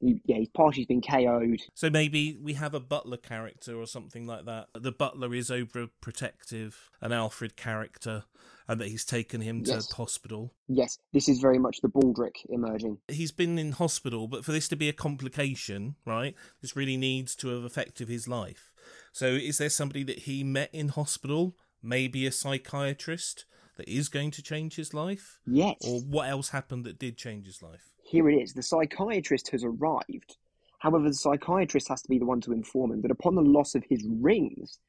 He, 0.00 0.20
yeah, 0.24 0.36
he's 0.38 0.48
partially 0.48 0.86
been 0.86 1.02
KO'd. 1.02 1.60
So 1.74 1.90
maybe 1.90 2.38
we 2.40 2.54
have 2.54 2.74
a 2.74 2.80
butler 2.80 3.18
character 3.18 3.76
or 3.76 3.86
something 3.86 4.26
like 4.26 4.46
that. 4.46 4.68
The 4.74 4.92
butler 4.92 5.34
is 5.34 5.50
overprotective, 5.50 6.74
an 7.00 7.12
Alfred 7.12 7.56
character, 7.56 8.24
and 8.66 8.80
that 8.80 8.88
he's 8.88 9.04
taken 9.04 9.40
him 9.40 9.62
to 9.64 9.72
Yes. 9.72 9.92
hospital. 9.92 10.54
Yes, 10.68 10.98
this 11.12 11.28
is 11.28 11.40
very 11.40 11.58
much 11.58 11.80
the 11.82 11.88
Baldrick 11.88 12.36
emerging. 12.48 12.98
he's 13.08 13.32
been 13.32 13.58
in 13.58 13.72
hospital, 13.72 14.26
but 14.28 14.44
for 14.44 14.52
this 14.52 14.68
to 14.68 14.76
be 14.76 14.88
a 14.88 14.92
complication, 14.92 15.96
right? 16.06 16.34
This 16.60 16.76
really 16.76 16.96
needs 16.96 17.34
to 17.36 17.48
have 17.48 17.64
affected 17.64 18.08
his 18.08 18.26
life. 18.26 18.72
So, 19.12 19.26
is 19.26 19.58
there 19.58 19.68
somebody 19.70 20.02
that 20.04 20.20
he 20.20 20.42
met 20.44 20.70
in 20.72 20.88
hospital, 20.88 21.56
maybe 21.82 22.26
a 22.26 22.32
psychiatrist, 22.32 23.44
that 23.76 23.88
is 23.88 24.08
going 24.08 24.30
to 24.32 24.42
change 24.42 24.76
his 24.76 24.94
life? 24.94 25.40
Yes. 25.46 25.76
Or 25.86 26.00
what 26.00 26.28
else 26.28 26.50
happened 26.50 26.84
that 26.84 26.98
did 26.98 27.16
change 27.16 27.46
his 27.46 27.62
life? 27.62 27.89
Here 28.10 28.28
it 28.28 28.42
is. 28.42 28.54
The 28.54 28.62
psychiatrist 28.64 29.50
has 29.50 29.62
arrived. 29.62 30.36
However, 30.80 31.06
the 31.06 31.14
psychiatrist 31.14 31.86
has 31.90 32.02
to 32.02 32.08
be 32.08 32.18
the 32.18 32.26
one 32.26 32.40
to 32.40 32.52
inform 32.52 32.90
him 32.90 33.02
that 33.02 33.12
upon 33.12 33.36
the 33.36 33.40
loss 33.40 33.76
of 33.76 33.84
his 33.88 34.04
rings, 34.04 34.80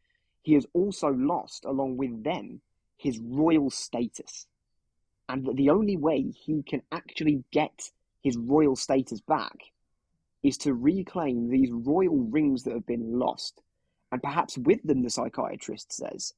he 0.42 0.56
has 0.56 0.66
also 0.74 1.10
lost, 1.10 1.66
along 1.66 1.98
with 1.98 2.24
them, 2.24 2.62
his 2.98 3.20
royal 3.20 3.70
status. 3.70 4.48
And 5.30 5.46
that 5.46 5.56
the 5.56 5.70
only 5.70 5.98
way 5.98 6.32
he 6.32 6.64
can 6.64 6.82
actually 6.92 7.44
get 7.52 7.92
his 8.24 8.38
royal 8.38 8.76
status 8.76 9.22
back 9.22 9.56
is 10.42 10.58
to 10.58 10.74
reclaim 10.74 11.48
these 11.48 11.70
royal 11.72 12.18
rings 12.18 12.64
that 12.64 12.74
have 12.74 12.88
been 12.88 13.20
lost. 13.20 13.62
And 14.12 14.20
perhaps 14.20 14.58
with 14.58 14.82
them, 14.82 15.04
the 15.04 15.12
psychiatrist 15.12 15.94
says, 15.94 16.34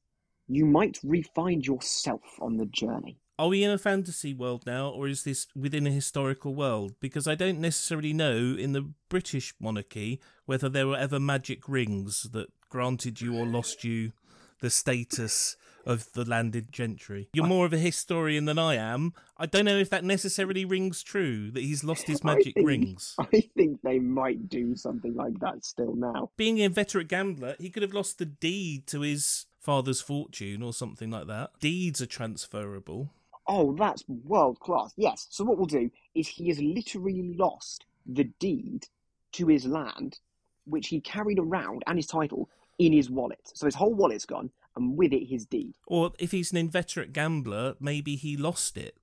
you 0.48 0.66
might 0.66 1.00
re-find 1.02 1.66
yourself 1.66 2.38
on 2.42 2.58
the 2.58 2.66
journey. 2.66 3.16
Are 3.36 3.48
we 3.48 3.64
in 3.64 3.70
a 3.70 3.78
fantasy 3.78 4.32
world 4.32 4.64
now, 4.64 4.88
or 4.88 5.08
is 5.08 5.24
this 5.24 5.48
within 5.56 5.88
a 5.88 5.90
historical 5.90 6.54
world? 6.54 6.94
Because 7.00 7.26
I 7.26 7.34
don't 7.34 7.58
necessarily 7.60 8.12
know 8.12 8.54
in 8.56 8.72
the 8.72 8.92
British 9.08 9.52
monarchy 9.58 10.20
whether 10.46 10.68
there 10.68 10.86
were 10.86 10.96
ever 10.96 11.18
magic 11.18 11.68
rings 11.68 12.28
that 12.32 12.48
granted 12.68 13.20
you 13.20 13.36
or 13.36 13.44
lost 13.44 13.82
you 13.82 14.12
the 14.60 14.70
status 14.70 15.56
of 15.84 16.12
the 16.12 16.24
landed 16.24 16.70
gentry. 16.72 17.28
You're 17.34 17.46
more 17.46 17.66
of 17.66 17.72
a 17.72 17.78
historian 17.78 18.44
than 18.44 18.58
I 18.58 18.76
am. 18.76 19.12
I 19.36 19.46
don't 19.46 19.64
know 19.64 19.76
if 19.78 19.90
that 19.90 20.04
necessarily 20.04 20.64
rings 20.64 21.02
true 21.02 21.50
that 21.50 21.62
he's 21.62 21.82
lost 21.84 22.06
his 22.06 22.20
I 22.24 22.34
magic 22.36 22.54
think- 22.54 22.66
rings. 22.66 23.16
I 23.18 23.42
think 23.56 23.80
they 23.82 23.98
might 23.98 24.48
do 24.48 24.76
something 24.76 25.14
like 25.14 25.40
that 25.40 25.64
still 25.64 25.94
now. 25.96 26.30
Being 26.36 26.60
a 26.60 26.64
inveterate 26.64 27.08
gambler, 27.08 27.56
he 27.58 27.68
could 27.68 27.82
have 27.82 27.92
lost 27.92 28.18
the 28.18 28.26
deed 28.26 28.86
to 28.86 29.00
his 29.00 29.46
father's 29.60 30.00
fortune 30.00 30.62
or 30.62 30.72
something 30.72 31.10
like 31.10 31.26
that. 31.26 31.50
Deeds 31.58 32.00
are 32.00 32.06
transferable. 32.06 33.10
Oh, 33.46 33.74
that's 33.78 34.04
world 34.08 34.58
class. 34.60 34.92
Yes. 34.96 35.26
So 35.30 35.44
what 35.44 35.58
we'll 35.58 35.66
do 35.66 35.90
is 36.14 36.28
he 36.28 36.48
has 36.48 36.60
literally 36.60 37.34
lost 37.36 37.84
the 38.06 38.24
deed 38.40 38.86
to 39.32 39.46
his 39.46 39.66
land, 39.66 40.18
which 40.64 40.88
he 40.88 41.00
carried 41.00 41.38
around 41.38 41.82
and 41.86 41.98
his 41.98 42.06
title 42.06 42.48
in 42.78 42.92
his 42.92 43.10
wallet. 43.10 43.40
So 43.54 43.66
his 43.66 43.74
whole 43.74 43.94
wallet's 43.94 44.24
gone, 44.26 44.50
and 44.76 44.96
with 44.96 45.12
it 45.12 45.26
his 45.26 45.46
deed. 45.46 45.74
Or 45.86 46.12
if 46.18 46.30
he's 46.32 46.52
an 46.52 46.58
inveterate 46.58 47.12
gambler, 47.12 47.74
maybe 47.80 48.16
he 48.16 48.36
lost 48.36 48.76
it. 48.76 48.96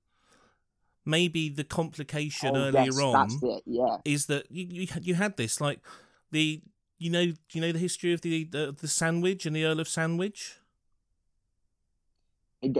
Maybe 1.04 1.48
the 1.48 1.64
complication 1.64 2.56
oh, 2.56 2.60
earlier 2.66 2.84
yes, 2.84 3.00
on 3.00 3.12
that's 3.12 3.42
it. 3.42 3.62
Yeah. 3.66 3.96
is 4.04 4.26
that 4.26 4.50
you, 4.50 4.66
you 4.70 4.86
had- 4.86 5.06
you 5.06 5.14
had 5.14 5.36
this 5.36 5.60
like 5.60 5.80
the 6.30 6.62
you 6.98 7.10
know 7.10 7.32
you 7.52 7.60
know 7.60 7.72
the 7.72 7.80
history 7.80 8.12
of 8.12 8.20
the 8.20 8.44
the, 8.44 8.74
the 8.80 8.86
sandwich 8.86 9.44
and 9.44 9.56
the 9.56 9.64
Earl 9.64 9.80
of 9.80 9.88
Sandwich. 9.88 10.58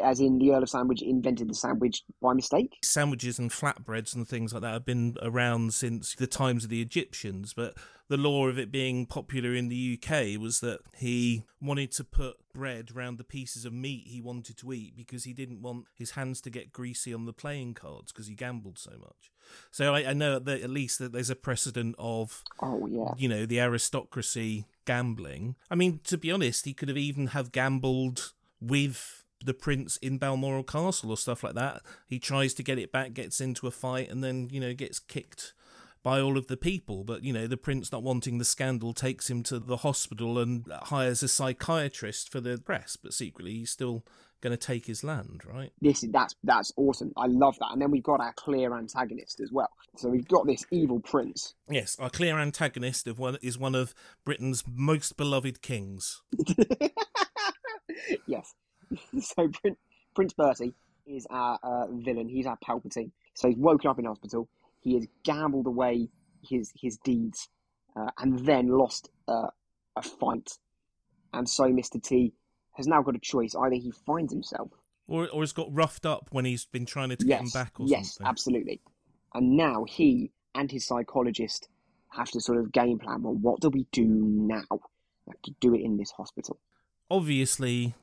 As 0.03 0.21
in, 0.21 0.39
the 0.39 0.53
Earl 0.53 0.63
of 0.63 0.71
Sandwich 0.71 1.03
invented 1.03 1.49
the 1.49 1.55
sandwich 1.55 2.03
by 2.21 2.35
mistake. 2.35 2.77
Sandwiches 2.83 3.39
and 3.39 3.51
flatbreads 3.51 4.15
and 4.15 4.27
things 4.27 4.53
like 4.53 4.63
that 4.63 4.73
have 4.73 4.85
been 4.85 5.17
around 5.23 5.75
since 5.75 6.15
the 6.15 6.27
times 6.27 6.65
of 6.65 6.71
the 6.71 6.81
Egyptians, 6.81 7.53
but 7.53 7.75
the 8.09 8.17
law 8.17 8.47
of 8.47 8.59
it 8.59 8.71
being 8.71 9.07
popular 9.07 9.55
in 9.55 9.69
the 9.69 9.99
UK 9.99 10.39
was 10.41 10.61
that 10.61 10.81
he 10.97 11.45
wanted 11.61 11.91
to 11.93 12.05
put 12.05 12.37
bread 12.53 12.95
round 12.95 13.17
the 13.17 13.25
pieces 13.25 13.65
of 13.65 13.73
meat 13.73 14.07
he 14.07 14.21
wanted 14.21 14.59
to 14.59 14.73
eat 14.73 14.95
because 14.95 15.25
he 15.25 15.33
didn't 15.33 15.63
want 15.63 15.87
his 15.95 16.11
hands 16.11 16.41
to 16.43 16.51
get 16.51 16.73
greasy 16.73 17.15
on 17.15 17.25
the 17.25 17.33
playing 17.33 17.73
cards 17.73 18.13
because 18.13 18.27
he 18.27 18.35
gambled 18.35 18.79
so 18.79 18.91
much. 19.01 19.33
So 19.71 19.95
I, 19.95 20.11
I 20.11 20.13
know 20.13 20.39
that 20.39 20.61
at 20.61 20.69
least 20.69 20.99
that 20.99 21.13
there's 21.13 21.31
a 21.31 21.37
precedent 21.37 21.95
of 21.99 22.45
Oh 22.61 22.87
yeah. 22.87 23.15
you 23.17 23.29
know 23.29 23.47
the 23.47 23.61
aristocracy 23.61 24.67
gambling. 24.85 25.57
I 25.71 25.75
mean, 25.75 26.01
to 26.05 26.19
be 26.19 26.31
honest, 26.31 26.67
he 26.67 26.75
could 26.75 26.89
have 26.89 26.99
even 26.99 27.29
have 27.29 27.51
gambled 27.51 28.33
with 28.61 29.22
the 29.45 29.55
prince 29.55 29.97
in 29.99 30.19
Balmoral 30.19 30.63
Castle 30.63 31.11
or 31.11 31.17
stuff 31.17 31.43
like 31.43 31.55
that. 31.55 31.83
He 32.07 32.19
tries 32.19 32.55
to 32.55 32.63
get 32.63 32.79
it 32.79 32.93
back, 32.93 33.15
gets 33.15 33.41
into 33.41 33.67
a 33.67 33.71
fight, 33.71 34.11
and 34.11 34.23
then 34.23 34.49
you 34.51 34.61
know 34.61 34.75
gets 34.75 34.99
kicked 34.99 35.53
by 36.03 36.21
all 36.21 36.37
of 36.37 36.49
the 36.49 36.57
people. 36.57 37.05
But 37.05 37.25
you 37.25 37.33
know 37.33 37.47
the 37.47 37.57
prince, 37.57 37.93
not 37.93 38.03
wanting 38.03 38.39
the 38.39 38.45
scandal, 38.45 38.93
takes 38.93 39.31
him 39.31 39.43
to 39.45 39.59
the 39.59 39.79
hospital 39.79 40.39
and 40.39 40.65
hires 40.85 41.23
a 41.23 41.29
psychiatrist 41.29 42.31
for 42.31 42.41
the 42.41 42.59
press. 42.59 42.97
But 42.97 43.15
secretly, 43.15 43.55
he's 43.55 43.71
still 43.71 44.05
going 44.43 44.51
to 44.51 44.57
take 44.59 44.87
his 44.87 45.03
land, 45.03 45.43
right? 45.47 45.73
This 45.81 46.03
is 46.03 46.11
that's 46.11 46.35
that's 46.45 46.73
awesome. 46.77 47.13
I 47.17 47.27
love 47.27 47.59
that. 47.61 47.73
And 47.73 47.81
then 47.81 47.91
we've 47.91 48.03
got 48.03 48.21
our 48.21 48.35
clear 48.35 48.77
antagonist 48.77 49.41
as 49.41 49.51
well. 49.51 49.71
So 49.97 50.11
we've 50.11 50.29
got 50.29 50.47
this 50.47 50.67
evil 50.71 51.01
prince. 51.01 51.55
Yes, 51.71 51.97
our 51.99 52.11
clear 52.11 52.39
antagonist 52.39 53.07
of 53.07 53.19
one 53.19 53.39
is 53.41 53.57
one 53.57 53.75
of 53.75 53.95
Britain's 54.25 54.65
most 54.67 55.17
beloved 55.17 55.63
kings. 55.63 56.21
yes. 58.27 58.53
so 59.21 59.49
Prince, 59.49 59.79
Prince 60.15 60.33
Bertie 60.35 60.75
is 61.07 61.27
our 61.31 61.59
uh, 61.63 61.87
villain. 61.91 62.29
He's 62.29 62.47
our 62.47 62.59
Palpatine. 62.67 63.11
So 63.35 63.49
he's 63.49 63.57
woken 63.57 63.91
up 63.91 63.99
in 63.99 64.05
hospital. 64.05 64.49
He 64.81 64.95
has 64.95 65.07
gambled 65.25 65.67
away 65.67 66.09
his 66.49 66.73
his 66.75 66.99
deeds, 66.99 67.49
uh, 67.97 68.11
and 68.19 68.39
then 68.41 68.69
lost 68.69 69.11
uh, 69.29 69.49
a 69.97 70.03
fight. 70.03 70.59
And 71.33 71.49
so 71.49 71.65
Mr. 71.65 72.03
T 72.03 72.33
has 72.73 72.87
now 72.87 73.03
got 73.03 73.15
a 73.15 73.21
choice. 73.21 73.55
Either 73.55 73.77
he 73.77 73.91
finds 73.91 74.33
himself 74.33 74.71
or 75.09 75.29
or 75.29 75.43
has 75.43 75.53
got 75.53 75.73
roughed 75.73 76.07
up 76.07 76.29
when 76.31 76.45
he's 76.45 76.65
been 76.65 76.87
trying 76.87 77.11
to 77.11 77.17
get 77.17 77.41
him 77.41 77.49
back 77.53 77.79
or 77.79 77.87
yes, 77.87 78.15
something. 78.15 78.27
absolutely. 78.29 78.81
And 79.35 79.57
now 79.57 79.85
he 79.85 80.31
and 80.55 80.71
his 80.71 80.87
psychologist 80.87 81.69
have 82.11 82.31
to 82.31 82.41
sort 82.41 82.59
of 82.59 82.73
game 82.73 82.99
plan. 82.99 83.23
Well, 83.23 83.35
what 83.35 83.61
do 83.61 83.71
we 83.71 83.87
do 83.93 84.05
now? 84.05 84.65
We 84.71 85.31
have 85.31 85.43
to 85.43 85.55
do 85.61 85.75
it 85.75 85.81
in 85.81 85.97
this 85.97 86.11
hospital. 86.11 86.59
Obviously, 87.11 87.95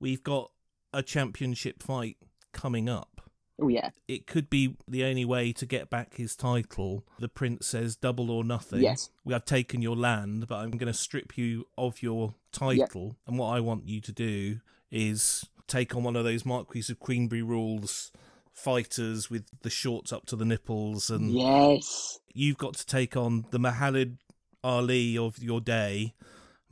we've 0.00 0.22
got 0.22 0.50
a 0.92 1.02
championship 1.02 1.82
fight 1.82 2.16
coming 2.52 2.88
up. 2.88 3.20
Oh 3.60 3.66
yeah, 3.68 3.90
It 4.06 4.28
could 4.28 4.48
be 4.48 4.76
the 4.86 5.02
only 5.02 5.24
way 5.24 5.52
to 5.54 5.66
get 5.66 5.90
back 5.90 6.14
his 6.14 6.36
title. 6.36 7.04
The 7.18 7.28
prince 7.28 7.66
says 7.66 7.96
double 7.96 8.30
or 8.30 8.44
nothing. 8.44 8.82
Yes. 8.82 9.10
We 9.24 9.32
have 9.32 9.44
taken 9.44 9.82
your 9.82 9.96
land, 9.96 10.46
but 10.46 10.58
I'm 10.58 10.70
going 10.70 10.92
to 10.92 10.96
strip 10.96 11.36
you 11.36 11.66
of 11.76 12.00
your 12.00 12.34
title. 12.52 13.16
And 13.26 13.36
what 13.36 13.48
I 13.48 13.58
want 13.58 13.88
you 13.88 14.00
to 14.00 14.12
do 14.12 14.60
is 14.92 15.44
take 15.66 15.96
on 15.96 16.04
one 16.04 16.14
of 16.14 16.22
those 16.22 16.46
Marquis 16.46 16.84
of 16.88 17.00
Queensberry 17.00 17.42
rules 17.42 18.12
fighters 18.52 19.28
with 19.28 19.44
the 19.62 19.70
shorts 19.70 20.12
up 20.12 20.26
to 20.26 20.34
the 20.34 20.44
nipples 20.44 21.10
and 21.10 21.30
yes, 21.30 22.18
you've 22.34 22.58
got 22.58 22.74
to 22.74 22.84
take 22.84 23.16
on 23.16 23.44
the 23.52 23.58
Muhammad 23.58 24.18
Ali 24.64 25.16
of 25.16 25.38
your 25.40 25.60
day, 25.60 26.14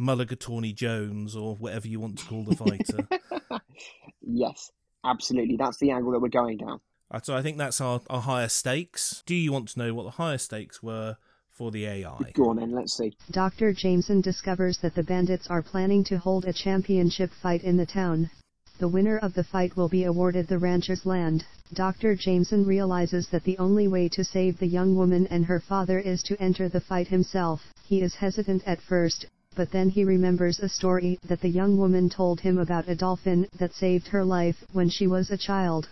Mulligatawny 0.00 0.74
Jones, 0.74 1.35
or 1.35 1.56
whatever 1.56 1.88
you 1.88 2.00
want 2.00 2.18
to 2.18 2.24
call 2.26 2.44
the 2.44 2.56
fighter. 2.56 3.61
yes, 4.20 4.70
absolutely. 5.04 5.56
That's 5.56 5.78
the 5.78 5.90
angle 5.90 6.12
that 6.12 6.20
we're 6.20 6.28
going 6.28 6.59
down. 6.59 6.80
So 7.22 7.37
I 7.37 7.42
think 7.42 7.56
that's 7.56 7.80
our, 7.80 8.00
our 8.11 8.20
higher 8.20 8.48
stakes. 8.48 9.22
Do 9.26 9.35
you 9.35 9.52
want 9.52 9.68
to 9.68 9.78
know 9.78 9.94
what 9.94 10.04
the 10.04 10.11
higher 10.11 10.38
stakes 10.38 10.82
were 10.82 11.16
for 11.50 11.70
the 11.70 11.87
AI? 11.87 12.32
Go 12.35 12.50
on 12.50 12.56
then, 12.56 12.72
let's 12.72 12.96
see. 12.96 13.16
Dr. 13.30 13.72
Jameson 13.72 14.20
discovers 14.20 14.78
that 14.78 14.94
the 14.94 15.04
bandits 15.04 15.46
are 15.46 15.62
planning 15.62 16.04
to 16.04 16.18
hold 16.18 16.44
a 16.44 16.52
championship 16.52 17.30
fight 17.32 17.62
in 17.62 17.76
the 17.76 17.87
town. 17.87 18.30
The 18.78 18.88
winner 18.88 19.16
of 19.16 19.32
the 19.32 19.44
fight 19.44 19.76
will 19.76 19.88
be 19.88 20.04
awarded 20.04 20.48
the 20.48 20.59
rancher's 20.59 21.06
land. 21.06 21.46
Dr. 21.72 22.14
Jameson 22.14 22.66
realizes 22.66 23.28
that 23.28 23.44
the 23.44 23.56
only 23.56 23.88
way 23.88 24.09
to 24.11 24.22
save 24.22 24.59
the 24.59 24.66
young 24.66 24.96
woman 24.96 25.26
and 25.28 25.46
her 25.46 25.61
father 25.61 25.98
is 25.98 26.22
to 26.24 26.40
enter 26.40 26.68
the 26.68 26.80
fight 26.80 27.09
himself. 27.09 27.72
He 27.85 28.02
is 28.02 28.16
hesitant 28.16 28.62
at 28.66 28.82
first, 28.82 29.26
but 29.57 29.73
then 29.73 29.88
he 29.88 30.05
remembers 30.05 30.61
a 30.61 30.69
story 30.69 31.19
that 31.25 31.40
the 31.40 31.49
young 31.49 31.77
woman 31.79 32.09
told 32.09 32.40
him 32.40 32.59
about 32.59 32.88
a 32.88 32.95
dolphin 32.95 33.49
that 33.59 33.75
saved 33.75 34.09
her 34.09 34.25
life 34.25 34.64
when 34.73 34.88
she 34.88 35.07
was 35.07 35.31
a 35.31 35.37
child. 35.37 35.88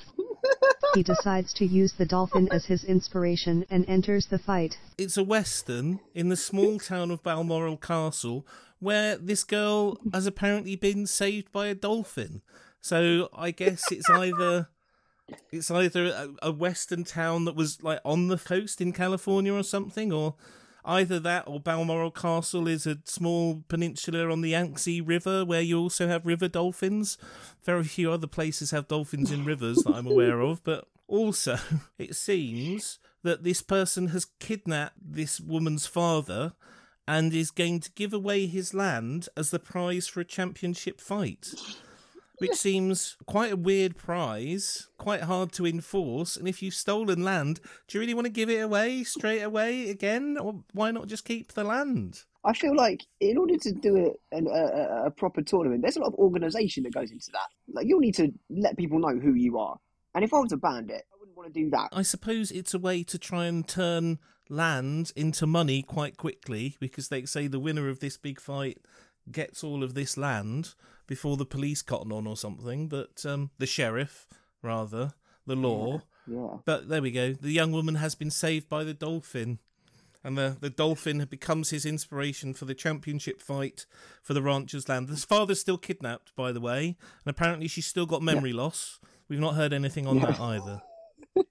he 0.94 1.02
decides 1.14 1.52
to 1.54 1.66
use 1.66 1.94
the 1.94 2.06
dolphin 2.06 2.48
as 2.52 2.66
his 2.66 2.84
inspiration 2.84 3.64
and 3.70 3.88
enters 3.88 4.26
the 4.26 4.38
fight. 4.38 4.78
It's 4.98 5.16
a 5.16 5.24
western 5.24 6.00
in 6.14 6.28
the 6.28 6.36
small 6.36 6.78
town 6.78 7.10
of 7.10 7.22
Balmoral 7.22 7.78
Castle 7.78 8.46
where 8.78 9.16
this 9.16 9.44
girl 9.44 9.98
has 10.12 10.26
apparently 10.26 10.76
been 10.76 11.06
saved 11.06 11.50
by 11.50 11.68
a 11.68 11.74
dolphin. 11.74 12.42
So 12.82 13.30
I 13.34 13.50
guess 13.50 13.90
it's 13.90 14.10
either 14.10 14.68
it's 15.50 15.70
either 15.70 16.06
a, 16.06 16.28
a 16.42 16.52
western 16.52 17.04
town 17.04 17.46
that 17.46 17.56
was 17.56 17.82
like 17.82 18.00
on 18.04 18.28
the 18.28 18.36
coast 18.36 18.82
in 18.82 18.92
California 18.92 19.54
or 19.54 19.62
something, 19.62 20.12
or 20.12 20.34
either 20.84 21.18
that 21.20 21.44
or 21.46 21.60
Balmoral 21.60 22.10
Castle 22.10 22.68
is 22.68 22.86
a 22.86 22.98
small 23.04 23.64
peninsula 23.68 24.30
on 24.30 24.40
the 24.40 24.50
Yangtze 24.50 25.00
River 25.00 25.44
where 25.44 25.60
you 25.60 25.78
also 25.78 26.08
have 26.08 26.26
river 26.26 26.48
dolphins. 26.48 27.18
Very 27.64 27.84
few 27.84 28.12
other 28.12 28.26
places 28.26 28.70
have 28.70 28.88
dolphins 28.88 29.32
in 29.32 29.44
rivers 29.44 29.78
that 29.78 29.94
I'm 29.94 30.06
aware 30.06 30.40
of, 30.40 30.62
but 30.64 30.86
also 31.08 31.58
it 31.98 32.14
seems 32.14 32.98
that 33.22 33.42
this 33.42 33.62
person 33.62 34.08
has 34.08 34.26
kidnapped 34.38 34.98
this 35.00 35.40
woman's 35.40 35.86
father 35.86 36.52
and 37.06 37.34
is 37.34 37.50
going 37.50 37.80
to 37.80 37.90
give 37.92 38.12
away 38.12 38.46
his 38.46 38.72
land 38.72 39.28
as 39.36 39.50
the 39.50 39.58
prize 39.58 40.06
for 40.06 40.20
a 40.20 40.24
championship 40.24 41.00
fight. 41.00 41.54
Which 42.38 42.54
seems 42.54 43.16
quite 43.26 43.52
a 43.52 43.56
weird 43.56 43.96
prize, 43.96 44.88
quite 44.98 45.22
hard 45.22 45.52
to 45.52 45.66
enforce. 45.66 46.36
And 46.36 46.48
if 46.48 46.62
you've 46.62 46.74
stolen 46.74 47.22
land, 47.22 47.60
do 47.86 47.96
you 47.96 48.00
really 48.00 48.14
want 48.14 48.26
to 48.26 48.32
give 48.32 48.50
it 48.50 48.58
away 48.58 49.04
straight 49.04 49.42
away 49.42 49.88
again? 49.88 50.36
Or 50.40 50.64
why 50.72 50.90
not 50.90 51.06
just 51.06 51.24
keep 51.24 51.52
the 51.52 51.64
land? 51.64 52.24
I 52.44 52.52
feel 52.52 52.76
like 52.76 53.02
in 53.20 53.38
order 53.38 53.56
to 53.56 53.72
do 53.72 53.96
it 53.96 54.20
an, 54.32 54.48
a, 54.48 55.06
a 55.06 55.10
proper 55.10 55.42
tournament, 55.42 55.82
there's 55.82 55.96
a 55.96 56.00
lot 56.00 56.08
of 56.08 56.14
organisation 56.14 56.82
that 56.82 56.92
goes 56.92 57.10
into 57.10 57.30
that. 57.32 57.48
Like 57.72 57.86
you'll 57.86 58.00
need 58.00 58.16
to 58.16 58.32
let 58.50 58.76
people 58.76 58.98
know 58.98 59.18
who 59.18 59.34
you 59.34 59.58
are. 59.58 59.76
And 60.14 60.24
if 60.24 60.34
I 60.34 60.38
was 60.38 60.52
a 60.52 60.56
bandit, 60.56 61.04
I 61.12 61.16
wouldn't 61.18 61.36
want 61.36 61.54
to 61.54 61.60
do 61.60 61.70
that. 61.70 61.88
I 61.92 62.02
suppose 62.02 62.50
it's 62.50 62.74
a 62.74 62.78
way 62.78 63.02
to 63.04 63.18
try 63.18 63.46
and 63.46 63.66
turn 63.66 64.18
land 64.48 65.12
into 65.16 65.46
money 65.46 65.82
quite 65.82 66.16
quickly 66.16 66.76
because 66.80 67.08
they 67.08 67.24
say 67.24 67.46
the 67.46 67.58
winner 67.58 67.88
of 67.88 68.00
this 68.00 68.16
big 68.16 68.40
fight 68.40 68.78
gets 69.30 69.64
all 69.64 69.82
of 69.82 69.94
this 69.94 70.16
land 70.16 70.74
before 71.06 71.36
the 71.36 71.44
police 71.46 71.82
cotton 71.82 72.12
on 72.12 72.26
or 72.26 72.36
something, 72.36 72.88
but 72.88 73.24
um, 73.26 73.50
the 73.58 73.66
sheriff, 73.66 74.26
rather, 74.62 75.12
the 75.46 75.56
law. 75.56 76.02
Yeah. 76.26 76.58
But 76.64 76.88
there 76.88 77.02
we 77.02 77.10
go. 77.10 77.32
The 77.34 77.52
young 77.52 77.72
woman 77.72 77.96
has 77.96 78.14
been 78.14 78.30
saved 78.30 78.68
by 78.68 78.84
the 78.84 78.94
dolphin. 78.94 79.58
And 80.26 80.38
the, 80.38 80.56
the 80.58 80.70
dolphin 80.70 81.22
becomes 81.28 81.68
his 81.68 81.84
inspiration 81.84 82.54
for 82.54 82.64
the 82.64 82.74
championship 82.74 83.42
fight 83.42 83.84
for 84.22 84.32
the 84.32 84.40
rancher's 84.40 84.88
land. 84.88 85.10
His 85.10 85.26
father's 85.26 85.60
still 85.60 85.76
kidnapped, 85.76 86.34
by 86.34 86.50
the 86.50 86.62
way, 86.62 86.86
and 86.86 87.26
apparently 87.26 87.68
she's 87.68 87.86
still 87.86 88.06
got 88.06 88.22
memory 88.22 88.54
loss. 88.54 89.00
We've 89.28 89.38
not 89.38 89.54
heard 89.54 89.74
anything 89.74 90.06
on 90.06 90.16
Yeah. 90.20 90.26
that 90.26 90.40
either. 90.40 90.82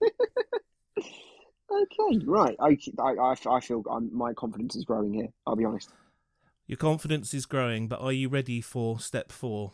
Okay, 1.72 2.20
right. 2.26 2.56
I, 2.60 2.78
I, 3.02 3.36
I, 3.50 3.60
feel 3.60 3.84
um, 3.90 4.10
my 4.14 4.34
confidence 4.34 4.76
is 4.76 4.86
growing 4.86 5.12
here. 5.14 5.30
I'll 5.48 5.56
be 5.56 5.66
honest. 5.66 5.90
Your 6.74 6.80
confidence 6.80 7.36
is 7.36 7.46
growing, 7.46 7.88
but 7.88 8.02
are 8.02 8.12
you 8.12 8.30
ready 8.30 8.60
for 8.60 9.00
step 9.00 9.32
four? 9.32 9.74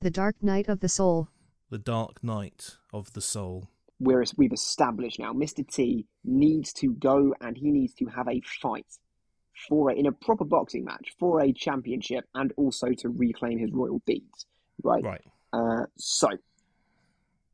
The 0.00 0.08
Dark 0.08 0.42
Night 0.42 0.66
of 0.66 0.80
the 0.80 0.88
Soul. 0.88 1.28
The 1.68 1.76
Dark 1.76 2.24
Night 2.24 2.78
of 2.90 3.12
the 3.12 3.20
Soul. 3.20 3.68
We're, 4.00 4.24
we've 4.38 4.54
established 4.54 5.18
now 5.18 5.34
Mr. 5.34 5.62
T 5.68 6.06
needs 6.24 6.72
to 6.72 6.94
go 6.94 7.34
and 7.42 7.54
he 7.54 7.70
needs 7.70 7.92
to 7.96 8.06
have 8.06 8.28
a 8.28 8.40
fight 8.62 8.86
for 9.68 9.90
a, 9.90 9.94
in 9.94 10.06
a 10.06 10.12
proper 10.12 10.46
boxing 10.46 10.86
match 10.86 11.12
for 11.18 11.42
a 11.42 11.52
championship 11.52 12.24
and 12.34 12.54
also 12.56 12.94
to 12.96 13.10
reclaim 13.10 13.58
his 13.58 13.70
royal 13.70 14.00
deeds, 14.06 14.46
Right. 14.82 15.04
Right. 15.04 15.24
Uh, 15.52 15.84
so 15.98 16.30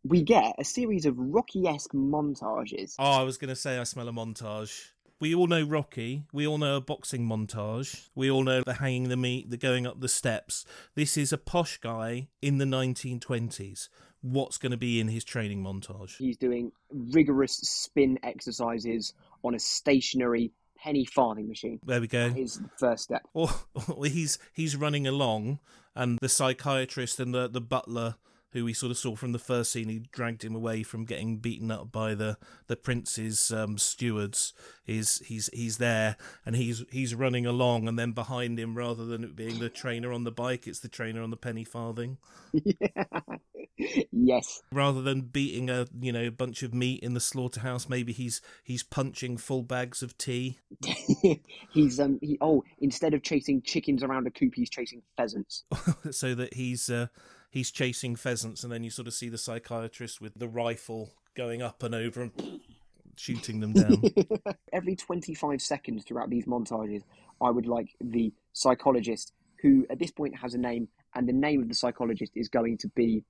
we 0.04 0.22
get 0.22 0.54
a 0.57 0.64
series 0.64 1.04
of 1.04 1.18
Rocky-esque 1.18 1.90
montages. 1.94 2.94
Oh, 3.00 3.11
I 3.11 3.24
was 3.24 3.38
going 3.38 3.48
to 3.48 3.57
say 3.57 3.76
I 3.76 3.83
smell 3.83 4.09
a 4.09 4.12
montage. 4.12 4.90
We 5.24 5.34
all 5.34 5.46
know 5.46 5.62
Rocky. 5.62 6.24
We 6.34 6.46
all 6.46 6.58
know 6.58 6.76
a 6.76 6.82
boxing 6.82 7.26
montage. 7.26 8.10
We 8.14 8.30
all 8.30 8.42
know 8.42 8.60
the 8.60 8.74
hanging 8.74 9.08
the 9.08 9.16
meat, 9.16 9.48
the 9.48 9.56
going 9.56 9.87
up 9.87 10.00
the 10.00 10.06
steps. 10.06 10.66
This 10.96 11.16
is 11.16 11.32
a 11.32 11.38
posh 11.38 11.78
guy 11.78 12.28
in 12.42 12.58
the 12.58 12.66
1920s. 12.66 13.88
What's 14.20 14.58
going 14.58 14.72
to 14.72 14.76
be 14.76 15.00
in 15.00 15.08
his 15.08 15.24
training 15.24 15.62
montage? 15.64 16.18
He's 16.18 16.37
doing 16.37 16.72
rigorous 16.90 17.54
spin 17.54 18.18
exercises 18.22 19.14
on 19.42 19.54
a 19.54 19.58
stationary 19.58 20.52
penny 20.76 21.06
farthing 21.06 21.48
machine. 21.48 21.80
There 21.87 22.02
we 22.02 22.06
go. 22.06 22.28
His 22.28 22.60
first 22.78 23.04
step. 23.04 23.22
Or, 23.32 23.48
oh, 23.48 23.94
or 23.96 24.04
he's 24.04 24.38
he's 24.52 24.76
running 24.76 25.06
along, 25.06 25.58
and 25.94 26.18
the 26.20 26.28
psychiatrist 26.28 27.18
and 27.18 27.32
the 27.32 27.48
the 27.48 27.62
butler, 27.62 28.16
who 28.54 28.64
we 28.64 28.72
sort 28.72 28.90
of 28.90 28.96
saw 28.96 29.16
from 29.16 29.32
the 29.32 29.38
first 29.38 29.72
scene, 29.72 29.88
he 29.88 29.98
dragged 30.12 30.44
him 30.44 30.54
away 30.54 30.82
from 30.82 31.04
getting 31.04 31.38
beaten 31.38 31.70
up 31.70 31.92
by 31.92 32.14
the 32.14 32.38
the 32.68 32.76
prince's 32.76 33.50
um, 33.50 33.76
stewards. 33.76 34.54
Is 34.86 35.18
he's 35.26 35.50
he's 35.52 35.78
there, 35.78 36.16
and 36.46 36.56
he's 36.56 36.84
he's 36.90 37.14
running 37.14 37.44
along, 37.44 37.88
and 37.88 37.98
then 37.98 38.12
behind 38.12 38.58
him, 38.58 38.76
rather 38.76 39.04
than 39.04 39.24
it 39.24 39.36
being 39.36 39.58
the 39.58 39.68
trainer 39.68 40.12
on 40.12 40.24
the 40.24 40.32
bike, 40.32 40.66
it's 40.66 40.80
the 40.80 40.88
trainer 40.88 41.20
on 41.20 41.30
the 41.30 41.36
penny 41.36 41.64
farthing. 41.64 42.18
yes. 44.12 44.62
Rather 44.70 45.02
than 45.02 45.22
beating 45.22 45.68
a 45.68 45.86
you 46.00 46.12
know 46.12 46.30
bunch 46.30 46.62
of 46.62 46.72
meat 46.72 47.02
in 47.02 47.14
the 47.14 47.20
slaughterhouse, 47.20 47.88
maybe 47.88 48.12
he's 48.12 48.40
he's 48.62 48.82
punching 48.82 49.36
full 49.36 49.62
bags 49.62 50.02
of 50.02 50.16
tea. 50.16 50.58
he's 51.72 51.98
um 51.98 52.18
he 52.22 52.38
oh 52.40 52.62
instead 52.78 53.14
of 53.14 53.22
chasing 53.22 53.62
chickens 53.62 54.02
around 54.02 54.26
a 54.26 54.30
coop 54.30 54.52
he's 54.54 54.70
chasing 54.70 55.02
pheasants 55.16 55.64
so 56.10 56.34
that 56.34 56.54
he's 56.54 56.90
uh, 56.90 57.06
he's 57.54 57.70
chasing 57.70 58.16
pheasants, 58.16 58.62
and 58.62 58.72
then 58.72 58.84
you 58.84 58.90
sort 58.90 59.08
of 59.08 59.14
see 59.14 59.30
the 59.30 59.38
psychiatrist 59.38 60.20
with 60.20 60.34
the 60.38 60.48
rifle 60.48 61.10
going 61.34 61.62
up 61.62 61.82
and 61.82 61.94
over 61.94 62.22
and 62.22 62.60
shooting 63.16 63.60
them 63.60 63.72
down. 63.72 64.02
every 64.72 64.96
25 64.96 65.62
seconds 65.62 66.04
throughout 66.04 66.28
these 66.30 66.46
montages 66.46 67.02
i 67.40 67.48
would 67.48 67.66
like 67.66 67.94
the 68.00 68.32
psychologist 68.52 69.32
who 69.62 69.86
at 69.88 70.00
this 70.00 70.10
point 70.10 70.36
has 70.36 70.54
a 70.54 70.58
name 70.58 70.88
and 71.14 71.28
the 71.28 71.32
name 71.32 71.62
of 71.62 71.68
the 71.68 71.74
psychologist 71.74 72.32
is 72.34 72.48
going 72.48 72.76
to 72.76 72.88
be 72.88 73.24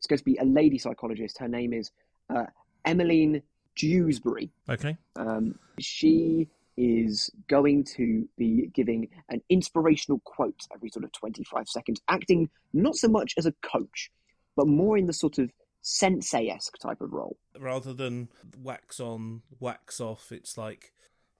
it's 0.00 0.06
going 0.06 0.18
to 0.18 0.24
be 0.24 0.38
a 0.38 0.44
lady 0.46 0.78
psychologist. 0.78 1.36
Her 1.38 1.48
name 1.48 1.74
is 1.74 1.90
uh, 2.34 2.46
emmeline 2.86 3.42
dewsbury. 3.76 4.50
Okay, 4.66 4.96
um, 5.16 5.56
she 5.78 6.48
is 6.76 7.30
going 7.48 7.84
to 7.84 8.28
be 8.38 8.70
giving 8.74 9.08
an 9.28 9.42
inspirational 9.48 10.20
quote 10.24 10.60
every 10.74 10.88
sort 10.90 11.04
of 11.04 11.12
25 11.12 11.68
seconds, 11.68 12.00
acting 12.08 12.48
not 12.72 12.96
so 12.96 13.08
much 13.08 13.34
as 13.36 13.46
a 13.46 13.54
coach, 13.62 14.10
but 14.56 14.66
more 14.66 14.96
in 14.96 15.06
the 15.06 15.12
sort 15.12 15.38
of 15.38 15.50
sensei 15.82 16.48
esque 16.48 16.78
type 16.78 17.00
of 17.00 17.12
role. 17.12 17.36
rather 17.58 17.92
than 17.92 18.28
wax 18.58 19.00
on, 19.00 19.42
wax 19.58 20.00
off, 20.00 20.30
it's 20.30 20.56
like 20.58 20.92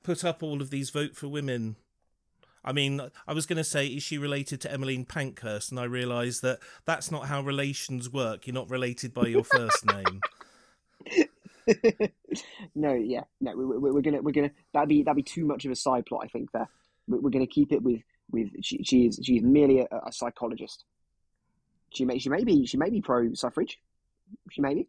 put 0.03 0.25
up 0.25 0.43
all 0.43 0.63
of 0.63 0.71
these 0.71 0.91
vote 0.91 1.17
for 1.17 1.29
women. 1.29 1.77
I 2.65 2.73
mean, 2.73 3.01
I 3.27 3.33
was 3.33 3.47
going 3.47 3.57
to 3.57 3.65
say, 3.65 3.87
is 3.87 4.03
she 4.03 4.19
related 4.19 4.61
to 4.63 4.73
Emmeline 4.73 5.07
Pankhurst? 5.07 5.71
And 5.71 5.81
I 5.81 5.85
realised 5.85 6.43
that 6.43 6.59
that's 6.85 7.11
not 7.11 7.27
how 7.27 7.41
relations 7.41 8.11
work. 8.11 8.47
You're 8.47 8.55
not 8.55 8.69
related 8.69 9.15
by 9.15 9.29
your 9.29 9.45
first 9.45 9.87
name. 9.95 10.21
no, 12.75 12.95
yeah, 12.95 13.23
no, 13.41 13.57
we, 13.57 13.65
we, 13.65 13.91
we're 13.91 14.03
gonna 14.03 14.23
we're 14.23 14.33
gonna 14.33 14.51
that'd 14.73 14.89
be 14.89 15.03
that'd 15.03 15.17
be 15.17 15.23
too 15.23 15.45
much 15.45 15.65
of 15.65 15.71
a 15.71 15.77
side 15.77 16.07
plot. 16.07 16.23
I 16.25 16.29
think 16.29 16.53
there. 16.53 16.69
We're, 17.07 17.21
we're 17.21 17.31
gonna 17.31 17.47
keep 17.47 17.73
it 17.73 17.83
with 17.83 18.01
with 18.31 18.49
she, 18.63 18.83
she 18.83 19.07
is 19.07 19.21
she 19.23 19.37
is 19.37 19.43
merely 19.43 19.81
a, 19.81 19.87
a 20.07 20.13
psychologist. 20.13 20.85
She 21.93 22.05
may 22.05 22.19
she 22.19 22.29
may 22.29 22.45
be 22.45 22.67
she 22.67 22.77
may 22.77 22.91
be 22.91 23.01
pro 23.01 23.35
suffrage. 23.35 23.81
She 24.51 24.61
may 24.61 24.75
be. 24.75 24.89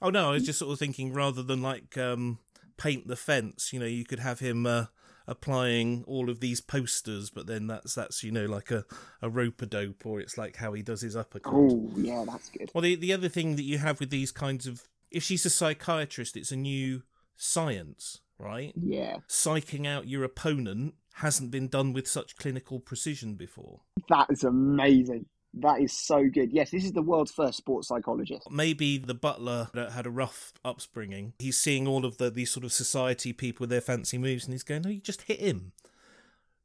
Oh 0.00 0.10
no, 0.10 0.30
I 0.30 0.32
was 0.32 0.46
just 0.46 0.60
sort 0.60 0.72
of 0.72 0.78
thinking 0.78 1.12
rather 1.12 1.42
than 1.42 1.60
like 1.60 1.98
um, 1.98 2.38
paint 2.76 3.08
the 3.08 3.16
fence, 3.16 3.72
you 3.72 3.80
know, 3.80 3.86
you 3.86 4.04
could 4.04 4.20
have 4.20 4.38
him 4.38 4.64
uh, 4.64 4.86
applying 5.26 6.04
all 6.06 6.30
of 6.30 6.40
these 6.40 6.60
posters, 6.60 7.30
but 7.30 7.46
then 7.46 7.66
that's 7.66 7.94
that's 7.94 8.22
you 8.24 8.32
know 8.32 8.46
like 8.46 8.70
a 8.70 8.84
a 9.20 9.28
rope 9.28 9.60
a 9.60 9.66
dope, 9.66 10.06
or 10.06 10.20
it's 10.20 10.38
like 10.38 10.56
how 10.56 10.72
he 10.72 10.82
does 10.82 11.02
his 11.02 11.14
uppercut. 11.14 11.52
Oh 11.54 11.90
yeah, 11.96 12.24
that's 12.26 12.48
good. 12.48 12.70
Well, 12.74 12.82
the 12.82 12.94
the 12.94 13.12
other 13.12 13.28
thing 13.28 13.56
that 13.56 13.64
you 13.64 13.78
have 13.78 14.00
with 14.00 14.10
these 14.10 14.32
kinds 14.32 14.66
of 14.66 14.88
if 15.10 15.22
she's 15.22 15.44
a 15.46 15.50
psychiatrist, 15.50 16.36
it's 16.36 16.52
a 16.52 16.56
new 16.56 17.02
science, 17.36 18.20
right? 18.38 18.72
Yeah, 18.80 19.18
Psyching 19.28 19.86
out 19.86 20.08
your 20.08 20.24
opponent 20.24 20.94
hasn't 21.14 21.50
been 21.50 21.68
done 21.68 21.92
with 21.92 22.06
such 22.06 22.36
clinical 22.36 22.78
precision 22.80 23.34
before. 23.34 23.80
that 24.08 24.26
is 24.30 24.44
amazing. 24.44 25.26
That 25.54 25.80
is 25.80 25.92
so 25.92 26.28
good. 26.28 26.52
Yes, 26.52 26.70
this 26.70 26.84
is 26.84 26.92
the 26.92 27.02
world's 27.02 27.32
first 27.32 27.56
sports 27.56 27.88
psychologist. 27.88 28.48
Maybe 28.50 28.98
the 28.98 29.14
butler 29.14 29.68
that 29.72 29.92
had 29.92 30.06
a 30.06 30.10
rough 30.10 30.52
upbringing. 30.64 31.32
He's 31.38 31.56
seeing 31.58 31.88
all 31.88 32.04
of 32.04 32.18
the 32.18 32.30
these 32.30 32.50
sort 32.50 32.64
of 32.64 32.72
society 32.72 33.32
people 33.32 33.64
with 33.64 33.70
their 33.70 33.80
fancy 33.80 34.18
moves, 34.18 34.44
and 34.44 34.52
he's 34.52 34.62
going, 34.62 34.82
"No, 34.82 34.90
you 34.90 35.00
just 35.00 35.22
hit 35.22 35.40
him. 35.40 35.72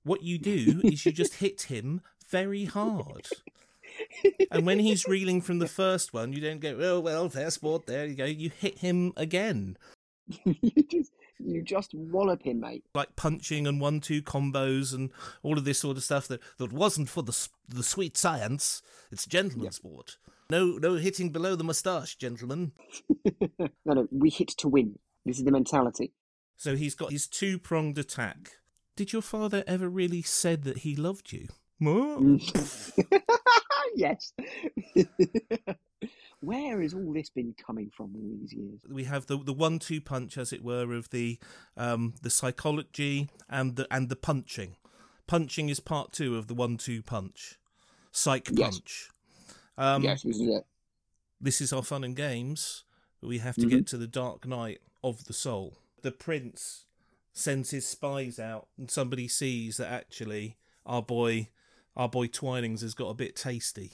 What 0.03 0.21
you 0.21 0.37
do 0.37 0.81
is 0.83 1.05
you 1.05 1.13
just 1.13 1.35
hit 1.35 1.63
him 1.63 2.01
very 2.27 2.65
hard." 2.65 3.27
And 4.51 4.65
when 4.65 4.79
he's 4.79 5.05
reeling 5.07 5.41
from 5.41 5.59
the 5.59 5.67
first 5.67 6.13
one, 6.13 6.33
you 6.33 6.41
don't 6.41 6.59
go, 6.59 6.77
"Oh 6.79 6.99
well, 6.99 7.29
fair 7.29 7.49
sport." 7.51 7.85
There 7.85 8.05
you 8.05 8.15
go. 8.15 8.25
You 8.25 8.49
hit 8.49 8.79
him 8.79 9.13
again, 9.15 9.77
you 10.45 10.83
just 10.89 11.11
you 11.39 11.61
just 11.61 11.93
wallop 11.93 12.43
him, 12.43 12.61
mate. 12.61 12.85
like 12.93 13.15
punching 13.15 13.67
and 13.67 13.81
one-two 13.81 14.21
combos 14.21 14.93
and 14.93 15.11
all 15.41 15.57
of 15.57 15.65
this 15.65 15.79
sort 15.79 15.97
of 15.97 16.03
stuff 16.03 16.27
that 16.27 16.41
that 16.57 16.71
wasn't 16.71 17.09
for 17.09 17.23
the 17.23 17.47
the 17.67 17.83
sweet 17.83 18.17
science. 18.17 18.81
It's 19.11 19.25
gentleman's 19.25 19.77
sport. 19.77 20.17
No, 20.49 20.77
no 20.77 20.95
hitting 20.95 21.29
below 21.29 21.55
the 21.55 21.63
moustache, 21.63 22.15
gentlemen. 22.15 22.73
no, 23.59 23.69
no, 23.85 24.07
we 24.11 24.29
hit 24.29 24.49
to 24.49 24.67
win. 24.67 24.99
This 25.25 25.39
is 25.39 25.45
the 25.45 25.51
mentality. 25.51 26.13
So 26.57 26.75
he's 26.75 26.95
got 26.95 27.11
his 27.11 27.27
two 27.27 27.57
pronged 27.57 27.97
attack. 27.97 28.51
Did 28.95 29.11
your 29.11 29.21
father 29.21 29.63
ever 29.65 29.89
really 29.89 30.21
said 30.21 30.63
that 30.63 30.79
he 30.79 30.95
loved 30.95 31.31
you? 31.31 31.47
What? 31.79 32.41
yes. 33.95 34.33
Where 36.41 36.81
has 36.81 36.93
all 36.93 37.13
this 37.13 37.29
been 37.29 37.55
coming 37.65 37.89
from 37.95 38.13
all 38.15 38.37
these 38.41 38.53
years? 38.53 38.81
We 38.89 39.05
have 39.05 39.27
the 39.27 39.37
the 39.37 39.53
one 39.53 39.79
two 39.79 40.01
punch, 40.01 40.37
as 40.37 40.51
it 40.51 40.63
were, 40.63 40.93
of 40.93 41.09
the 41.09 41.39
um 41.77 42.15
the 42.21 42.29
psychology 42.29 43.29
and 43.49 43.75
the 43.77 43.87
and 43.93 44.09
the 44.09 44.15
punching. 44.17 44.75
Punching 45.25 45.69
is 45.69 45.79
part 45.79 46.11
two 46.11 46.35
of 46.37 46.47
the 46.47 46.53
one 46.53 46.77
two 46.77 47.01
punch. 47.01 47.57
Psych 48.11 48.49
Yes. 48.51 48.75
punch. 48.75 49.09
Um, 49.77 50.03
yes, 50.03 50.23
this 50.23 50.35
is 50.37 50.47
it. 50.49 50.65
this 51.41 51.61
is 51.61 51.71
our 51.73 51.81
fun 51.83 52.03
and 52.03 52.15
games. 52.15 52.83
We 53.21 53.37
have 53.39 53.55
to 53.55 53.61
Mhm. 53.65 53.69
get 53.69 53.87
to 53.87 53.97
the 53.97 54.07
dark 54.07 54.45
night 54.45 54.81
of 55.03 55.25
the 55.25 55.33
soul. 55.33 55.77
The 56.01 56.11
prince 56.11 56.85
sends 57.31 57.71
his 57.71 57.87
spies 57.87 58.37
out, 58.37 58.67
and 58.77 58.91
somebody 58.91 59.27
sees 59.29 59.77
that 59.77 59.87
actually 59.91 60.57
our 60.85 61.01
boy, 61.01 61.49
our 61.95 62.09
boy 62.09 62.27
Twinings 62.27 62.81
has 62.81 62.93
got 62.93 63.09
a 63.09 63.13
bit 63.13 63.35
tasty. 63.35 63.93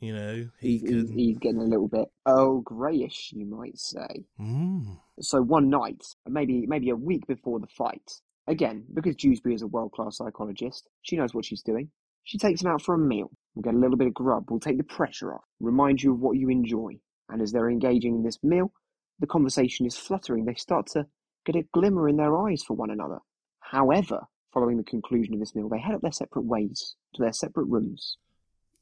You 0.00 0.14
know, 0.14 0.48
he 0.60 0.78
He's, 0.78 0.82
he's, 0.82 0.90
can. 0.90 1.12
he's 1.18 1.38
getting 1.38 1.60
a 1.60 1.64
little 1.64 1.88
bit 1.88 2.08
oh 2.26 2.60
greyish, 2.60 3.32
you 3.32 3.46
might 3.46 3.78
say. 3.78 4.26
Mm. 4.40 4.98
So 5.20 5.40
one 5.40 5.70
night, 5.70 6.04
maybe 6.28 6.66
maybe 6.66 6.90
a 6.90 6.96
week 6.96 7.26
before 7.26 7.60
the 7.60 7.66
fight, 7.68 8.20
again 8.46 8.84
because 8.92 9.16
Dewsbury 9.16 9.54
is 9.54 9.62
a 9.62 9.66
world 9.66 9.92
class 9.92 10.18
psychologist, 10.18 10.88
she 11.02 11.16
knows 11.16 11.32
what 11.32 11.44
she's 11.44 11.62
doing. 11.62 11.90
She 12.24 12.38
takes 12.38 12.62
him 12.62 12.70
out 12.70 12.82
for 12.82 12.94
a 12.94 12.98
meal. 12.98 13.30
We'll 13.54 13.62
get 13.62 13.74
a 13.74 13.78
little 13.78 13.96
bit 13.96 14.08
of 14.08 14.14
grub. 14.14 14.50
We'll 14.50 14.60
take 14.60 14.78
the 14.78 14.84
pressure 14.84 15.34
off. 15.34 15.44
Remind 15.60 16.02
you 16.02 16.12
of 16.12 16.20
what 16.20 16.36
you 16.36 16.48
enjoy. 16.48 16.98
And 17.28 17.40
as 17.40 17.52
they're 17.52 17.70
engaging 17.70 18.16
in 18.16 18.22
this 18.24 18.38
meal, 18.42 18.72
the 19.20 19.26
conversation 19.26 19.86
is 19.86 19.96
fluttering. 19.96 20.44
They 20.44 20.54
start 20.54 20.86
to 20.88 21.06
get 21.46 21.56
a 21.56 21.66
glimmer 21.72 22.08
in 22.08 22.16
their 22.16 22.36
eyes 22.36 22.62
for 22.62 22.74
one 22.74 22.90
another. 22.90 23.18
However, 23.60 24.22
following 24.54 24.76
the 24.76 24.84
conclusion 24.84 25.34
of 25.34 25.40
this 25.40 25.54
meal, 25.54 25.68
they 25.68 25.80
head 25.80 25.94
up 25.94 26.00
their 26.00 26.12
separate 26.12 26.46
ways 26.46 26.94
to 27.14 27.22
their 27.22 27.32
separate 27.32 27.66
rooms. 27.66 28.16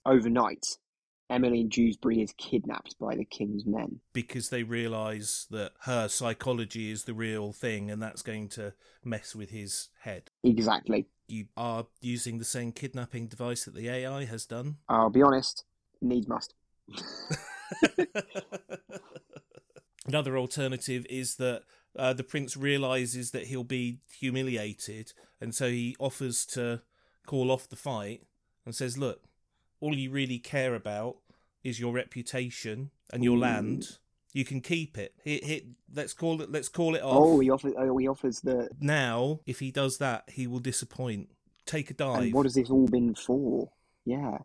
Overnight, 0.04 0.66
Emmeline 1.30 1.68
Dewsbury 1.68 2.20
is 2.20 2.34
kidnapped 2.36 2.96
by 3.00 3.16
the 3.16 3.24
king's 3.24 3.64
men. 3.64 4.00
because 4.12 4.50
they 4.50 4.62
realise 4.62 5.46
that 5.50 5.72
her 5.82 6.08
psychology 6.08 6.90
is 6.90 7.04
the 7.04 7.14
real 7.14 7.52
thing, 7.52 7.90
and 7.90 8.02
that's 8.02 8.22
going 8.22 8.48
to 8.50 8.74
mess 9.02 9.34
with 9.34 9.50
his 9.50 9.88
head. 10.00 10.30
Exactly. 10.44 11.06
You 11.26 11.46
are 11.56 11.86
using 12.02 12.38
the 12.38 12.44
same 12.44 12.72
kidnapping 12.72 13.28
device 13.28 13.64
that 13.64 13.74
the 13.74 13.88
AI 13.88 14.26
has 14.26 14.44
done. 14.44 14.76
I'll 14.88 15.08
be 15.08 15.22
honest, 15.22 15.64
needs 16.02 16.28
must. 16.28 16.54
Another 20.06 20.36
alternative 20.36 21.06
is 21.08 21.36
that 21.36 21.62
uh, 21.96 22.12
the 22.12 22.24
prince 22.24 22.56
realizes 22.56 23.30
that 23.32 23.46
he'll 23.46 23.64
be 23.64 24.00
humiliated, 24.18 25.12
and 25.40 25.54
so 25.54 25.68
he 25.68 25.96
offers 25.98 26.46
to 26.46 26.82
call 27.26 27.50
off 27.50 27.68
the 27.68 27.76
fight 27.76 28.22
and 28.64 28.74
says, 28.74 28.96
"Look, 28.98 29.22
all 29.80 29.96
you 29.96 30.10
really 30.10 30.38
care 30.38 30.74
about 30.74 31.16
is 31.62 31.78
your 31.78 31.92
reputation 31.92 32.90
and 33.12 33.22
your 33.22 33.36
Ooh. 33.36 33.40
land. 33.40 33.98
You 34.32 34.44
can 34.46 34.62
keep 34.62 34.96
it. 34.96 35.14
Hit, 35.22 35.44
hit. 35.44 35.64
Let's 35.94 36.14
call 36.14 36.40
it. 36.40 36.50
Let's 36.50 36.68
call 36.68 36.94
it 36.94 37.02
off." 37.02 37.16
Oh, 37.16 37.40
he 37.40 37.50
offers. 37.50 37.74
Oh, 37.76 37.98
he 37.98 38.08
offers 38.08 38.40
the. 38.40 38.68
now, 38.80 39.40
if 39.46 39.60
he 39.60 39.70
does 39.70 39.98
that, 39.98 40.24
he 40.28 40.46
will 40.46 40.60
disappoint. 40.60 41.28
Take 41.66 41.90
a 41.90 41.94
dive. 41.94 42.22
And 42.22 42.34
what 42.34 42.46
has 42.46 42.54
this 42.54 42.70
all 42.70 42.86
been 42.88 43.14
for? 43.14 43.70
Yeah. 44.04 44.38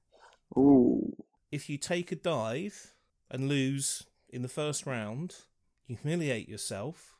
Ooh. 0.57 1.15
if 1.51 1.69
you 1.69 1.77
take 1.77 2.11
a 2.11 2.15
dive 2.15 2.93
and 3.29 3.49
lose 3.49 4.03
in 4.29 4.41
the 4.43 4.47
first 4.47 4.85
round, 4.85 5.35
you 5.87 5.97
humiliate 6.01 6.47
yourself. 6.47 7.16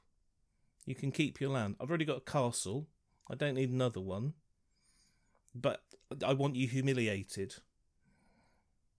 You 0.88 0.96
can 0.96 1.12
keep 1.12 1.42
your 1.42 1.50
land. 1.50 1.76
I've 1.82 1.90
already 1.90 2.06
got 2.06 2.18
a 2.18 2.22
castle. 2.22 2.88
I 3.30 3.36
don't 3.36 3.56
need 3.56 3.70
another 3.70 4.00
one. 4.00 4.34
But 5.54 5.82
I 6.26 6.32
want 6.34 6.56
you 6.56 6.66
humiliated. 6.66 7.56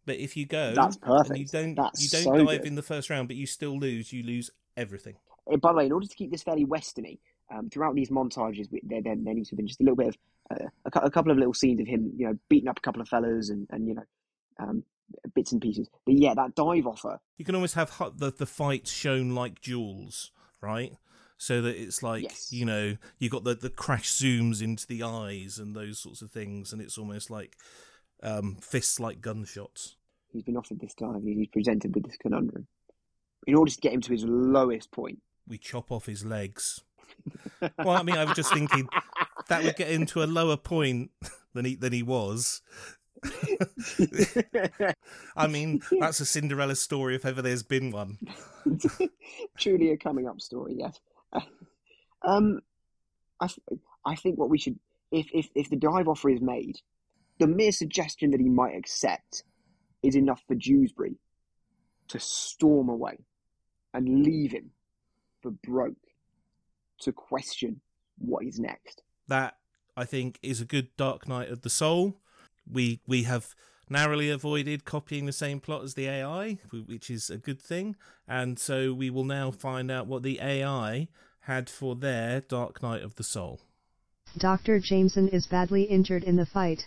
But 0.05 0.19
if 0.19 0.37
you 0.37 0.45
go 0.45 0.75
That's 0.75 0.99
and 1.03 1.39
you 1.39 1.47
don't 1.47 1.75
That's 1.75 2.03
you 2.03 2.11
don't 2.11 2.25
so 2.25 2.45
dive 2.45 2.61
good. 2.61 2.67
in 2.67 2.75
the 2.75 2.83
first 2.83 3.09
round, 3.09 3.27
but 3.27 3.37
you 3.37 3.47
still 3.47 3.79
lose, 3.79 4.13
you 4.13 4.23
lose 4.23 4.51
everything. 4.77 5.15
Uh, 5.51 5.57
By 5.57 5.73
the 5.73 5.79
way, 5.79 5.87
in 5.87 5.93
order 5.93 6.07
to 6.07 6.15
keep 6.15 6.31
this 6.31 6.43
fairly 6.43 6.67
westerny, 6.67 7.21
um, 7.51 7.71
throughout 7.71 7.95
these 7.95 8.11
montages, 8.11 8.69
there, 8.83 9.01
there, 9.01 9.17
there 9.17 9.35
needs 9.35 9.49
to 9.49 9.55
have 9.55 9.57
been 9.57 9.67
just 9.67 9.81
a 9.81 9.85
little 9.85 9.97
bit 9.97 10.09
of 10.09 10.17
uh, 10.51 10.67
a, 10.95 11.07
a 11.07 11.11
couple 11.11 11.33
of 11.33 11.39
little 11.39 11.55
scenes 11.55 11.81
of 11.81 11.87
him, 11.87 12.13
you 12.17 12.27
know, 12.27 12.39
beating 12.51 12.69
up 12.69 12.79
a 12.79 12.83
couple 12.83 13.01
of 13.01 13.09
fellas 13.09 13.49
and, 13.49 13.67
and 13.71 13.89
you 13.89 13.95
know, 13.95 14.05
um, 14.59 14.83
bits 15.35 15.53
and 15.53 15.63
pieces. 15.63 15.89
But 16.05 16.17
yeah, 16.19 16.35
that 16.35 16.55
dive 16.55 16.87
offer. 16.87 17.19
You 17.39 17.47
can 17.47 17.55
almost 17.55 17.77
have 17.77 17.97
the 18.17 18.31
the 18.31 18.47
fights 18.47 18.91
shown 18.91 19.35
like 19.35 19.63
jewels, 19.63 20.33
right? 20.61 20.93
So 21.41 21.63
that 21.63 21.77
it's 21.81 22.03
like 22.03 22.25
Yes. 22.25 22.53
you 22.53 22.65
know 22.65 22.97
you 23.19 23.31
got 23.31 23.45
the 23.45 23.55
the 23.55 23.71
crash 23.71 24.11
zooms 24.11 24.61
into 24.61 24.87
the 24.87 25.03
eyes 25.05 25.59
and 25.59 25.75
those 25.75 25.99
sorts 26.01 26.21
of 26.21 26.31
things, 26.33 26.73
and 26.73 26.83
it's 26.83 26.99
almost 26.99 27.31
like 27.31 27.57
um, 28.23 28.57
fists 28.61 28.99
like 28.99 29.21
gunshots. 29.21 29.97
He's 30.33 30.43
been 30.43 30.57
offered 30.57 30.81
this 30.81 30.95
dive. 30.95 31.23
He's 31.23 31.47
presented 31.49 31.95
with 31.95 32.05
this 32.05 32.17
conundrum. 32.17 32.67
In 33.47 33.55
order 33.55 33.71
to 33.71 33.81
get 33.81 33.93
him 33.93 34.01
to 34.03 34.13
his 34.13 34.25
lowest 34.25 34.91
point, 34.91 35.21
We 35.47 35.57
chop 35.59 35.91
off 35.93 36.07
his 36.07 36.25
legs. 36.25 36.81
well, 37.79 37.91
I 37.97 38.03
mean, 38.03 38.17
I 38.17 38.25
was 38.25 38.35
just 38.35 38.53
thinking 38.53 38.89
that 39.49 39.63
would 39.65 39.77
get 39.77 39.89
him 39.91 40.05
to 40.07 40.23
a 40.23 40.27
lower 40.27 40.57
point 40.57 41.13
than 41.55 41.65
he 41.65 41.77
than 41.77 41.93
he 41.93 42.03
was. 42.03 42.61
I 45.37 45.47
mean, 45.49 45.81
that's 46.01 46.21
a 46.21 46.27
Cinderella 46.27 46.75
story 46.77 47.15
if 47.15 47.25
ever 47.25 47.43
there's 47.43 47.63
been 47.63 47.91
one. 47.91 48.19
Truly 49.59 49.91
a 49.93 49.97
coming 49.97 50.27
up 50.29 50.41
story, 50.41 50.75
yes. 50.79 50.99
Um, 52.23 52.61
I, 53.41 53.49
I 54.05 54.15
think 54.15 54.39
what 54.39 54.51
we 54.51 54.59
should, 54.59 54.79
if, 55.11 55.29
if, 55.33 55.49
if 55.55 55.71
the 55.71 55.77
dive 55.77 56.09
offer 56.09 56.31
is 56.31 56.41
made, 56.41 56.77
the 57.39 57.47
mere 57.47 57.73
suggestion 57.73 58.31
that 58.33 58.41
he 58.41 58.49
might 58.49 58.77
accept 58.77 59.45
is 60.03 60.17
enough 60.17 60.43
for 60.47 60.55
Dewsbury 60.55 61.17
to 62.09 62.19
storm 62.19 62.89
away 62.89 63.19
and 63.95 64.25
leave 64.25 64.53
him 64.53 64.71
for 65.43 65.51
broke 65.51 65.97
to 67.01 67.13
question 67.13 67.81
what 68.19 68.45
is 68.45 68.59
next. 68.59 69.03
that 69.29 69.57
I 69.97 70.05
think 70.05 70.39
is 70.43 70.61
a 70.61 70.65
good 70.65 70.89
Dark 70.97 71.29
Night 71.29 71.49
of 71.51 71.63
the 71.63 71.71
Soul. 71.71 72.21
We 72.71 73.01
we 73.07 73.25
have 73.25 73.55
narrowly 73.91 74.31
avoided 74.31 74.85
copying 74.85 75.27
the 75.27 75.33
same 75.33 75.61
plot 75.61 75.85
as 75.85 75.95
the 75.95 76.07
AI, 76.07 76.59
which 76.87 77.11
is 77.11 77.31
a 77.31 77.39
good 77.39 77.61
thing, 77.61 77.97
and 78.27 78.59
so 78.59 78.93
we 78.93 79.11
will 79.11 79.25
now 79.25 79.51
find 79.51 79.91
out 79.91 80.07
what 80.07 80.23
the 80.23 80.41
AI 80.41 81.09
had 81.41 81.71
for 81.71 81.97
their 81.97 82.41
Dark 82.41 82.83
Night 82.83 83.03
of 83.03 83.15
the 83.17 83.25
Soul. 83.25 83.61
Dr. 84.37 84.79
Jameson 84.79 85.29
is 85.29 85.47
badly 85.47 85.85
injured 85.85 86.23
in 86.25 86.37
the 86.37 86.47
fight. 86.47 86.85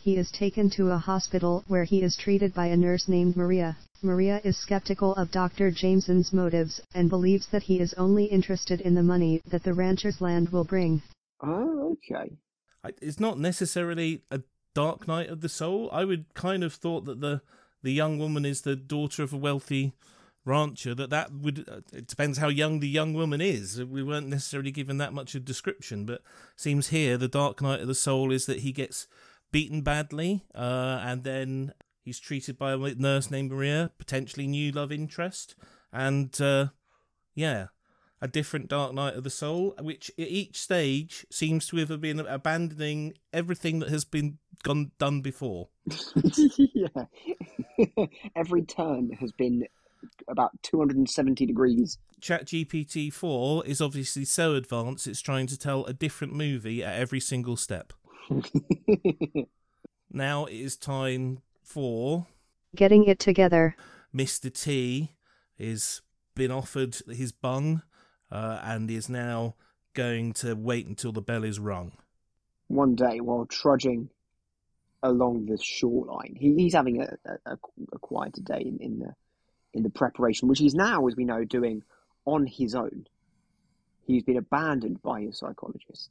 He 0.00 0.16
is 0.16 0.30
taken 0.30 0.70
to 0.70 0.92
a 0.92 0.98
hospital 0.98 1.64
where 1.66 1.84
he 1.84 2.02
is 2.02 2.16
treated 2.16 2.54
by 2.54 2.66
a 2.66 2.76
nurse 2.76 3.08
named 3.08 3.36
Maria. 3.36 3.76
Maria 4.00 4.40
is 4.44 4.56
skeptical 4.56 5.14
of 5.16 5.32
Dr. 5.32 5.72
Jameson's 5.72 6.32
motives 6.32 6.80
and 6.94 7.10
believes 7.10 7.48
that 7.48 7.64
he 7.64 7.80
is 7.80 7.92
only 7.94 8.26
interested 8.26 8.80
in 8.80 8.94
the 8.94 9.02
money 9.02 9.42
that 9.46 9.64
the 9.64 9.74
rancher's 9.74 10.20
land 10.20 10.50
will 10.50 10.64
bring. 10.64 11.02
Oh, 11.40 11.96
okay. 11.96 12.38
It's 13.02 13.18
not 13.18 13.40
necessarily 13.40 14.22
a 14.30 14.40
dark 14.78 15.08
night 15.08 15.28
of 15.28 15.40
the 15.40 15.48
soul. 15.48 15.88
I 15.90 16.04
would 16.04 16.32
kind 16.34 16.62
of 16.62 16.72
thought 16.72 17.04
that 17.06 17.20
the 17.20 17.42
the 17.82 17.92
young 17.92 18.16
woman 18.16 18.44
is 18.44 18.60
the 18.60 18.76
daughter 18.76 19.24
of 19.24 19.32
a 19.32 19.36
wealthy 19.36 19.92
rancher. 20.44 20.94
That 20.94 21.10
that 21.10 21.32
would 21.32 21.68
uh, 21.68 21.80
it 21.92 22.06
depends 22.06 22.38
how 22.38 22.46
young 22.46 22.78
the 22.78 22.88
young 22.88 23.12
woman 23.12 23.40
is. 23.40 23.82
We 23.82 24.04
weren't 24.04 24.28
necessarily 24.28 24.70
given 24.70 24.98
that 24.98 25.12
much 25.12 25.34
of 25.34 25.44
description, 25.44 26.06
but 26.06 26.22
seems 26.54 26.88
here 26.88 27.16
the 27.18 27.26
dark 27.26 27.60
night 27.60 27.80
of 27.80 27.88
the 27.88 27.94
soul 27.94 28.30
is 28.30 28.46
that 28.46 28.60
he 28.60 28.70
gets 28.70 29.08
beaten 29.50 29.82
badly, 29.82 30.44
uh, 30.54 31.00
and 31.02 31.24
then 31.24 31.72
he's 32.04 32.20
treated 32.20 32.56
by 32.56 32.72
a 32.74 32.76
nurse 32.76 33.32
named 33.32 33.50
Maria, 33.50 33.90
potentially 33.98 34.46
new 34.46 34.70
love 34.70 34.92
interest, 34.92 35.56
and 35.92 36.40
uh, 36.40 36.68
yeah, 37.34 37.66
a 38.20 38.28
different 38.28 38.68
Dark 38.68 38.94
Night 38.94 39.14
of 39.14 39.24
the 39.24 39.30
Soul, 39.30 39.74
which 39.80 40.10
at 40.18 40.28
each 40.28 40.60
stage 40.60 41.26
seems 41.30 41.66
to 41.68 41.76
have 41.76 42.00
been 42.00 42.20
abandoning 42.20 43.14
everything 43.32 43.78
that 43.78 43.90
has 43.90 44.04
been 44.04 44.38
gone 44.62 44.90
done 44.98 45.20
before. 45.20 45.68
yeah. 46.36 47.04
Every 48.36 48.62
turn 48.62 49.10
has 49.20 49.32
been 49.32 49.64
about 50.28 50.50
270 50.62 51.46
degrees. 51.46 51.98
ChatGPT 52.20 53.12
4 53.12 53.66
is 53.66 53.80
obviously 53.80 54.24
so 54.24 54.54
advanced 54.54 55.06
it's 55.06 55.20
trying 55.20 55.46
to 55.48 55.58
tell 55.58 55.84
a 55.86 55.92
different 55.92 56.34
movie 56.34 56.82
at 56.84 56.94
every 56.94 57.20
single 57.20 57.56
step. 57.56 57.92
Now 60.10 60.46
it 60.46 60.54
is 60.54 60.76
time 60.76 61.42
for 61.62 62.26
Getting 62.74 63.04
it 63.04 63.18
together. 63.18 63.76
Mr. 64.14 64.52
T 64.52 65.12
is 65.58 66.02
been 66.34 66.50
offered 66.50 66.96
his 67.08 67.32
bung 67.32 67.82
uh, 68.30 68.60
and 68.62 68.90
is 68.90 69.08
now 69.08 69.54
going 69.94 70.32
to 70.32 70.54
wait 70.54 70.86
until 70.86 71.12
the 71.12 71.22
bell 71.22 71.44
is 71.44 71.58
rung. 71.58 71.92
One 72.68 72.94
day, 72.94 73.20
while 73.20 73.46
trudging 73.46 74.10
along 75.02 75.46
the 75.46 75.58
shoreline, 75.62 76.36
he, 76.38 76.54
he's 76.54 76.74
having 76.74 77.00
a, 77.02 77.16
a, 77.46 77.56
a 77.92 77.98
quieter 77.98 78.40
day 78.42 78.60
in, 78.60 78.78
in 78.80 78.98
the 78.98 79.14
in 79.74 79.82
the 79.82 79.90
preparation, 79.90 80.48
which 80.48 80.58
he's 80.58 80.74
now, 80.74 81.06
as 81.06 81.14
we 81.14 81.24
know, 81.24 81.44
doing 81.44 81.82
on 82.24 82.46
his 82.46 82.74
own. 82.74 83.06
He's 84.06 84.22
been 84.22 84.38
abandoned 84.38 85.02
by 85.02 85.20
his 85.20 85.38
psychologist, 85.38 86.10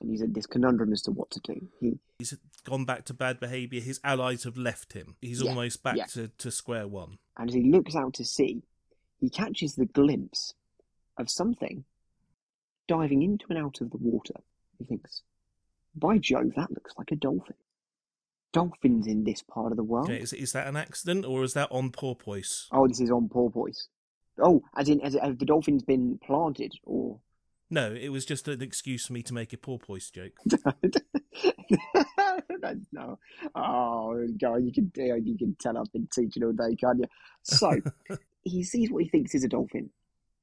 and 0.00 0.10
he's 0.10 0.20
in 0.20 0.32
this 0.34 0.46
conundrum 0.46 0.92
as 0.92 1.02
to 1.02 1.10
what 1.10 1.30
to 1.30 1.40
do. 1.40 1.66
He 1.80 1.98
He's 2.18 2.34
gone 2.64 2.84
back 2.84 3.06
to 3.06 3.14
bad 3.14 3.40
behaviour. 3.40 3.80
His 3.80 3.98
allies 4.04 4.44
have 4.44 4.58
left 4.58 4.92
him. 4.92 5.16
He's 5.22 5.42
Yeah, 5.42 5.48
almost 5.50 5.82
back 5.82 5.96
yeah. 5.96 6.04
to, 6.06 6.28
to 6.28 6.50
square 6.50 6.86
one. 6.86 7.18
and 7.38 7.48
as 7.48 7.54
he 7.54 7.62
looks 7.62 7.96
out 7.96 8.12
to 8.14 8.24
sea, 8.26 8.62
he 9.18 9.30
catches 9.30 9.74
the 9.76 9.86
glimpse 9.86 10.52
of 11.16 11.30
something 11.30 11.84
diving 12.86 13.22
into 13.22 13.46
and 13.48 13.58
out 13.58 13.80
of 13.80 13.90
the 13.90 13.96
water. 13.96 14.34
He 14.78 14.84
thinks, 14.84 15.22
by 15.94 16.18
Jove, 16.18 16.52
that 16.56 16.70
looks 16.70 16.92
like 16.98 17.10
a 17.12 17.16
dolphin. 17.16 17.56
Dolphins 18.52 19.06
in 19.06 19.24
this 19.24 19.42
part 19.42 19.72
of 19.72 19.76
the 19.76 19.84
world. 19.84 20.10
Okay, 20.10 20.20
is, 20.20 20.32
is 20.32 20.52
that 20.52 20.66
an 20.66 20.76
accident 20.76 21.24
or 21.24 21.44
is 21.44 21.54
that 21.54 21.68
on 21.70 21.90
porpoise? 21.90 22.68
Oh, 22.72 22.88
this 22.88 23.00
is 23.00 23.10
on 23.10 23.28
porpoise. 23.28 23.88
Oh, 24.38 24.62
as 24.76 24.88
in, 24.88 25.00
as 25.00 25.14
have 25.14 25.38
the 25.38 25.44
dolphins 25.44 25.82
been 25.82 26.18
planted 26.24 26.72
or? 26.84 27.20
No, 27.68 27.92
it 27.92 28.08
was 28.08 28.24
just 28.24 28.48
an 28.48 28.62
excuse 28.62 29.06
for 29.06 29.12
me 29.12 29.22
to 29.22 29.34
make 29.34 29.52
a 29.52 29.56
porpoise 29.56 30.10
joke. 30.10 30.32
No. 32.92 33.18
Oh, 33.54 34.26
God, 34.40 34.56
you 34.64 34.72
can 34.72 34.92
you 35.24 35.36
can 35.38 35.56
tell 35.58 35.78
I've 35.78 35.92
been 35.92 36.08
teaching 36.12 36.44
all 36.44 36.52
day, 36.52 36.76
can't 36.76 36.98
you? 36.98 37.06
So 37.42 37.80
he 38.42 38.62
sees 38.62 38.90
what 38.90 39.02
he 39.02 39.08
thinks 39.08 39.34
is 39.34 39.44
a 39.44 39.48
dolphin. 39.48 39.90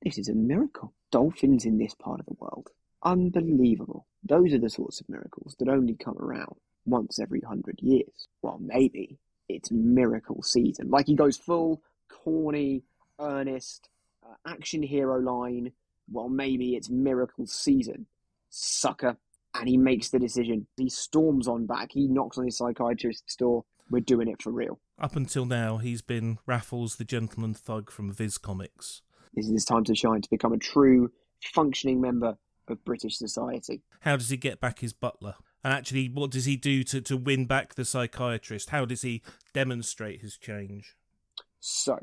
This 0.02 0.18
is 0.18 0.30
a 0.30 0.34
miracle. 0.34 0.94
Dolphins 1.12 1.66
in 1.66 1.78
this 1.78 1.94
part 1.94 2.20
of 2.20 2.26
the 2.26 2.36
world, 2.40 2.70
unbelievable. 3.04 4.08
Those 4.24 4.54
are 4.54 4.60
the 4.60 4.70
sorts 4.70 5.00
of 5.00 5.10
miracles 5.10 5.56
that 5.60 5.70
only 5.70 5.96
come 5.96 6.18
around 6.18 6.56
once 6.88 7.20
every 7.20 7.42
hundred 7.42 7.80
years. 7.82 8.28
Well, 8.42 8.60
maybe 8.60 9.20
it's 9.50 9.72
miracle 9.72 10.42
season. 10.42 10.90
Like 10.90 11.08
he 11.08 11.16
goes 11.16 11.38
full 11.38 11.82
corny, 12.10 12.84
earnest, 13.20 13.90
uh, 14.24 14.36
action 14.46 14.82
hero 14.82 15.20
line. 15.20 15.72
Well, 16.10 16.30
maybe 16.30 16.76
it's 16.76 16.90
miracle 16.90 17.46
season, 17.46 18.08
sucker 18.50 19.18
and 19.60 19.68
he 19.68 19.78
makes 19.78 20.10
the 20.10 20.20
decision. 20.20 20.68
He 20.78 20.90
storms 20.90 21.48
on 21.48 21.66
back. 21.66 21.92
He 21.92 22.08
knocks 22.08 22.38
on 22.38 22.46
his 22.46 22.58
psychiatrist's 22.58 23.36
door. 23.36 23.66
We're 23.90 24.02
doing 24.02 24.28
it 24.28 24.42
for 24.42 24.52
real. 24.52 24.80
Up 25.00 25.16
until 25.16 25.46
now, 25.46 25.78
he's 25.78 26.02
been 26.02 26.40
Raffles 26.46 26.98
the 26.98 27.06
Gentleman 27.06 27.54
Thug 27.54 27.90
from 27.92 28.12
Viz 28.12 28.38
Comics. 28.38 29.02
This 29.34 29.46
is 29.46 29.52
his 29.52 29.66
time 29.66 29.84
to 29.86 29.96
shine 29.96 30.22
to 30.22 30.30
become 30.30 30.54
a 30.54 30.58
true, 30.58 31.12
functioning 31.42 32.02
member 32.02 32.38
of 32.68 32.84
British 32.84 33.18
society. 33.18 33.82
How 34.02 34.18
does 34.18 34.30
he 34.30 34.38
get 34.38 34.60
back 34.60 34.80
his 34.80 34.94
butler? 34.94 35.36
And 35.68 35.74
actually, 35.74 36.08
what 36.08 36.32
does 36.32 36.46
he 36.46 36.56
do 36.56 36.82
to, 36.84 37.02
to 37.02 37.18
win 37.18 37.44
back 37.44 37.76
the 37.76 37.84
psychiatrist? 37.84 38.70
How 38.70 38.86
does 38.86 39.02
he 39.02 39.22
demonstrate 39.54 40.22
his 40.22 40.38
change? 40.38 40.96
So, 41.60 42.00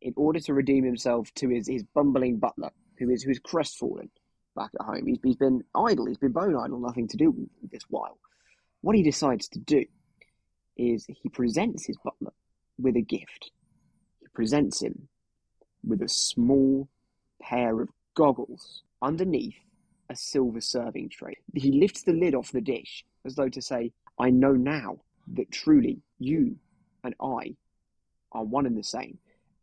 in 0.00 0.14
order 0.16 0.40
to 0.40 0.52
redeem 0.52 0.82
himself 0.82 1.32
to 1.34 1.48
his, 1.48 1.68
his 1.68 1.84
bumbling 1.84 2.38
butler, 2.38 2.72
who 2.98 3.10
is 3.10 3.22
who 3.22 3.30
is 3.30 3.38
crestfallen 3.38 4.10
back 4.56 4.70
at 4.80 4.84
home, 4.84 5.06
he's, 5.06 5.18
he's 5.22 5.36
been 5.36 5.62
idle, 5.76 6.06
he's 6.06 6.18
been 6.18 6.32
bone 6.32 6.56
idle, 6.56 6.80
nothing 6.80 7.06
to 7.06 7.16
do 7.16 7.48
this 7.70 7.84
while. 7.88 8.18
What 8.80 8.96
he 8.96 9.04
decides 9.04 9.46
to 9.50 9.60
do 9.60 9.84
is 10.76 11.06
he 11.06 11.28
presents 11.28 11.86
his 11.86 11.96
butler 11.98 12.32
with 12.80 12.96
a 12.96 13.00
gift. 13.00 13.52
He 14.22 14.26
presents 14.34 14.82
him 14.82 15.06
with 15.86 16.02
a 16.02 16.08
small 16.08 16.88
pair 17.40 17.80
of 17.80 17.90
goggles 18.16 18.82
underneath 19.00 19.54
a 20.10 20.16
silver 20.16 20.60
serving 20.60 21.08
tray. 21.10 21.36
He 21.54 21.72
lifts 21.72 22.02
the 22.02 22.12
lid 22.12 22.34
off 22.34 22.52
the 22.52 22.60
dish 22.60 23.04
as 23.24 23.34
though 23.34 23.48
to 23.48 23.62
say, 23.62 23.92
I 24.18 24.30
know 24.30 24.52
now 24.52 24.98
that 25.34 25.50
truly 25.50 26.02
you 26.18 26.56
and 27.02 27.14
I 27.20 27.56
are 28.32 28.44
one 28.44 28.66
and 28.66 28.76
the 28.76 28.84
same. 28.84 29.18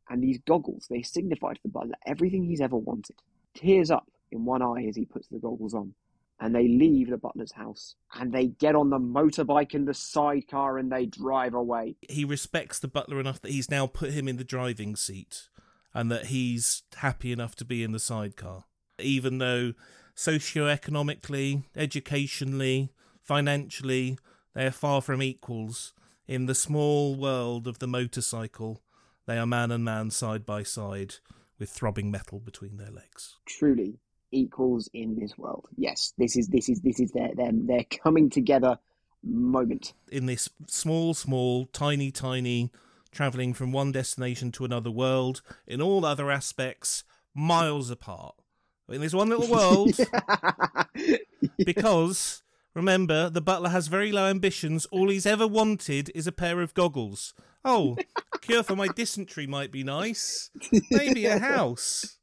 And 0.10 0.22
these 0.22 0.40
goggles, 0.40 0.88
they 0.90 1.02
signify 1.02 1.54
to 1.54 1.62
the 1.64 1.70
butler 1.70 1.96
everything 2.06 2.44
he's 2.44 2.62
ever 2.62 2.76
wanted. 2.76 3.16
Tears 3.54 3.92
up 3.92 4.08
in 4.32 4.46
one 4.46 4.62
eye 4.62 4.86
as 4.88 4.96
he 4.96 5.06
puts 5.06 5.28
the 5.28 5.40
goggles 5.40 5.74
on. 5.74 5.94
And 6.40 6.56
they 6.56 6.68
leave 6.68 7.12
the 7.12 7.18
butler's 7.18 7.52
house 7.52 7.96
and 8.16 8.34
they 8.34 8.48
get 8.48 8.74
on 8.74 8.90
the 8.90 8.98
motorbike 8.98 9.76
and 9.76 9.88
the 9.88 9.94
sidecar 9.94 10.80
and 10.80 10.92
they 10.92 11.06
drive 11.06 11.54
away. 11.54 11.98
He 12.02 12.26
respects 12.26 12.80
the 12.80 12.88
butler 12.88 13.20
enough 13.20 13.40
that 13.42 13.52
he's 13.52 13.70
now 13.70 13.86
put 13.86 14.10
him 14.10 14.28
in 14.28 14.38
the 14.38 14.44
driving 14.44 14.96
seat 14.96 15.50
and 15.94 16.12
that 16.12 16.28
he's 16.28 16.82
happy 16.96 17.32
enough 17.32 17.56
to 17.58 17.66
be 17.66 17.84
in 17.84 17.92
the 17.92 18.00
sidecar. 18.00 18.66
Even 18.98 19.38
though 19.38 19.74
socioeconomically, 20.22 21.64
educationally, 21.76 22.92
financially, 23.24 24.20
they 24.54 24.68
are 24.68 24.72
far 24.72 25.02
from 25.02 25.24
equals, 25.24 25.94
in 26.28 26.46
the 26.46 26.54
small 26.54 27.16
world 27.16 27.68
of 27.68 27.80
the 27.80 27.88
motorcycle, 27.88 28.84
they 29.26 29.38
are 29.38 29.48
man 29.48 29.72
and 29.72 29.84
man 29.84 30.12
side 30.12 30.46
by 30.46 30.62
side 30.62 31.16
with 31.58 31.70
throbbing 31.70 32.12
metal 32.12 32.40
between 32.40 32.78
their 32.78 32.92
legs. 32.92 33.38
Truly 33.48 34.00
equals 34.32 34.90
in 34.94 35.16
this 35.20 35.38
world. 35.38 35.68
Yes, 35.76 36.14
this 36.18 36.38
is 36.38 36.48
this 36.48 36.70
is 36.70 36.82
this 36.82 37.00
is 37.00 37.12
their 37.12 37.34
their, 37.36 37.52
their 37.54 37.84
coming 37.84 38.30
together 38.30 38.78
moment. 39.24 39.94
in 40.12 40.28
this 40.28 40.50
small, 40.68 41.14
small, 41.14 41.66
tiny, 41.66 42.12
tiny, 42.12 42.72
traveling 43.12 43.54
from 43.54 43.72
one 43.72 43.92
destination 43.92 44.52
to 44.54 44.66
another 44.66 44.92
world, 44.92 45.42
in 45.68 45.82
all 45.82 46.06
other 46.06 46.32
aspects, 46.32 47.04
miles 47.34 47.90
apart. 47.90 48.36
In 48.92 49.02
this 49.02 49.14
one 49.14 49.30
little 49.30 49.48
world, 49.48 49.98
because 51.66 52.44
remember, 52.74 53.30
the 53.30 53.42
butler 53.42 53.70
has 53.70 53.88
very 53.88 54.12
low 54.12 54.28
ambitions. 54.28 54.86
All 54.88 55.10
he's 55.10 55.26
ever 55.26 55.48
wanted 55.48 56.12
is 56.14 56.28
a 56.28 56.32
pair 56.32 56.62
of 56.62 56.74
goggles. 56.74 57.34
Oh, 57.64 57.98
cure 58.42 58.64
for 58.64 58.76
my 58.76 58.88
dysentery 58.88 59.48
might 59.48 59.72
be 59.72 59.84
nice. 59.84 60.50
Maybe 60.90 61.26
a 61.26 61.40
house. 61.40 62.18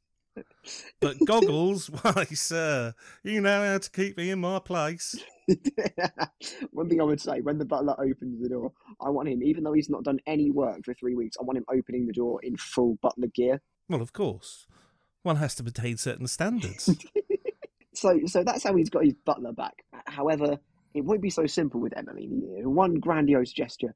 But 0.99 1.17
goggles, 1.25 1.87
why, 2.01 2.25
sir, 2.25 2.93
you 3.23 3.41
know 3.41 3.65
how 3.65 3.77
to 3.77 3.91
keep 3.91 4.17
me 4.17 4.29
in 4.29 4.39
my 4.39 4.59
place. 4.59 5.15
One 6.71 6.89
thing 6.89 7.01
I 7.01 7.03
would 7.03 7.21
say 7.21 7.41
when 7.41 7.57
the 7.57 7.65
butler 7.65 7.95
opens 7.99 8.41
the 8.41 8.49
door, 8.49 8.71
I 9.01 9.09
want 9.09 9.29
him, 9.29 9.41
even 9.43 9.63
though 9.63 9.73
he's 9.73 9.89
not 9.89 10.03
done 10.03 10.19
any 10.27 10.51
work 10.51 10.85
for 10.85 10.93
three 10.93 11.15
weeks, 11.15 11.37
I 11.39 11.43
want 11.43 11.57
him 11.57 11.65
opening 11.73 12.05
the 12.05 12.13
door 12.13 12.39
in 12.43 12.57
full 12.57 12.97
butler 13.01 13.27
gear. 13.27 13.61
Well, 13.87 14.01
of 14.01 14.13
course. 14.13 14.67
One 15.23 15.35
has 15.37 15.55
to 15.55 15.63
maintain 15.63 15.97
certain 15.97 16.27
standards. 16.27 16.89
So, 17.93 18.17
so 18.27 18.45
that's 18.45 18.63
how 18.63 18.75
he's 18.77 18.89
got 18.89 19.03
his 19.03 19.15
butler 19.25 19.51
back. 19.51 19.83
However, 20.05 20.57
it 20.93 21.03
won't 21.03 21.21
be 21.21 21.29
so 21.29 21.47
simple 21.47 21.81
with 21.81 21.97
Emily. 21.97 22.27
One 22.29 22.95
grandiose 22.95 23.51
gesture 23.51 23.93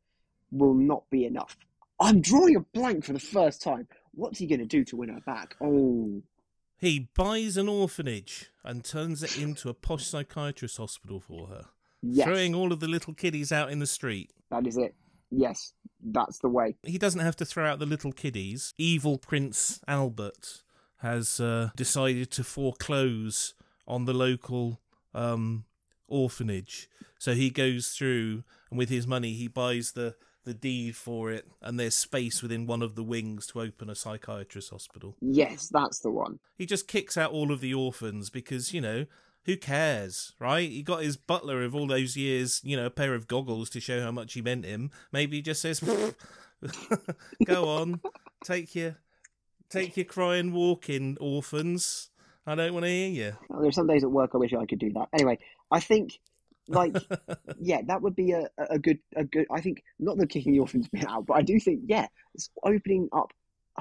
will 0.51 0.73
not 0.73 1.03
be 1.09 1.23
enough. 1.25 1.55
I'm 2.01 2.19
drawing 2.19 2.57
a 2.57 2.59
blank 2.59 3.05
for 3.05 3.13
the 3.13 3.19
first 3.19 3.61
time. 3.61 3.87
What's 4.13 4.39
he 4.39 4.47
going 4.47 4.59
to 4.59 4.65
do 4.65 4.83
to 4.85 4.97
win 4.97 5.07
her 5.07 5.21
back? 5.21 5.55
Oh, 5.61 6.21
He 6.75 7.07
buys 7.15 7.55
an 7.55 7.69
orphanage 7.69 8.51
and 8.65 8.83
turns 8.83 9.23
it 9.23 9.37
into 9.37 9.69
a 9.69 9.73
posh 9.73 10.05
psychiatrist 10.05 10.75
hospital 10.77 11.21
for 11.21 11.47
her, 11.47 11.67
Yes, 12.01 12.27
throwing 12.27 12.53
all 12.53 12.73
of 12.73 12.81
the 12.81 12.89
little 12.89 13.13
kiddies 13.13 13.53
out 13.53 13.71
in 13.71 13.79
the 13.79 13.87
street. 13.87 14.31
that 14.49 14.67
is 14.67 14.75
it. 14.75 14.95
Yes, 15.31 15.71
that's 16.03 16.39
the 16.39 16.49
way. 16.49 16.75
He 16.83 16.97
doesn't 16.97 17.21
have 17.21 17.37
to 17.37 17.45
throw 17.45 17.65
out 17.65 17.79
the 17.79 17.85
little 17.85 18.11
kiddies. 18.11 18.73
Evil 18.77 19.17
Prince 19.17 19.79
Albert 19.87 20.62
has 21.03 21.41
uh, 21.41 21.69
decided 21.75 22.31
to 22.31 22.43
foreclose 22.43 23.53
on 23.85 24.05
the 24.05 24.13
local 24.13 24.79
um, 25.13 25.65
orphanage. 26.07 26.89
So 27.19 27.33
he 27.33 27.49
goes 27.49 27.89
through 27.89 28.43
and 28.69 28.79
with 28.79 28.89
his 28.89 29.05
money 29.05 29.33
he 29.33 29.49
buys 29.49 29.91
the, 29.91 30.15
the 30.45 30.53
deed 30.53 30.95
for 30.95 31.29
it 31.29 31.45
and 31.61 31.77
there's 31.77 31.93
space 31.93 32.41
within 32.41 32.65
one 32.65 32.81
of 32.81 32.95
the 32.95 33.03
wings 33.03 33.47
to 33.47 33.61
open 33.61 33.89
a 33.89 33.95
psychiatrist 33.95 34.69
hospital. 34.69 35.17
Yes, 35.21 35.69
that's 35.71 35.99
the 35.99 36.09
one. 36.09 36.39
He 36.57 36.65
just 36.65 36.87
kicks 36.87 37.17
out 37.17 37.31
all 37.31 37.51
of 37.51 37.59
the 37.59 37.73
orphans 37.73 38.29
because, 38.29 38.73
you 38.73 38.79
know, 38.79 39.05
who 39.43 39.57
cares, 39.57 40.31
right? 40.39 40.69
He 40.69 40.83
got 40.83 41.03
his 41.03 41.17
butler 41.17 41.63
of 41.63 41.75
all 41.75 41.87
those 41.87 42.15
years, 42.15 42.61
you 42.63 42.77
know, 42.77 42.85
a 42.85 42.89
pair 42.89 43.13
of 43.13 43.27
goggles 43.27 43.69
to 43.71 43.81
show 43.81 44.01
how 44.01 44.11
much 44.11 44.33
he 44.33 44.41
meant 44.41 44.63
him. 44.63 44.89
Maybe 45.11 45.37
he 45.37 45.41
just 45.41 45.61
says, 45.61 45.81
"Go 47.45 47.67
on, 47.67 47.99
take 48.45 48.73
your, 48.73 48.95
take 49.73 49.97
your 49.97 50.05
crying 50.05 50.53
walking 50.53 51.17
orphans. 51.19 52.09
I 52.45 52.55
don't 52.55 52.73
want 52.73 52.85
to 52.85 52.89
hear 52.89 53.09
you." 53.09 53.37
Oh, 53.49 53.61
There's 53.61 53.75
some 53.75 53.87
days 53.87 54.03
at 54.03 54.11
work 54.11 54.31
I 54.33 54.37
wish 54.37 54.53
I 54.53 54.65
could 54.65 54.79
do 54.79 54.91
that. 54.93 55.09
Anyway, 55.13 55.39
I 55.71 55.79
think, 55.79 56.19
like, 56.67 56.95
yeah, 57.59 57.81
that 57.87 58.01
would 58.01 58.15
be 58.15 58.31
a, 58.31 58.49
a 58.57 58.79
good, 58.79 58.99
a 59.15 59.23
good. 59.23 59.45
I 59.51 59.61
think 59.61 59.83
not 59.99 60.17
the 60.17 60.27
kicking 60.27 60.53
the 60.53 60.59
orphans 60.59 60.87
bit 60.91 61.07
out, 61.07 61.25
but 61.25 61.35
I 61.35 61.41
do 61.41 61.59
think, 61.59 61.81
yeah, 61.87 62.07
it's 62.33 62.49
opening 62.63 63.09
up 63.13 63.31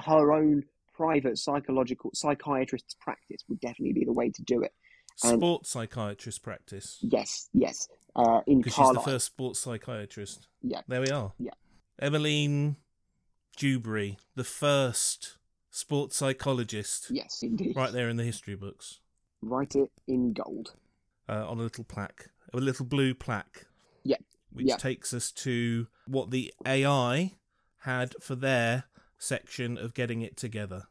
her 0.03 0.31
own 0.33 0.63
private 0.93 1.37
psychological 1.37 2.11
psychiatrist's 2.13 2.95
practice 2.99 3.43
would 3.49 3.59
definitely 3.59 3.93
be 3.93 4.05
the 4.05 4.13
way 4.13 4.29
to 4.29 4.41
do 4.43 4.61
it. 4.61 4.73
And- 5.23 5.39
Sports 5.39 5.69
psychiatrist 5.69 6.41
practice 6.41 6.99
Yes, 7.01 7.49
yes. 7.53 7.87
Uh, 8.15 8.41
in 8.45 8.59
because 8.61 8.75
she's 8.75 8.93
the 8.93 8.99
first 9.01 9.25
sports 9.25 9.59
psychiatrist. 9.59 10.47
Yeah. 10.61 10.81
there 10.87 11.01
we 11.01 11.09
are. 11.09 11.33
Yeah. 11.39 11.51
Emmeline 11.99 12.77
Dewberry, 13.57 14.17
the 14.35 14.43
first 14.43 15.37
sports 15.73 16.15
psychologist, 16.15 17.07
yes, 17.09 17.39
indeed. 17.41 17.75
right 17.75 17.91
there 17.91 18.07
in 18.07 18.15
the 18.17 18.23
history 18.23 18.55
books. 18.55 18.99
Write 19.41 19.75
it 19.75 19.91
in 20.07 20.31
gold. 20.33 20.73
uh, 21.27 21.49
on 21.49 21.57
a 21.59 21.63
little 21.63 21.83
plaque, 21.83 22.29
a 22.53 22.57
little 22.57 22.85
blue 22.85 23.13
plaque. 23.13 23.65
Yeah, 24.03 24.17
Which 24.51 24.67
yeah. 24.67 24.77
takes 24.77 25.13
us 25.13 25.31
to 25.43 25.87
what 26.07 26.29
the 26.31 26.53
AI 26.65 27.33
had 27.79 28.13
for 28.21 28.35
their 28.35 28.83
section 29.17 29.77
of 29.77 29.93
getting 29.93 30.21
it 30.21 30.37
together. 30.37 30.83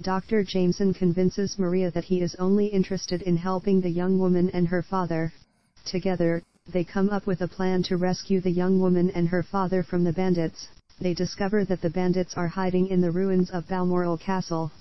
Dr. 0.00 0.44
Jameson 0.44 0.92
convinces 0.94 1.58
Maria 1.58 1.90
that 1.90 2.04
he 2.04 2.20
is 2.20 2.34
only 2.38 2.66
interested 2.66 3.22
in 3.22 3.38
helping 3.38 3.80
the 3.80 3.90
young 3.90 4.18
woman 4.18 4.50
and 4.50 4.68
her 4.68 4.82
father. 4.82 5.32
Together, 5.86 6.42
they 6.70 6.84
come 6.84 7.08
up 7.10 7.26
with 7.26 7.40
a 7.40 7.48
plan 7.48 7.82
to 7.84 7.96
rescue 7.96 8.40
the 8.40 8.50
young 8.50 8.78
woman 8.80 9.10
and 9.10 9.28
her 9.28 9.42
father 9.42 9.82
from 9.82 10.04
the 10.04 10.12
bandits. 10.12 10.68
They 11.00 11.14
discover 11.14 11.64
that 11.64 11.82
the 11.82 11.90
bandits 11.90 12.36
are 12.36 12.48
hiding 12.48 12.88
in 12.88 13.00
the 13.02 13.10
ruins 13.10 13.50
of 13.50 13.68
Balmoral 13.68 14.16
Castle. 14.16 14.72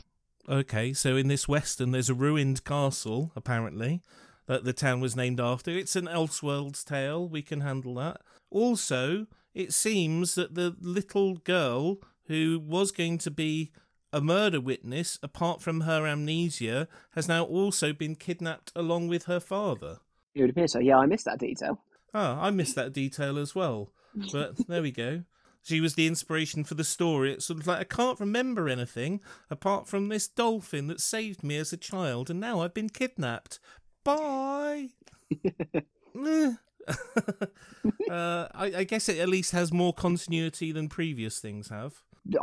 Okay, 0.47 0.93
so 0.93 1.15
in 1.15 1.27
this 1.27 1.47
western, 1.47 1.91
there's 1.91 2.09
a 2.09 2.13
ruined 2.13 2.63
castle, 2.63 3.31
apparently, 3.35 4.01
that 4.45 4.63
the 4.63 4.73
town 4.73 5.01
was 5.01 5.15
named 5.15 5.39
after. 5.39 5.71
It's 5.71 5.95
an 5.95 6.05
Elseworlds 6.05 6.85
tale. 6.85 7.27
We 7.27 7.41
can 7.41 7.61
handle 7.61 7.95
that. 7.95 8.21
Also, 8.49 9.27
it 9.53 9.73
seems 9.73 10.35
that 10.35 10.55
the 10.55 10.75
little 10.79 11.35
girl 11.37 11.97
who 12.27 12.61
was 12.63 12.91
going 12.91 13.17
to 13.19 13.31
be 13.31 13.71
a 14.13 14.21
murder 14.21 14.61
witness, 14.61 15.19
apart 15.21 15.61
from 15.61 15.81
her 15.81 16.07
amnesia, 16.07 16.87
has 17.11 17.27
now 17.27 17.43
also 17.43 17.91
been 17.91 18.15
kidnapped 18.15 18.71
along 18.75 19.09
with 19.09 19.25
her 19.25 19.39
father. 19.39 19.97
It 20.33 20.41
would 20.41 20.51
appear 20.51 20.67
so. 20.67 20.79
Yeah, 20.79 20.99
I 20.99 21.05
missed 21.05 21.25
that 21.25 21.39
detail. 21.39 21.81
Ah, 22.13 22.39
I 22.41 22.51
missed 22.51 22.75
that 22.75 22.93
detail 22.93 23.37
as 23.37 23.53
well. 23.53 23.91
But 24.31 24.67
there 24.67 24.81
we 24.81 24.91
go. 24.91 25.23
She 25.65 25.81
was 25.81 25.95
the 25.95 26.05
inspiration 26.05 26.63
for 26.63 26.75
the 26.75 26.83
story. 26.83 27.33
It's 27.33 27.45
sort 27.45 27.59
of 27.59 27.65
like 27.65 27.79
I 27.79 27.83
can't 27.85 28.19
remember 28.19 28.69
anything 28.69 29.19
apart 29.49 29.87
from 29.87 30.09
this 30.09 30.27
dolphin 30.27 30.85
that 30.87 31.01
saved 31.01 31.43
me 31.43 31.57
as 31.57 31.73
a 31.73 31.77
child, 31.77 32.29
and 32.29 32.39
now 32.39 32.61
I've 32.61 32.75
been 32.75 32.89
kidnapped. 32.89 33.59
Bye. 34.03 34.89
Uh, 38.09 38.47
I, 38.53 38.65
I 38.77 38.83
guess 38.83 39.09
it 39.09 39.17
at 39.17 39.27
least 39.27 39.51
has 39.51 39.73
more 39.73 39.93
continuity 39.93 40.71
than 40.71 40.87
previous 40.89 41.39
things 41.39 41.69
have. 41.69 41.95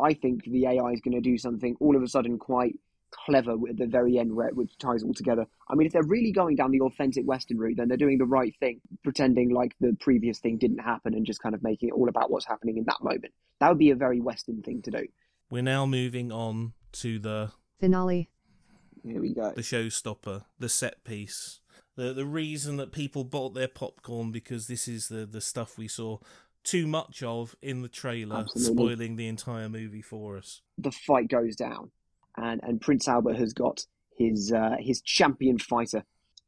I 0.02 0.14
think 0.14 0.44
the 0.44 0.66
AI 0.66 0.90
is 0.90 1.00
going 1.00 1.14
to 1.14 1.20
do 1.20 1.38
something 1.38 1.76
all 1.78 1.96
of 1.96 2.02
a 2.02 2.08
sudden 2.08 2.38
quite 2.38 2.78
clever 3.12 3.52
at 3.68 3.76
the 3.76 3.86
very 3.86 4.18
end, 4.18 4.34
where 4.34 4.50
which 4.50 4.76
ties 4.78 5.02
all 5.02 5.14
together. 5.14 5.46
I 5.68 5.74
mean, 5.74 5.86
if 5.86 5.92
they're 5.92 6.02
really 6.02 6.32
going 6.32 6.56
down 6.56 6.70
the 6.70 6.80
authentic 6.80 7.26
Western 7.26 7.58
route, 7.58 7.76
then 7.76 7.88
they're 7.88 7.96
doing 7.96 8.18
the 8.18 8.24
right 8.24 8.54
thing, 8.58 8.80
pretending 9.04 9.50
like 9.50 9.74
the 9.80 9.96
previous 10.00 10.38
thing 10.38 10.58
didn't 10.58 10.78
happen 10.78 11.14
and 11.14 11.24
just 11.26 11.42
kind 11.42 11.54
of 11.54 11.62
making 11.62 11.90
it 11.90 11.92
all 11.92 12.08
about 12.08 12.30
what's 12.30 12.46
happening 12.46 12.76
in 12.78 12.84
that 12.84 13.02
moment. 13.02 13.32
That 13.60 13.68
would 13.68 13.78
be 13.78 13.90
a 13.90 13.96
very 13.96 14.20
Western 14.20 14.62
thing 14.62 14.82
to 14.82 14.90
do. 14.90 15.06
We're 15.50 15.62
now 15.62 15.86
moving 15.86 16.32
on 16.32 16.72
to 16.92 17.18
the 17.18 17.52
Finale. 17.80 18.28
Here 19.04 19.20
we 19.20 19.34
go. 19.34 19.52
the 19.54 19.62
showstopper, 19.62 20.44
the 20.58 20.68
set 20.68 21.04
piece, 21.04 21.60
the 21.96 22.12
the 22.12 22.24
reason 22.24 22.76
that 22.76 22.92
people 22.92 23.24
bought 23.24 23.52
their 23.54 23.68
popcorn 23.68 24.30
because 24.30 24.66
this 24.68 24.86
is 24.88 25.08
the 25.08 25.26
the 25.26 25.40
stuff 25.40 25.76
we 25.76 25.88
saw 25.88 26.18
too 26.64 26.86
much 26.86 27.22
of 27.24 27.56
in 27.60 27.82
the 27.82 27.88
trailer, 27.88 28.36
Absolutely. 28.36 28.74
spoiling 28.74 29.16
the 29.16 29.26
entire 29.26 29.68
movie 29.68 30.00
for 30.02 30.36
us. 30.38 30.62
the 30.78 30.92
fight 30.92 31.26
goes 31.28 31.56
down, 31.56 31.90
and 32.36 32.60
and 32.62 32.80
Prince 32.80 33.08
Albert 33.08 33.36
has 33.36 33.52
got 33.52 33.84
his 34.16 34.52
uh, 34.52 34.76
his 34.78 35.00
champion 35.00 35.58
fighter, 35.58 36.04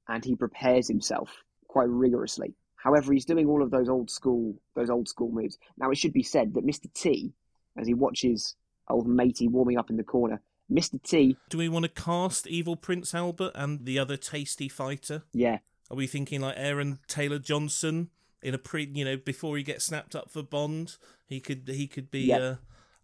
and 0.09 0.24
he 0.24 0.37
prepares 0.37 0.89
himself 0.89 1.30
quite 1.68 1.89
rigorously. 1.89 2.55
However, 2.76 3.12
he's 3.12 3.24
doing 3.24 3.49
all 3.49 3.62
of 3.62 3.70
those 3.70 3.89
old 3.89 4.11
school 4.11 4.55
those 4.74 4.91
old 4.91 5.09
school 5.09 5.30
moves. 5.30 5.59
Now, 5.78 5.91
it 5.91 5.99
should 5.99 6.12
be 6.12 6.22
said 6.22 6.55
that 6.55 6.64
Mister 6.64 6.89
T, 6.95 7.32
as 7.78 7.87
he 7.87 7.95
watches 7.95 8.55
old 8.89 9.07
matey 9.09 9.49
warming 9.49 9.78
up 9.78 9.89
in 9.91 9.97
the 9.97 10.05
corner, 10.05 10.41
Mister 10.68 10.99
T, 10.99 11.37
Do 11.49 11.59
we 11.59 11.68
want 11.68 11.85
to 11.85 12.03
cast 12.03 12.47
evil 12.47 12.76
Prince 12.76 13.14
Albert 13.14 13.53
and 13.55 13.85
the 13.87 13.99
other 13.99 14.16
tasty 14.16 14.68
fighter? 14.68 15.22
yeah, 15.32 15.59
Are 15.91 15.97
we 15.97 16.07
thinking 16.07 16.41
like 16.43 16.55
Aaron 16.59 16.99
Taylor 17.09 17.39
Johnson 17.39 18.11
in 18.43 18.55
a 18.55 18.59
pre, 18.59 18.85
you 18.93 19.07
know, 19.07 19.16
before 19.16 19.57
he 19.57 19.62
gets 19.62 19.87
snapped 19.87 20.14
up 20.14 20.30
for 20.30 20.43
Bond, 20.43 20.97
he 21.26 21.41
could 21.41 21.66
he 21.66 21.87
could 21.87 22.11
be 22.11 22.24
Yeah. 22.26 22.37
uh, 22.37 22.57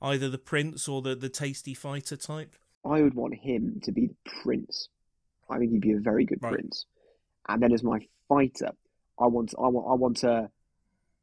either 0.02 0.28
the 0.28 0.36
prince 0.38 0.86
or 0.86 1.00
the 1.00 1.14
the 1.14 1.30
tasty 1.30 1.72
fighter 1.72 2.16
type. 2.16 2.54
I 2.84 3.02
would 3.02 3.14
want 3.14 3.34
him 3.34 3.80
to 3.84 3.92
be 3.92 4.06
the 4.08 4.30
prince. 4.42 4.88
I 5.48 5.58
think 5.58 5.72
he'd 5.72 5.80
be 5.80 5.92
a 5.92 5.98
very 5.98 6.24
good 6.24 6.42
Right. 6.42 6.54
prince. 6.54 6.86
And 7.48 7.62
then 7.62 7.72
as 7.72 7.82
my 7.82 7.98
fighter, 8.28 8.72
I 9.18 9.26
want 9.26 9.54
I 9.58 9.68
want 9.68 9.86
I 9.90 9.94
want 9.94 10.22
a 10.24 10.50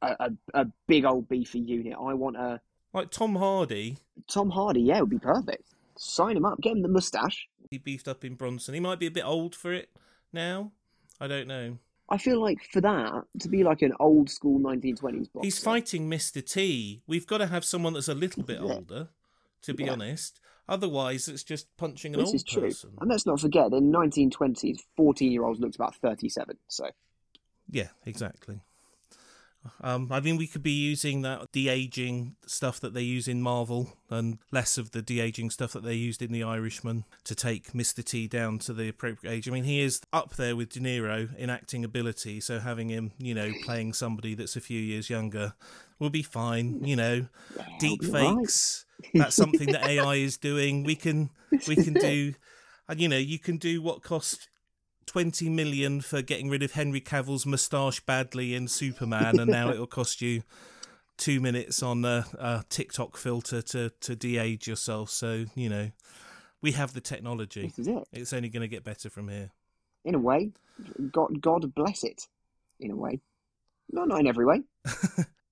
a, 0.02 0.16
a, 0.54 0.62
a 0.62 0.66
big 0.88 1.06
old 1.06 1.28
beefy 1.28 1.60
unit. 1.60 1.94
I 2.00 2.14
want 2.14 2.38
a 2.38 2.62
Like 2.94 3.10
Tom 3.12 3.36
Hardy, 3.36 3.98
Tom 4.28 4.50
Hardy. 4.50 4.82
Yeah, 4.82 5.02
would 5.02 5.10
be 5.10 5.20
perfect. 5.20 5.64
Sign 5.98 6.38
him 6.38 6.46
up. 6.46 6.60
Get 6.62 6.74
him 6.74 6.82
the 6.84 6.88
mustache. 6.90 7.48
he 7.72 7.78
beefed 7.80 8.08
up 8.08 8.24
in 8.24 8.36
Bronson. 8.36 8.74
He 8.76 8.80
might 8.80 9.00
be 9.00 9.08
a 9.08 9.12
bit 9.12 9.26
old 9.26 9.56
for 9.56 9.74
it 9.74 9.90
now. 10.32 10.72
I 11.20 11.28
don't 11.28 11.48
know. 11.48 11.80
I 12.10 12.18
feel 12.18 12.40
like 12.40 12.60
for 12.72 12.80
that 12.82 13.24
to 13.40 13.50
be 13.50 13.64
like 13.64 13.82
an 13.82 13.92
old 14.00 14.30
school 14.30 14.60
1920s 14.60 15.34
boxer. 15.34 15.40
He's 15.42 15.60
fighting 15.60 16.10
Mr. 16.10 16.46
T. 16.48 17.02
We've 17.08 17.26
got 17.28 17.40
to 17.40 17.48
have 17.48 17.66
someone 17.66 17.94
that's 17.94 18.08
a 18.08 18.14
little 18.14 18.44
bit 18.44 18.62
Yeah. 18.62 18.74
older, 18.76 19.10
to 19.64 19.74
be 19.74 19.86
Yeah. 19.86 19.94
honest. 19.94 20.40
Otherwise, 20.70 21.28
it's 21.28 21.44
just 21.44 21.68
punching 21.78 22.14
an 22.14 22.20
This 22.20 22.28
old 22.28 22.36
is 22.36 22.44
true. 22.44 22.62
person. 22.64 22.92
And 23.00 23.10
let's 23.10 23.26
not 23.26 23.40
forget, 23.40 23.72
in 23.74 23.92
1920s, 23.92 24.80
14 24.96 25.32
year 25.32 25.46
olds 25.46 25.60
looked 25.60 25.76
about 25.76 25.96
37. 25.96 26.58
So 26.68 26.90
Yeah, 27.70 27.88
exactly. 28.06 28.62
Um, 29.82 30.10
I 30.12 30.20
mean, 30.20 30.38
we 30.38 30.48
could 30.48 30.64
be 30.64 30.72
using 30.72 31.22
that 31.24 31.52
de 31.52 31.68
aging 31.68 32.36
stuff 32.46 32.80
that 32.80 32.94
they 32.94 33.02
use 33.02 33.28
in 33.28 33.42
Marvel 33.42 33.94
and 34.10 34.40
less 34.52 34.78
of 34.78 34.92
the 34.92 35.02
de 35.02 35.20
aging 35.20 35.50
stuff 35.50 35.74
that 35.74 35.84
they 35.84 35.96
used 35.96 36.22
in 36.22 36.32
The 36.32 36.44
Irishman 36.44 37.06
to 37.26 37.36
take 37.36 37.74
Mr. 37.74 38.04
T 38.04 38.28
down 38.28 38.60
to 38.60 38.74
the 38.74 38.88
appropriate 38.88 39.32
age. 39.32 39.48
I 39.48 39.52
mean, 39.52 39.66
he 39.66 39.82
is 39.82 40.02
up 40.14 40.36
there 40.36 40.56
with 40.56 40.70
De 40.70 40.80
Niro 40.80 41.36
in 41.38 41.50
acting 41.50 41.84
ability, 41.84 42.40
so 42.40 42.60
having 42.60 42.90
him, 42.90 43.12
you 43.18 43.34
know, 43.34 43.52
playing 43.64 43.94
somebody 43.94 44.36
that's 44.36 44.56
a 44.56 44.62
few 44.62 44.80
years 44.80 45.10
younger 45.10 45.54
will 46.00 46.10
be 46.10 46.24
fine. 46.24 46.84
You 46.84 46.96
know, 46.96 47.28
deep 47.80 48.04
you're 48.04 48.12
right. 48.12 48.86
That's 49.14 49.36
something 49.36 49.72
that 49.72 49.86
AI 49.86 50.16
is 50.16 50.38
doing. 50.38 50.84
We 50.84 50.96
can 50.96 51.30
we 51.68 51.76
can 51.76 51.94
do, 51.94 52.34
and 52.88 53.00
you 53.00 53.08
know, 53.08 53.18
you 53.18 53.40
can 53.40 53.58
do 53.58 53.82
what 53.82 54.02
cost 54.04 54.50
20 55.08 55.50
million 55.50 56.02
for 56.02 56.22
getting 56.22 56.50
rid 56.50 56.62
of 56.64 56.74
Henry 56.74 57.02
Cavill's 57.02 57.46
moustache 57.46 58.00
badly 58.02 58.54
in 58.54 58.68
Superman, 58.68 59.40
and 59.40 59.50
now 59.50 59.70
it'll 59.70 59.88
cost 59.88 60.22
you 60.22 60.44
two 61.18 61.40
minutes 61.40 61.82
on 61.82 62.06
a, 62.06 62.26
a 62.38 62.64
TikTok 62.70 63.18
filter 63.18 63.62
to, 63.62 63.90
to 64.02 64.16
de 64.16 64.38
age 64.38 64.68
yourself. 64.68 65.10
So, 65.10 65.46
you 65.56 65.70
know, 65.70 65.92
we 66.62 66.74
have 66.74 66.94
the 66.94 67.02
technology. 67.02 67.68
this 67.68 67.80
is 67.80 67.88
it. 67.88 68.08
It's 68.12 68.34
only 68.34 68.50
going 68.50 68.62
to 68.62 68.68
get 68.68 68.84
better 68.84 69.10
from 69.10 69.30
here. 69.30 69.52
In 70.06 70.16
a 70.16 70.20
way, 70.20 70.52
God, 71.12 71.42
God 71.42 71.74
bless 71.74 72.04
it. 72.04 72.28
In 72.80 72.92
a 72.92 72.96
way. 72.96 73.20
Not, 73.92 74.08
not 74.10 74.20
in 74.20 74.28
every 74.28 74.46
way. 74.46 74.62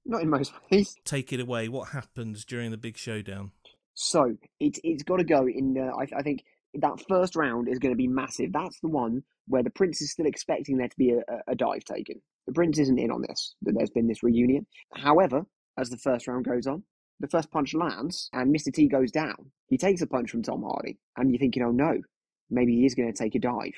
not 0.06 0.22
in 0.22 0.30
most 0.30 0.54
ways. 0.72 0.96
Take 1.06 1.34
it 1.34 1.40
away. 1.40 1.68
What 1.68 1.90
happens 1.90 2.46
during 2.46 2.72
the 2.72 2.78
big 2.78 2.98
showdown? 2.98 3.52
So 3.94 4.36
it, 4.60 4.78
it's 4.84 5.04
got 5.04 5.18
to 5.18 5.24
go 5.24 5.48
in, 5.48 5.78
uh, 5.78 5.96
I, 5.96 6.20
I 6.20 6.22
think, 6.22 6.44
that 6.74 7.02
first 7.08 7.36
round 7.36 7.70
is 7.70 7.80
going 7.80 7.94
to 7.94 7.98
be 7.98 8.08
massive. 8.08 8.52
That's 8.52 8.80
the 8.82 8.90
one 8.90 9.24
where 9.48 9.64
the 9.64 9.70
prince 9.70 10.02
is 10.02 10.12
still 10.12 10.26
expecting 10.26 10.78
there 10.78 10.90
to 10.90 10.98
be 10.98 11.12
a, 11.12 11.22
a 11.48 11.56
dive 11.56 11.86
taken. 11.86 12.22
The 12.48 12.54
prince 12.54 12.78
isn't 12.80 13.00
in 13.00 13.12
on 13.12 13.22
this. 13.22 13.56
That 13.62 13.76
there's 13.78 13.90
been 13.90 14.08
this 14.08 14.24
reunion. 14.24 14.68
However, 14.94 15.46
as 15.78 15.90
the 15.90 15.98
first 15.98 16.28
round 16.28 16.46
goes 16.46 16.68
on, 16.68 16.84
the 17.20 17.28
first 17.28 17.50
punch 17.52 17.74
lands 17.74 18.30
and 18.34 18.54
Mr. 18.54 18.74
T 18.74 18.88
goes 18.88 19.12
down. 19.12 19.52
He 19.68 19.78
takes 19.78 20.02
a 20.02 20.08
punch 20.08 20.32
from 20.32 20.44
Tom 20.44 20.64
Hardy, 20.64 20.98
and 21.16 21.32
you're 21.32 21.40
thinking, 21.40 21.64
oh 21.64 21.72
no, 21.72 22.02
maybe 22.50 22.76
he 22.76 22.86
is 22.86 22.96
going 22.96 23.12
to 23.12 23.18
take 23.18 23.36
a 23.36 23.40
dive. 23.40 23.74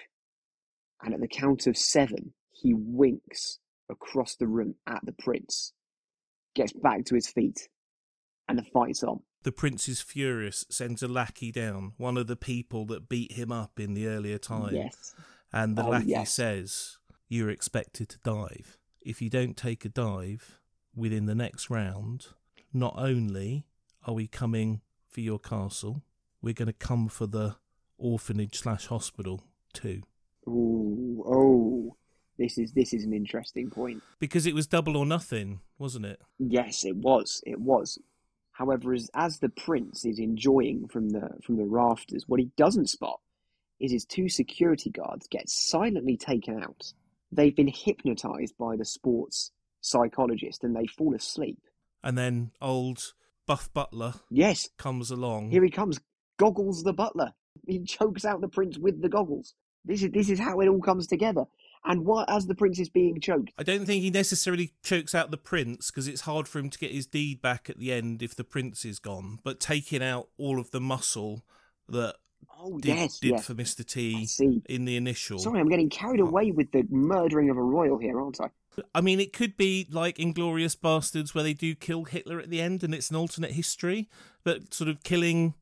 And 1.01 1.13
at 1.13 1.19
the 1.19 1.27
count 1.27 1.67
of 1.67 1.77
seven, 1.77 2.33
he 2.51 2.73
winks 2.73 3.59
across 3.89 4.35
the 4.35 4.47
room 4.47 4.75
at 4.87 5.01
the 5.05 5.13
prince, 5.13 5.73
gets 6.57 6.73
back 6.73 7.05
to 7.05 7.15
his 7.15 7.27
feet, 7.29 7.69
and 8.49 8.57
the 8.59 8.63
fight's 8.63 9.03
on. 9.03 9.21
The 9.43 9.51
prince 9.53 9.87
is 9.87 10.01
furious, 10.01 10.65
sends 10.69 11.01
a 11.01 11.07
lackey 11.07 11.51
down, 11.51 11.93
one 11.97 12.17
of 12.17 12.27
the 12.27 12.35
people 12.35 12.85
that 12.87 13.07
beat 13.07 13.33
him 13.33 13.51
up 13.51 13.79
in 13.79 13.93
the 13.93 14.07
earlier 14.07 14.37
time. 14.37 14.75
Yes. 14.75 15.15
And 15.53 15.77
the 15.77 15.85
Oh, 15.85 15.89
lackey 15.89 16.07
yes. 16.07 16.31
says, 16.33 16.97
You're 17.29 17.49
expected 17.49 18.09
to 18.09 18.19
dive. 18.23 18.77
If 19.01 19.21
you 19.21 19.29
don't 19.29 19.55
take 19.55 19.85
a 19.85 19.89
dive 19.89 20.59
within 20.95 21.25
the 21.27 21.35
next 21.35 21.69
round, 21.69 22.27
not 22.73 22.95
only 22.97 23.65
are 24.05 24.13
we 24.13 24.27
coming 24.27 24.81
for 25.07 25.21
your 25.21 25.39
castle, 25.39 26.03
we're 26.41 26.53
going 26.53 26.67
to 26.67 26.73
come 26.73 27.07
for 27.07 27.27
the 27.27 27.55
orphanage 27.97 28.57
slash 28.57 28.87
hospital 28.87 29.43
too. 29.73 30.01
Ooh, 30.47 31.23
oh, 31.25 31.95
this 32.37 32.57
is 32.57 32.71
this 32.73 32.93
is 32.93 33.03
an 33.03 33.13
interesting 33.13 33.69
point. 33.69 34.01
Because 34.19 34.45
it 34.45 34.53
was 34.55 34.67
double 34.67 34.95
or 34.97 35.05
nothing, 35.05 35.61
wasn't 35.77 36.05
it? 36.05 36.21
Yes, 36.39 36.85
it 36.85 36.95
was. 36.95 37.41
It 37.45 37.59
was. 37.59 37.97
However, 38.51 38.93
as 38.93 39.09
as 39.13 39.39
the 39.39 39.49
prince 39.49 40.05
is 40.05 40.19
enjoying 40.19 40.87
from 40.87 41.09
the 41.09 41.29
from 41.43 41.57
the 41.57 41.65
rafters, 41.65 42.25
what 42.27 42.39
he 42.39 42.49
doesn't 42.57 42.89
spot 42.89 43.19
is 43.79 43.91
his 43.91 44.05
two 44.05 44.27
security 44.29 44.89
guards 44.89 45.27
get 45.27 45.47
silently 45.49 46.17
taken 46.17 46.61
out. 46.63 46.93
They've 47.31 47.55
been 47.55 47.67
hypnotized 47.73 48.57
by 48.57 48.75
the 48.75 48.85
sports 48.85 49.51
psychologist 49.81 50.63
and 50.63 50.75
they 50.75 50.87
fall 50.87 51.13
asleep. 51.15 51.59
And 52.03 52.17
then 52.17 52.51
old 52.61 53.13
Buff 53.45 53.71
Butler 53.73 54.15
Yes, 54.29 54.69
comes 54.77 55.11
along. 55.11 55.51
here 55.51 55.63
he 55.63 55.69
comes, 55.69 55.99
Goggles 56.37 56.83
the 56.83 56.93
butler. 56.93 57.33
He 57.67 57.83
chokes 57.83 58.25
out 58.25 58.41
the 58.41 58.47
prince 58.47 58.77
with 58.77 59.01
the 59.01 59.09
goggles. 59.09 59.53
This 59.85 60.03
is 60.03 60.11
this 60.11 60.29
is 60.29 60.39
how 60.39 60.59
it 60.61 60.67
all 60.67 60.81
comes 60.81 61.07
together. 61.07 61.45
And 61.85 62.05
what 62.05 62.29
as 62.29 62.47
the 62.47 62.55
prince 62.55 62.79
is 62.79 62.89
being 62.89 63.19
choked, 63.19 63.51
I 63.57 63.63
don't 63.63 63.85
think 63.85 64.03
he 64.03 64.09
necessarily 64.09 64.73
chokes 64.83 65.15
out 65.15 65.31
the 65.31 65.37
prince 65.37 65.89
because 65.89 66.07
it's 66.07 66.21
hard 66.21 66.47
for 66.47 66.59
him 66.59 66.69
to 66.69 66.77
get 66.77 66.91
his 66.91 67.05
deed 67.05 67.41
back 67.41 67.69
at 67.69 67.79
the 67.79 67.93
end 67.93 68.21
if 68.21 68.35
the 68.35 68.43
prince 68.43 68.83
is 68.83 68.99
gone. 68.99 69.39
But 69.43 69.59
taking 69.59 70.03
out 70.03 70.29
all 70.37 70.59
of 70.59 70.71
the 70.71 70.81
muscle 70.81 71.45
that 71.89 72.15
oh 72.59 72.77
did, 72.79 72.95
yes, 72.95 73.19
did 73.19 73.31
yes, 73.31 73.45
for 73.45 73.53
Mr. 73.53 73.85
T 73.85 74.27
in 74.67 74.85
the 74.85 74.97
initial. 74.97 75.39
Sorry, 75.39 75.59
I'm 75.59 75.69
getting 75.69 75.89
carried 75.89 76.19
away 76.19 76.51
with 76.51 76.71
the 76.71 76.85
murdering 76.89 77.49
of 77.49 77.57
a 77.57 77.63
royal 77.63 77.97
here, 77.97 78.19
aren't 78.19 78.41
I? 78.41 78.49
I 78.93 79.01
mean, 79.01 79.19
it 79.19 79.33
could 79.33 79.57
be 79.57 79.87
like 79.89 80.17
Inglourious 80.17 80.77
Basterds 80.77 81.33
where 81.33 81.43
they 81.43 81.53
do 81.53 81.73
kill 81.73 82.03
Hitler 82.03 82.39
at 82.39 82.49
the 82.49 82.61
end 82.61 82.83
and 82.83 82.93
it's 82.93 83.09
an 83.09 83.15
alternate 83.15 83.51
history, 83.51 84.09
but 84.43 84.73
sort 84.73 84.89
of 84.89 85.03
killing 85.03 85.55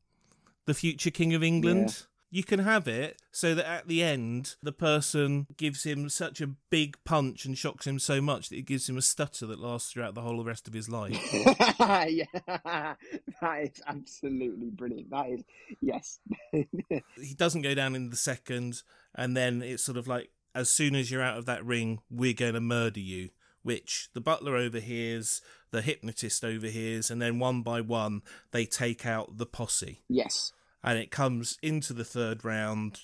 the 0.66 0.74
future 0.74 1.10
King 1.10 1.34
of 1.34 1.42
England. 1.42 2.06
You 2.36 2.44
can 2.44 2.58
have 2.58 2.86
it 2.86 3.22
so 3.32 3.54
that 3.54 3.66
at 3.66 3.88
the 3.88 4.02
end, 4.02 4.56
the 4.62 4.70
person 4.70 5.46
gives 5.56 5.84
him 5.84 6.10
such 6.10 6.42
a 6.42 6.48
big 6.68 6.98
punch 7.02 7.46
and 7.46 7.56
shocks 7.56 7.86
him 7.86 7.98
so 7.98 8.20
much 8.20 8.50
that 8.50 8.58
it 8.58 8.66
gives 8.66 8.90
him 8.90 8.98
a 8.98 9.00
stutter 9.00 9.46
that 9.46 9.58
lasts 9.58 9.90
throughout 9.90 10.14
the 10.14 10.20
whole 10.20 10.44
rest 10.44 10.68
of 10.68 10.74
his 10.74 10.86
life. 10.86 11.18
yeah, 11.80 12.26
that 13.40 13.62
is 13.62 13.80
absolutely 13.86 14.68
brilliant. 14.68 15.08
That 15.08 15.30
is, 15.30 15.44
yes. 15.80 16.18
he 16.52 17.34
doesn't 17.34 17.62
go 17.62 17.74
down 17.74 17.94
in 17.94 18.10
the 18.10 18.16
second, 18.16 18.82
and 19.14 19.34
then 19.34 19.62
it's 19.62 19.82
sort 19.82 19.96
of 19.96 20.06
like 20.06 20.28
as 20.54 20.68
soon 20.68 20.94
as 20.94 21.10
you're 21.10 21.22
out 21.22 21.38
of 21.38 21.46
that 21.46 21.64
ring, 21.64 22.00
we're 22.10 22.34
going 22.34 22.52
to 22.52 22.60
murder 22.60 23.00
you. 23.00 23.30
Which 23.62 24.10
the 24.12 24.20
butler 24.20 24.56
overhears, 24.56 25.40
the 25.70 25.80
hypnotist 25.80 26.44
overhears, 26.44 27.10
and 27.10 27.22
then 27.22 27.38
one 27.38 27.62
by 27.62 27.80
one 27.80 28.20
they 28.50 28.66
take 28.66 29.06
out 29.06 29.38
the 29.38 29.46
posse, 29.46 30.02
yes. 30.06 30.52
And 30.86 31.00
it 31.00 31.10
comes 31.10 31.58
into 31.62 31.92
the 31.92 32.04
third 32.04 32.44
round, 32.44 33.00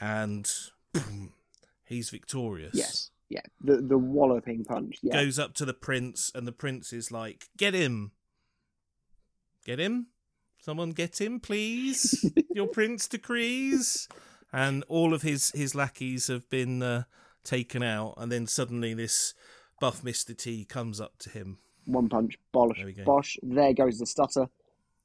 and 0.00 0.50
boom, 0.92 1.34
he's 1.84 2.08
victorious. 2.08 2.74
Yes. 2.74 3.10
Yeah. 3.28 3.42
The 3.60 3.76
the 3.82 3.98
walloping 3.98 4.64
punch. 4.64 4.98
Yeah. 5.02 5.22
Goes 5.22 5.38
up 5.38 5.52
to 5.54 5.66
the 5.66 5.74
prince, 5.74 6.32
and 6.34 6.48
the 6.48 6.52
prince 6.52 6.94
is 6.94 7.12
like, 7.12 7.50
"Get 7.58 7.74
him, 7.74 8.12
get 9.66 9.78
him, 9.78 10.06
someone 10.58 10.90
get 10.90 11.20
him, 11.20 11.38
please. 11.38 12.24
Your 12.54 12.68
prince 12.68 13.06
decrees." 13.06 14.08
And 14.52 14.84
all 14.88 15.12
of 15.12 15.20
his 15.22 15.50
his 15.50 15.74
lackeys 15.74 16.28
have 16.28 16.48
been 16.48 16.82
uh, 16.82 17.02
taken 17.44 17.82
out, 17.82 18.14
and 18.16 18.32
then 18.32 18.46
suddenly 18.46 18.94
this 18.94 19.34
buff 19.78 20.02
Mister 20.02 20.32
T 20.32 20.64
comes 20.64 21.00
up 21.00 21.18
to 21.18 21.30
him. 21.30 21.58
One 21.84 22.08
punch. 22.08 22.38
Bosh. 22.52 22.80
There. 22.82 23.04
Bosh. 23.04 23.36
There 23.42 23.74
goes 23.74 23.98
the 23.98 24.06
stutter, 24.06 24.48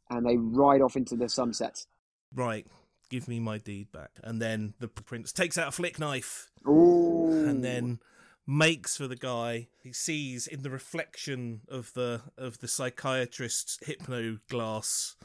and 0.10 0.26
they 0.26 0.38
ride 0.38 0.82
off 0.82 0.96
into 0.96 1.18
the 1.18 1.28
sunset. 1.28 1.86
Right, 2.34 2.66
give 3.10 3.28
me 3.28 3.40
my 3.40 3.58
deed 3.58 3.92
back. 3.92 4.12
And 4.24 4.42
then 4.42 4.74
the 4.80 4.88
prince 4.88 5.32
takes 5.32 5.58
out 5.58 5.68
a 5.68 5.72
flick 5.72 6.00
knife 6.00 6.50
Ooh. 6.68 7.46
and 7.48 7.64
then 7.64 8.00
makes 8.48 8.98
for 8.98 9.08
the 9.08 9.16
guy. 9.16 9.68
He 9.84 9.94
sees 9.94 10.48
in 10.48 10.64
the 10.64 10.70
reflection 10.70 11.62
of 11.70 11.94
the 11.94 12.22
of 12.38 12.60
the 12.60 12.68
psychiatrist's 12.68 13.80
hypno 13.86 14.40
glass 14.50 15.16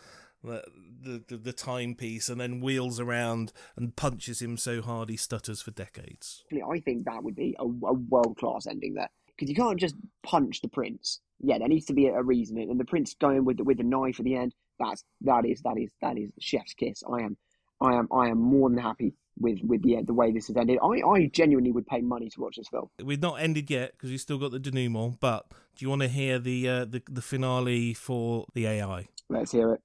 the, 0.46 1.22
the 1.28 1.36
the 1.36 1.52
timepiece, 1.52 2.28
and 2.28 2.40
then 2.40 2.60
wheels 2.60 3.00
around 3.00 3.52
and 3.76 3.96
punches 3.96 4.40
him 4.40 4.56
so 4.56 4.80
hard 4.80 5.10
he 5.10 5.16
stutters 5.16 5.60
for 5.60 5.70
decades. 5.70 6.44
I 6.52 6.80
think 6.80 7.04
that 7.04 7.22
would 7.22 7.36
be 7.36 7.56
a, 7.58 7.64
a 7.64 7.92
world 7.94 8.36
class 8.38 8.66
ending 8.66 8.94
there 8.94 9.10
because 9.36 9.48
you 9.48 9.56
can't 9.56 9.78
just 9.78 9.94
punch 10.22 10.60
the 10.60 10.68
prince. 10.68 11.20
Yeah, 11.40 11.58
there 11.58 11.68
needs 11.68 11.86
to 11.86 11.94
be 11.94 12.06
a, 12.06 12.14
a 12.14 12.22
reason, 12.22 12.58
and 12.58 12.80
the 12.80 12.84
prince 12.84 13.14
going 13.14 13.44
with 13.44 13.58
the, 13.58 13.64
with 13.64 13.78
the 13.78 13.84
knife 13.84 14.18
at 14.18 14.24
the 14.24 14.36
end. 14.36 14.54
That's 14.78 15.04
that 15.22 15.44
is 15.44 15.62
that 15.62 15.78
is 15.78 15.90
that 16.00 16.18
is 16.18 16.30
chef's 16.40 16.74
kiss. 16.74 17.02
I 17.08 17.22
am, 17.22 17.36
I 17.80 17.94
am, 17.94 18.08
I 18.12 18.28
am 18.28 18.38
more 18.38 18.68
than 18.70 18.78
happy 18.78 19.14
with 19.38 19.58
with 19.62 19.82
the 19.82 20.02
the 20.02 20.14
way 20.14 20.32
this 20.32 20.48
has 20.48 20.56
ended. 20.56 20.78
I 20.82 21.02
I 21.06 21.26
genuinely 21.32 21.72
would 21.72 21.86
pay 21.86 22.00
money 22.00 22.28
to 22.30 22.40
watch 22.40 22.56
this 22.56 22.68
film. 22.68 22.88
We've 23.02 23.20
not 23.20 23.40
ended 23.40 23.70
yet 23.70 23.92
because 23.92 24.10
we've 24.10 24.20
still 24.20 24.38
got 24.38 24.52
the 24.52 24.58
denouement. 24.58 25.18
But 25.20 25.46
do 25.50 25.84
you 25.84 25.88
want 25.88 26.02
to 26.02 26.08
hear 26.08 26.38
the 26.38 26.68
uh, 26.68 26.84
the 26.84 27.02
the 27.08 27.22
finale 27.22 27.94
for 27.94 28.46
the 28.54 28.66
AI? 28.66 29.08
Let's 29.28 29.52
hear 29.52 29.74
it. 29.74 29.82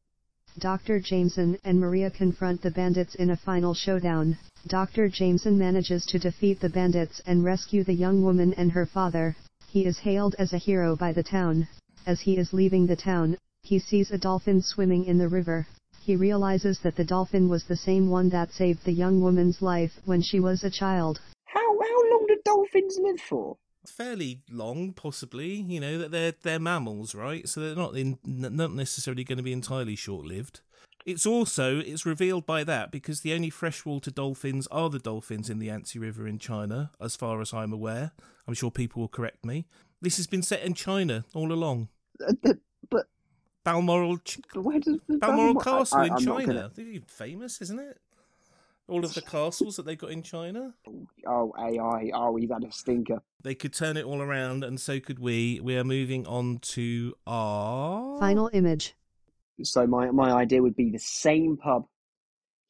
Dr. 0.59 0.99
Jameson 0.99 1.57
and 1.63 1.79
Maria 1.79 2.11
confront 2.11 2.61
the 2.61 2.71
bandits 2.71 3.15
in 3.15 3.29
a 3.29 3.37
final 3.37 3.73
showdown. 3.73 4.37
Dr. 4.67 5.07
Jameson 5.07 5.57
manages 5.57 6.05
to 6.07 6.19
defeat 6.19 6.59
the 6.59 6.69
bandits 6.69 7.21
and 7.25 7.45
rescue 7.45 7.85
the 7.85 7.93
young 7.93 8.21
woman 8.21 8.53
and 8.55 8.73
her 8.73 8.85
father. 8.85 9.37
He 9.69 9.85
is 9.85 9.99
hailed 9.99 10.35
as 10.37 10.51
a 10.51 10.57
hero 10.57 10.97
by 10.97 11.13
the 11.13 11.23
town. 11.23 11.69
As 12.05 12.19
he 12.19 12.37
is 12.37 12.51
leaving 12.51 12.85
the 12.85 12.97
town, 12.97 13.37
he 13.63 13.79
sees 13.79 14.11
a 14.11 14.17
dolphin 14.17 14.61
swimming 14.61 15.05
in 15.05 15.17
the 15.17 15.29
river. 15.29 15.67
He 16.01 16.15
realizes 16.15 16.79
that 16.79 16.95
the 16.95 17.03
dolphin 17.03 17.47
was 17.47 17.65
the 17.65 17.75
same 17.75 18.09
one 18.09 18.29
that 18.29 18.51
saved 18.51 18.85
the 18.85 18.91
young 18.91 19.21
woman's 19.21 19.61
life 19.61 19.99
when 20.05 20.21
she 20.21 20.39
was 20.39 20.63
a 20.63 20.69
child. 20.69 21.21
How 21.45 21.59
how 21.59 22.09
long 22.11 22.25
do 22.27 22.37
dolphins 22.43 22.97
live 22.99 23.21
for? 23.21 23.57
fairly 23.85 24.41
long, 24.49 24.93
possibly. 24.93 25.53
You 25.53 25.79
know 25.79 25.97
that 25.97 26.11
they're 26.11 26.33
they're 26.41 26.59
mammals, 26.59 27.15
right? 27.15 27.47
So 27.47 27.61
they're 27.61 27.75
not 27.75 27.95
in, 27.95 28.17
not 28.23 28.73
necessarily 28.73 29.23
going 29.23 29.37
to 29.37 29.43
be 29.43 29.53
entirely 29.53 29.95
short 29.95 30.25
lived. 30.25 30.61
It's 31.05 31.25
also 31.25 31.79
it's 31.79 32.05
revealed 32.05 32.45
by 32.45 32.63
that 32.63 32.91
because 32.91 33.21
the 33.21 33.33
only 33.33 33.49
freshwater 33.49 34.11
dolphins 34.11 34.67
are 34.67 34.89
the 34.89 34.99
dolphins 34.99 35.49
in 35.49 35.59
the 35.59 35.67
Yangtze 35.67 35.97
River 35.97 36.27
in 36.27 36.39
China, 36.39 36.91
as 36.99 37.15
far 37.15 37.41
as 37.41 37.53
I'm 37.53 37.73
aware. 37.73 38.11
I'm 38.47 38.53
sure 38.53 38.71
people 38.71 39.01
will 39.01 39.07
correct 39.07 39.45
me. 39.45 39.65
This 40.01 40.17
has 40.17 40.27
been 40.27 40.43
set 40.43 40.63
in 40.63 40.73
China 40.73 41.25
all 41.33 41.51
along. 41.51 41.89
Uh, 42.25 42.53
but 42.89 43.07
Balmoral, 43.63 44.17
where 44.55 44.79
does 44.79 44.97
the 45.07 45.17
Balmoral 45.17 45.59
I- 45.59 45.63
Castle 45.63 45.97
I- 45.99 46.05
in 46.07 46.11
I'm 46.13 46.19
China. 46.19 46.45
gonna- 46.47 46.71
They're 46.73 47.01
famous, 47.07 47.61
isn't 47.61 47.79
it? 47.79 47.99
All 48.87 49.05
of 49.05 49.13
the 49.13 49.21
castles 49.21 49.77
that 49.77 49.85
they 49.85 49.95
got 49.95 50.11
in 50.11 50.21
China. 50.21 50.73
Oh 51.25 51.53
AI. 51.57 52.11
Oh, 52.13 52.35
he's 52.35 52.49
had 52.51 52.63
a 52.63 52.71
stinker. 52.71 53.21
They 53.41 53.55
could 53.55 53.73
turn 53.73 53.95
it 53.95 54.03
all 54.05 54.21
around, 54.21 54.63
and 54.65 54.79
so 54.81 54.99
could 54.99 55.19
we. 55.19 55.59
We 55.61 55.77
are 55.77 55.83
moving 55.85 56.27
on 56.27 56.57
to 56.59 57.13
our 57.25 58.19
Final 58.19 58.49
image. 58.51 58.95
So 59.63 59.85
my 59.87 60.11
my 60.11 60.31
idea 60.33 60.61
would 60.61 60.75
be 60.75 60.89
the 60.89 60.99
same 60.99 61.55
pub. 61.55 61.87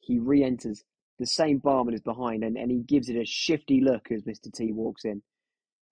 He 0.00 0.18
re-enters. 0.18 0.84
The 1.18 1.26
same 1.26 1.58
barman 1.58 1.94
is 1.94 2.00
behind, 2.02 2.44
and, 2.44 2.56
and 2.56 2.70
he 2.70 2.82
gives 2.82 3.08
it 3.08 3.16
a 3.16 3.24
shifty 3.24 3.80
look 3.80 4.10
as 4.12 4.22
Mr. 4.22 4.52
T 4.52 4.72
walks 4.72 5.04
in, 5.04 5.22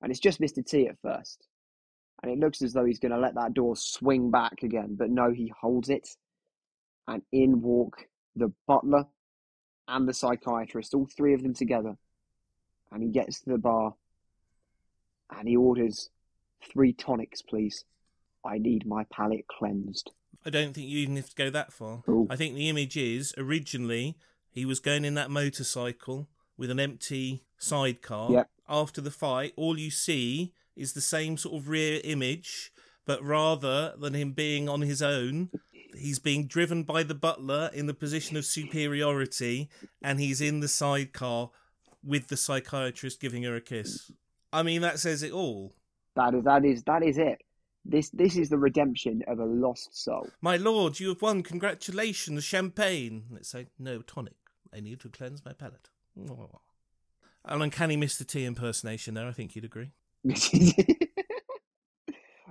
and 0.02 0.10
it's 0.12 0.20
just 0.20 0.40
Mr. 0.40 0.64
T 0.64 0.86
at 0.88 0.98
first, 1.00 1.46
and 2.22 2.30
it 2.30 2.38
looks 2.38 2.62
as 2.62 2.72
though 2.72 2.84
he's 2.84 2.98
going 2.98 3.12
to 3.12 3.18
let 3.18 3.34
that 3.34 3.54
door 3.54 3.76
swing 3.76 4.30
back 4.30 4.62
again, 4.62 4.96
but 4.98 5.10
no, 5.10 5.30
he 5.32 5.52
holds 5.60 5.88
it, 5.88 6.08
and 7.08 7.22
in 7.32 7.62
walk 7.62 8.06
the 8.36 8.52
butler 8.66 9.06
and 9.88 10.08
the 10.08 10.14
psychiatrist, 10.14 10.94
all 10.94 11.06
three 11.06 11.34
of 11.34 11.42
them 11.42 11.54
together, 11.54 11.96
and 12.92 13.02
he 13.02 13.08
gets 13.08 13.40
to 13.40 13.50
the 13.50 13.58
bar, 13.58 13.94
and 15.36 15.48
he 15.48 15.56
orders 15.56 16.10
three 16.72 16.92
tonics, 16.92 17.42
please. 17.42 17.84
I 18.44 18.58
need 18.58 18.86
my 18.86 19.04
palate 19.12 19.46
cleansed. 19.48 20.12
I 20.44 20.50
don't 20.50 20.72
think 20.72 20.88
you 20.88 20.98
even 21.00 21.16
have 21.16 21.28
to 21.30 21.34
go 21.34 21.50
that 21.50 21.72
far. 21.72 22.02
Ooh. 22.08 22.26
I 22.30 22.36
think 22.36 22.54
the 22.54 22.68
image 22.68 22.96
is 22.96 23.34
originally 23.36 24.16
He 24.50 24.64
was 24.64 24.80
going 24.80 25.04
in 25.04 25.14
that 25.14 25.30
motorcycle 25.30 26.28
with 26.56 26.70
an 26.70 26.80
empty 26.80 27.44
sidecar. 27.58 28.32
Yep. 28.32 28.50
After 28.68 29.00
the 29.00 29.10
fight, 29.10 29.52
all 29.56 29.78
you 29.78 29.90
see 29.90 30.52
is 30.76 30.92
the 30.92 31.00
same 31.00 31.36
sort 31.36 31.60
of 31.60 31.68
rear 31.68 32.00
image, 32.04 32.72
but 33.06 33.22
rather 33.22 33.94
than 33.98 34.14
him 34.14 34.32
being 34.32 34.68
on 34.68 34.82
his 34.82 35.02
own, 35.02 35.50
he's 35.96 36.18
being 36.18 36.46
driven 36.46 36.82
by 36.82 37.02
the 37.02 37.14
butler 37.14 37.70
in 37.72 37.86
the 37.86 37.94
position 37.94 38.36
of 38.36 38.44
superiority, 38.44 39.68
and 40.02 40.20
he's 40.20 40.40
in 40.40 40.60
the 40.60 40.68
sidecar 40.68 41.50
with 42.04 42.28
the 42.28 42.36
psychiatrist 42.36 43.20
giving 43.20 43.42
her 43.42 43.54
a 43.54 43.60
kiss. 43.60 44.10
I 44.52 44.62
mean, 44.62 44.82
that 44.82 44.98
says 44.98 45.22
it 45.22 45.32
all. 45.32 45.74
That 46.16 46.34
is 46.34 46.44
that 46.44 46.64
is 46.64 46.82
that 46.84 47.02
is 47.02 47.18
it. 47.18 47.42
This 47.84 48.10
this 48.10 48.36
is 48.36 48.48
the 48.48 48.58
redemption 48.58 49.22
of 49.26 49.38
a 49.38 49.44
lost 49.44 49.96
soul. 49.96 50.28
My 50.40 50.56
lord, 50.56 51.00
you 51.00 51.08
have 51.08 51.22
won. 51.22 51.42
Congratulations, 51.42 52.44
champagne. 52.44 53.24
Let's 53.30 53.48
say 53.48 53.68
no 53.78 54.02
tonic. 54.02 54.34
I 54.74 54.80
need 54.80 55.00
to 55.00 55.08
cleanse 55.08 55.44
my 55.44 55.52
palate. 55.52 55.88
An 57.44 57.62
uncanny 57.62 57.96
Mr. 57.96 58.26
T 58.26 58.44
impersonation 58.44 59.14
there. 59.14 59.26
I 59.26 59.32
think 59.32 59.54
you'd 59.54 59.64
agree. 59.64 59.92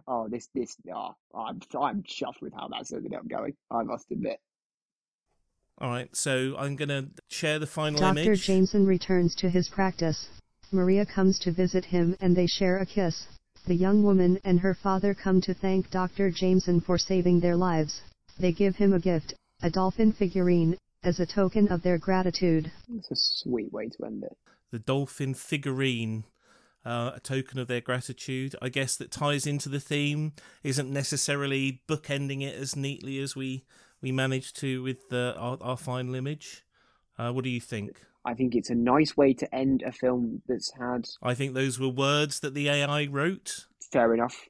oh, 0.07 0.27
this 0.27 0.47
this 0.53 0.75
oh, 0.93 1.15
I'm 1.35 1.59
I'm 1.79 2.03
chuffed 2.03 2.41
with 2.41 2.53
how 2.53 2.67
that's 2.67 2.91
ended 2.93 3.13
up 3.13 3.27
going. 3.27 3.53
I 3.69 3.83
must 3.83 4.11
admit. 4.11 4.39
All 5.79 5.89
right, 5.89 6.13
so 6.15 6.55
I'm 6.57 6.75
gonna 6.75 7.07
share 7.29 7.59
the 7.59 7.67
final 7.67 7.99
Dr. 7.99 8.19
image. 8.19 8.45
Jameson 8.45 8.85
returns 8.85 9.35
to 9.35 9.49
his 9.49 9.69
practice. 9.69 10.27
Maria 10.71 11.05
comes 11.05 11.39
to 11.39 11.51
visit 11.51 11.85
him 11.85 12.15
and 12.19 12.35
they 12.35 12.47
share 12.47 12.77
a 12.77 12.85
kiss. 12.85 13.27
The 13.65 13.75
young 13.75 14.03
woman 14.03 14.39
and 14.43 14.59
her 14.59 14.73
father 14.73 15.13
come 15.13 15.41
to 15.41 15.53
thank 15.53 15.89
Dr. 15.89 16.31
Jameson 16.31 16.81
for 16.81 16.97
saving 16.97 17.39
their 17.39 17.55
lives. 17.55 18.01
They 18.37 18.51
give 18.51 18.75
him 18.75 18.93
a 18.93 18.99
gift, 18.99 19.33
a 19.61 19.69
dolphin 19.69 20.11
figurine, 20.11 20.77
as 21.03 21.19
a 21.19 21.25
token 21.25 21.67
of 21.69 21.81
their 21.81 21.97
gratitude. 21.97 22.71
It's 22.93 23.11
a 23.11 23.15
sweet 23.15 23.71
way 23.71 23.89
to 23.89 24.05
end 24.05 24.23
it. 24.23 24.37
the 24.71 24.79
dolphin 24.79 25.33
figurine, 25.33 26.23
uh, 26.85 27.11
a 27.15 27.19
token 27.19 27.59
of 27.59 27.67
their 27.67 27.81
gratitude. 27.81 28.55
I 28.61 28.69
guess 28.69 28.95
that 28.97 29.11
ties 29.11 29.45
into 29.45 29.69
the 29.69 29.79
theme. 29.79 30.33
Isn't 30.63 30.91
necessarily 30.91 31.81
bookending 31.87 32.41
it 32.41 32.55
as 32.55 32.75
neatly 32.75 33.19
as 33.19 33.35
we 33.35 33.65
we 34.01 34.11
managed 34.11 34.57
to 34.57 34.81
with 34.81 35.09
the, 35.09 35.35
our, 35.37 35.57
our 35.61 35.77
final 35.77 36.15
image. 36.15 36.63
Uh, 37.17 37.31
what 37.31 37.43
do 37.43 37.49
you 37.49 37.59
think? 37.59 38.01
I 38.25 38.33
think 38.33 38.55
it's 38.55 38.69
a 38.69 38.75
nice 38.75 39.17
way 39.17 39.33
to 39.33 39.55
end 39.55 39.83
a 39.85 39.91
film 39.91 40.41
that's 40.47 40.71
had 40.79 41.07
I 41.21 41.33
think 41.33 41.53
those 41.53 41.79
were 41.79 41.89
words 41.89 42.39
that 42.41 42.53
the 42.53 42.69
AI 42.69 43.07
wrote. 43.07 43.65
fair 43.91 44.13
enough. 44.13 44.47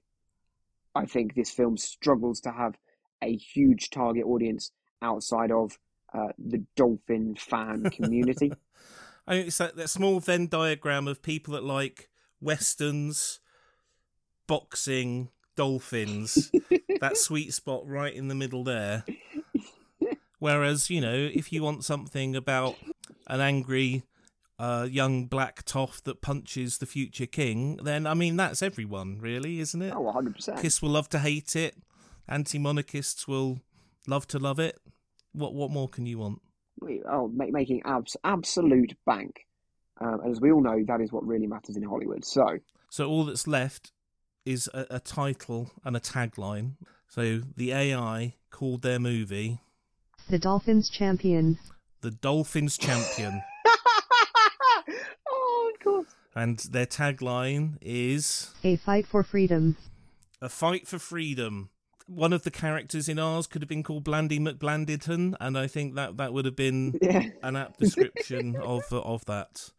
I 0.96 1.06
think 1.06 1.36
this 1.36 1.52
film 1.52 1.78
struggles 1.78 2.42
to 2.42 2.52
have 2.52 2.76
a 3.22 3.36
huge 3.36 3.90
target 3.90 4.26
audience 4.26 4.72
outside 5.02 5.52
of 5.52 5.78
uh, 6.14 6.30
the 6.38 6.66
dolphin 6.76 7.36
fan 7.36 7.84
community. 7.92 8.52
I 9.28 9.36
mean, 9.36 9.48
it's 9.48 9.60
that, 9.60 9.76
that 9.76 9.90
small 9.90 10.20
Venn 10.20 10.48
diagram 10.48 11.08
of 11.08 11.22
people 11.22 11.54
that 11.54 11.64
like 11.64 12.09
westerns, 12.42 13.40
boxing, 14.48 15.30
dolphins. 15.56 16.52
that 17.02 17.18
sweet 17.18 17.54
spot 17.54 17.88
right 17.88 18.14
in 18.14 18.28
the 18.28 18.36
middle 18.36 18.64
there. 18.64 19.04
Whereas, 20.40 20.90
you 20.90 21.02
know, 21.02 21.14
if 21.34 21.52
you 21.52 21.62
want 21.64 21.84
something 21.84 22.36
about 22.36 22.76
an 23.28 23.42
angry 23.42 24.04
uh, 24.58 24.88
young 24.90 25.26
black 25.26 25.64
toff 25.64 26.02
that 26.04 26.22
punches 26.22 26.78
the 26.78 26.86
future 26.86 27.26
king, 27.26 27.78
then 27.84 28.08
I 28.08 28.14
mean 28.14 28.38
that's 28.38 28.62
everyone, 28.62 29.20
really, 29.20 29.60
isn't 29.60 29.82
it? 29.82 29.94
oh, 29.94 30.12
100%. 30.16 30.62
Kiss 30.62 30.82
will 30.82 30.90
love 30.92 31.10
to 31.10 31.20
hate 31.20 31.56
it. 31.58 31.76
Anti-monarchists 32.28 33.28
will 33.28 33.60
love 34.08 34.28
to 34.28 34.40
love 34.40 34.60
it. 34.60 34.80
What 35.34 35.54
what 35.54 35.72
more 35.72 35.90
can 35.90 36.06
you 36.06 36.20
want? 36.20 36.42
We- 36.80 37.04
Oh, 37.10 37.28
make, 37.28 37.52
making 37.52 37.82
abs- 37.84 38.16
absolute 38.24 38.96
bank. 39.06 39.46
Um, 40.02 40.22
and 40.22 40.32
as 40.32 40.40
we 40.42 40.52
all 40.52 40.62
know, 40.62 40.84
that 40.88 41.02
is 41.02 41.12
what 41.12 41.26
really 41.26 41.48
matters 41.48 41.76
in 41.76 41.84
Hollywood. 41.84 42.24
So, 42.26 42.60
So 42.90 43.08
all 43.10 43.26
that's 43.26 43.48
left 43.48 43.92
is 44.46 44.70
a, 44.74 44.86
a 44.92 45.00
title 45.00 45.72
and 45.84 45.96
a 45.96 46.00
tagline. 46.00 46.76
So 47.08 47.42
the 47.58 47.72
AI 47.74 48.36
called 48.52 48.82
their 48.82 49.00
movie 49.00 49.60
The 50.30 50.40
Dolphins 50.40 50.90
champion. 50.90 51.58
The 52.02 52.12
Dolphins 52.12 52.78
Champion. 52.78 53.42
oh, 55.30 55.72
of 55.74 55.84
course. 55.84 56.08
and 56.36 56.58
their 56.60 56.86
tagline 56.86 57.78
is 57.82 58.52
A 58.64 58.76
fight 58.78 59.06
for 59.06 59.24
freedom. 59.24 59.76
A 60.42 60.48
Fight 60.48 60.88
for 60.88 60.98
Freedom. 61.00 61.70
One 62.08 62.32
of 62.32 62.44
the 62.44 62.52
characters 62.52 63.10
in 63.10 63.20
ours 63.20 63.46
could 63.48 63.62
have 63.62 63.68
been 63.70 63.84
called 63.84 64.06
Blandy 64.06 64.40
McBlanditon, 64.40 65.36
and 65.42 65.58
I 65.58 65.68
think 65.68 65.96
that 65.96 66.16
that 66.18 66.32
would 66.32 66.46
have 66.46 66.56
been 66.56 66.98
Yeah. 67.02 67.24
an 67.44 67.56
apt 67.58 67.80
description 67.80 68.56
of 68.56 68.84
uh, 68.92 69.02
of 69.02 69.26
that. 69.26 69.72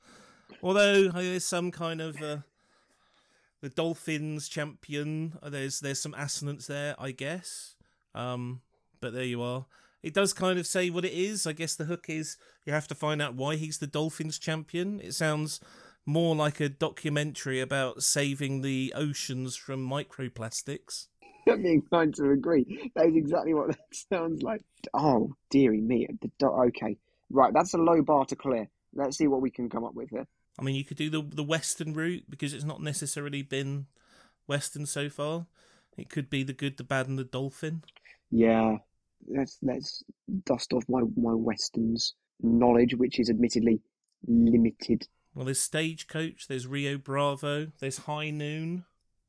Although 0.62 1.08
uh, 1.08 1.12
there's 1.20 1.44
some 1.46 1.70
kind 1.70 2.00
of 2.00 2.20
uh, 2.22 2.38
the 3.60 3.68
Dolphins 3.68 4.48
champion. 4.48 5.34
uh, 5.42 5.50
There's 5.50 5.80
there's 5.80 6.00
some 6.00 6.14
assonance 6.14 6.66
there, 6.66 6.94
I 6.98 7.10
guess. 7.12 7.74
Um, 8.14 8.60
but 9.00 9.12
there 9.12 9.24
you 9.24 9.42
are. 9.42 9.66
It 10.02 10.14
does 10.14 10.32
kind 10.32 10.58
of 10.58 10.66
say 10.66 10.88
what 10.90 11.04
it 11.04 11.12
is. 11.12 11.46
I 11.46 11.52
guess 11.52 11.74
the 11.74 11.84
hook 11.84 12.06
is 12.08 12.36
you 12.64 12.72
have 12.72 12.88
to 12.88 12.94
find 12.94 13.20
out 13.20 13.34
why 13.34 13.56
he's 13.56 13.78
the 13.78 13.86
Dolphins 13.86 14.38
champion. 14.38 15.00
It 15.00 15.12
sounds 15.12 15.60
more 16.06 16.34
like 16.34 16.58
a 16.60 16.68
documentary 16.70 17.60
about 17.60 18.02
saving 18.02 18.62
the 18.62 18.92
oceans 18.96 19.56
from 19.56 19.86
microplastics. 19.88 21.08
I'm 21.48 21.64
inclined 21.66 22.14
to 22.16 22.30
agree. 22.30 22.90
That 22.94 23.06
is 23.08 23.16
exactly 23.16 23.52
what 23.54 23.68
that 23.72 23.78
sounds 24.10 24.42
like. 24.42 24.62
Oh, 24.94 25.34
dearie 25.50 25.80
me. 25.82 26.06
The 26.22 26.30
do- 26.38 26.46
okay. 26.68 26.96
Right, 27.30 27.52
that's 27.52 27.74
a 27.74 27.78
low 27.78 28.02
bar 28.02 28.24
to 28.26 28.36
clear. 28.36 28.68
Let's 28.94 29.18
see 29.18 29.28
what 29.28 29.40
we 29.42 29.50
can 29.50 29.68
come 29.68 29.84
up 29.84 29.94
with 29.94 30.10
here. 30.10 30.26
I 30.58 30.62
mean, 30.62 30.74
you 30.74 30.84
could 30.84 30.96
do 30.96 31.10
the 31.10 31.22
the 31.22 31.42
Western 31.42 31.94
route 31.94 32.24
because 32.28 32.52
it's 32.54 32.64
not 32.64 32.82
necessarily 32.82 33.42
been 33.42 33.86
Western 34.46 34.86
so 34.86 35.08
far. 35.08 35.46
It 35.96 36.08
could 36.08 36.30
be 36.30 36.42
the 36.42 36.52
good, 36.52 36.76
the 36.76 36.84
bad, 36.84 37.08
and 37.08 37.18
the 37.18 37.24
dolphin. 37.24 37.82
Yeah, 38.30 38.78
let's 39.28 39.58
let's 39.62 40.02
dust 40.44 40.72
off 40.72 40.84
my 40.88 41.02
my 41.16 41.34
westerns 41.34 42.14
knowledge, 42.42 42.94
which 42.94 43.20
is 43.20 43.30
admittedly 43.30 43.80
limited. 44.26 45.06
Well, 45.34 45.44
there's 45.44 45.60
Stagecoach, 45.60 46.48
there's 46.48 46.66
Rio 46.66 46.98
Bravo, 46.98 47.68
there's 47.78 47.98
High 47.98 48.30
Noon, 48.30 48.84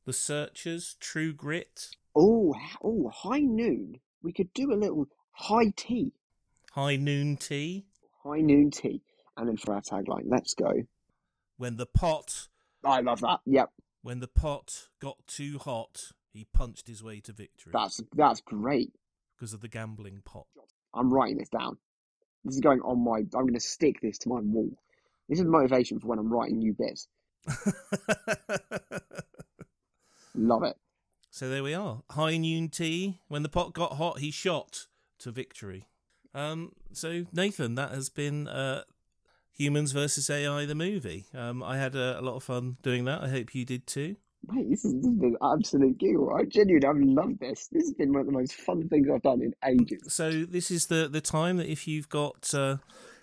The 0.05 0.13
Searchers, 0.13 0.95
True 0.99 1.31
Grit, 1.31 1.89
Oh, 2.15 2.53
oh, 2.83 3.09
high 3.09 3.39
noon. 3.39 3.99
We 4.21 4.33
could 4.33 4.53
do 4.53 4.73
a 4.73 4.75
little 4.75 5.07
high 5.31 5.71
tea, 5.75 6.11
High 6.71 6.97
Noon 6.97 7.37
Tea, 7.37 7.85
high 8.23 8.41
noon 8.41 8.71
tea, 8.71 9.01
and 9.37 9.47
then 9.47 9.57
for 9.57 9.73
our 9.73 9.81
tagline, 9.81 10.25
let's 10.25 10.53
go. 10.53 10.71
When 11.61 11.77
the 11.77 11.85
pot, 11.85 12.47
I 12.83 13.01
love 13.01 13.21
that. 13.21 13.41
Yep, 13.45 13.69
when 14.01 14.19
the 14.19 14.27
pot 14.27 14.87
got 14.99 15.17
too 15.27 15.59
hot, 15.59 16.11
he 16.33 16.47
punched 16.51 16.87
his 16.87 17.03
way 17.03 17.19
to 17.19 17.33
victory 17.33 17.71
that's 17.71 18.01
that's 18.15 18.41
great. 18.41 18.95
because 19.37 19.53
of 19.53 19.61
the 19.61 19.67
gambling 19.67 20.23
pot. 20.25 20.47
I'm 20.91 21.13
writing 21.13 21.37
this 21.37 21.49
down. 21.49 21.77
This 22.43 22.55
is 22.55 22.61
going 22.61 22.81
on 22.81 23.03
my. 23.03 23.17
I'm 23.17 23.27
going 23.29 23.53
to 23.53 23.59
stick 23.59 24.01
this 24.01 24.17
to 24.19 24.29
my 24.29 24.39
wall. 24.39 24.71
This 25.29 25.37
is 25.37 25.45
motivation 25.45 25.99
for 25.99 26.07
when 26.07 26.17
I'm 26.17 26.33
writing 26.33 26.57
new 26.57 26.73
bits. 26.73 27.07
Love 30.33 30.63
it. 30.63 30.75
So 31.29 31.47
there 31.47 31.61
we 31.61 31.75
are. 31.75 32.01
High 32.09 32.37
noon 32.37 32.69
tea. 32.69 33.19
When 33.27 33.43
the 33.43 33.49
pot 33.49 33.73
got 33.73 33.97
hot, 33.97 34.17
he 34.17 34.31
shot 34.31 34.87
to 35.19 35.29
victory. 35.29 35.83
Um, 36.33 36.71
so 36.91 37.25
Nathan, 37.31 37.75
that 37.75 37.91
has 37.91 38.09
been 38.09 38.47
uh, 38.47 38.81
Humans 39.53 39.91
versus 39.91 40.29
AI, 40.29 40.65
the 40.65 40.75
movie. 40.75 41.25
Um, 41.33 41.61
I 41.61 41.77
had 41.77 41.95
a, 41.95 42.19
a 42.19 42.21
lot 42.21 42.35
of 42.35 42.43
fun 42.43 42.77
doing 42.81 43.05
that. 43.05 43.21
I 43.21 43.29
hope 43.29 43.53
you 43.53 43.65
did 43.65 43.85
too. 43.87 44.15
Mate, 44.47 44.69
this 44.69 44.83
is, 44.83 44.95
this 44.95 45.05
has 45.05 45.15
been 45.15 45.37
an 45.39 45.57
absolute 45.59 45.97
giggle. 45.99 46.33
I 46.33 46.45
genuinely 46.45 46.87
I've 46.87 47.15
loved 47.15 47.39
this. 47.39 47.67
This 47.71 47.83
has 47.83 47.93
been 47.93 48.11
one 48.11 48.21
of 48.21 48.25
the 48.25 48.31
most 48.31 48.53
fun 48.53 48.87
things 48.89 49.07
I've 49.13 49.21
done 49.21 49.41
in 49.41 49.53
ages. 49.63 50.01
So 50.07 50.31
this 50.31 50.71
is 50.71 50.87
the 50.87 51.07
the 51.07 51.21
time 51.21 51.57
that 51.57 51.71
if 51.71 51.87
you've 51.87 52.09
got 52.09 52.51
uh, 52.53 52.77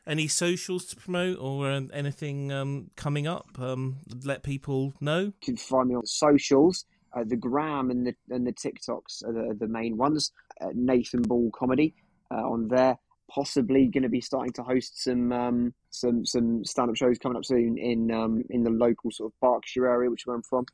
any 0.07 0.29
socials 0.29 0.85
to 0.87 0.97
promote 0.97 1.39
or 1.41 1.70
uh, 1.70 1.81
anything 1.93 2.53
um, 2.53 2.91
coming 2.95 3.26
up, 3.26 3.59
um, 3.59 3.97
let 4.24 4.45
people 4.45 4.95
know. 5.01 5.20
You 5.20 5.35
can 5.43 5.57
find 5.57 5.89
me 5.89 5.97
on 5.97 6.07
socials. 6.07 6.85
Uh, 7.12 7.24
the 7.26 7.37
gram 7.37 7.91
and 7.91 8.07
the 8.07 8.14
and 8.31 8.47
the 8.47 8.53
TikToks 8.53 9.24
are 9.24 9.33
the, 9.33 9.57
the 9.59 9.66
main 9.66 9.97
ones. 9.97 10.31
Uh, 10.61 10.68
Nathan 10.72 11.22
Ball 11.22 11.51
comedy 11.53 11.95
uh, 12.31 12.37
on 12.37 12.68
there. 12.68 12.97
Possibly 13.31 13.89
going 13.89 14.05
to 14.05 14.09
be 14.09 14.20
starting 14.20 14.53
to 14.55 14.62
host 14.62 15.03
some 15.03 15.33
um, 15.33 15.74
some 15.91 16.24
some 16.24 16.64
stand 16.64 16.91
up 16.91 16.97
shows 16.97 17.18
coming 17.18 17.36
up 17.36 17.45
soon 17.45 17.78
in 17.78 18.11
um, 18.11 18.43
in 18.51 18.62
the 18.62 18.70
local 18.70 19.11
sort 19.11 19.32
of 19.32 19.41
Berkshire 19.41 19.86
area, 19.86 20.11
which 20.11 20.26
where 20.26 20.36
I'm 20.36 20.43
from, 20.43 20.66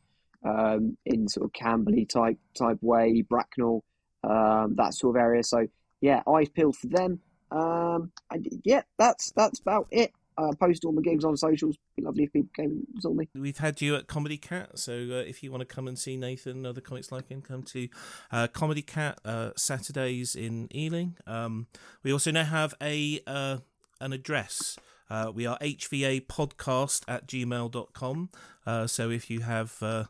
um, 0.45 0.97
in 1.07 1.29
sort 1.29 1.45
of 1.45 1.53
Camberley 1.53 2.07
type 2.07 2.39
type 2.59 2.79
way, 2.81 3.23
Bracknell, 3.23 3.85
um, 4.23 4.75
that 4.77 4.95
sort 4.95 5.17
of 5.17 5.23
area. 5.23 5.43
So 5.43 5.67
yeah, 6.01 6.23
eyes 6.29 6.49
peeled 6.49 6.77
for 6.77 6.89
them. 6.89 7.21
Um, 7.51 8.11
and 8.31 8.47
yeah, 8.65 8.83
that's 8.99 9.33
that's 9.33 9.61
about 9.61 9.87
it. 9.91 10.13
Uh, 10.37 10.53
post 10.59 10.85
all 10.85 10.91
my 10.91 11.01
gigs 11.01 11.25
on 11.25 11.37
socials. 11.37 11.77
Be 11.97 12.03
lovely 12.03 12.25
if 12.25 12.33
people 12.33 12.51
came 12.57 12.71
and 12.71 12.87
saw 13.01 13.13
me. 13.13 13.29
We've 13.37 13.59
had 13.59 13.81
you 13.81 13.95
at 13.95 14.09
Comedy 14.09 14.37
Cat, 14.37 14.81
so 14.81 14.93
uh, 14.93 15.23
if 15.29 15.45
you 15.45 15.53
want 15.53 15.61
to 15.61 15.73
come 15.73 15.87
and 15.87 15.97
see 15.97 16.17
Nathan 16.17 16.53
and 16.53 16.67
other 16.67 16.81
comics 16.81 17.13
like 17.13 17.29
him, 17.29 17.41
come 17.41 17.63
to 17.63 17.89
uh, 18.33 18.49
Comedy 18.49 18.83
Cat 18.83 19.21
uh, 19.25 19.51
Saturdays 19.57 20.35
in 20.35 20.69
Ealing. 20.75 21.17
Um, 21.25 21.69
we 22.03 22.13
also 22.13 22.33
now 22.33 22.45
have 22.45 22.75
a 22.83 23.21
uh, 23.29 23.59
an 24.01 24.13
address. 24.13 24.77
Uh, 25.11 25.31
we 25.35 25.47
are 25.47 25.59
hvapodcast 25.59 27.03
at 27.09 27.27
gmail.com. 27.27 28.31
Uh, 28.67 28.87
so 28.87 29.11
if 29.11 29.31
you 29.31 29.41
have 29.41 29.77
uh, 29.83 30.05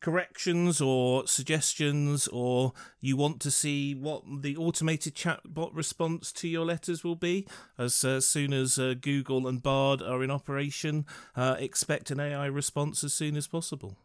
corrections 0.00 0.80
or 0.80 1.26
suggestions, 1.26 2.28
or 2.28 2.72
you 3.00 3.16
want 3.16 3.40
to 3.40 3.50
see 3.50 3.94
what 3.94 4.22
the 4.42 4.56
automated 4.56 5.14
chatbot 5.14 5.74
response 5.74 6.32
to 6.32 6.48
your 6.48 6.64
letters 6.64 7.02
will 7.02 7.16
be, 7.16 7.46
as 7.76 8.04
uh, 8.04 8.20
soon 8.20 8.52
as 8.52 8.78
uh, 8.78 8.94
Google 9.00 9.46
and 9.46 9.62
Bard 9.62 10.02
are 10.02 10.22
in 10.22 10.30
operation, 10.30 11.04
uh, 11.36 11.56
expect 11.58 12.10
an 12.10 12.20
AI 12.20 12.46
response 12.46 13.02
as 13.02 13.12
soon 13.12 13.36
as 13.36 13.46
possible. 13.46 13.96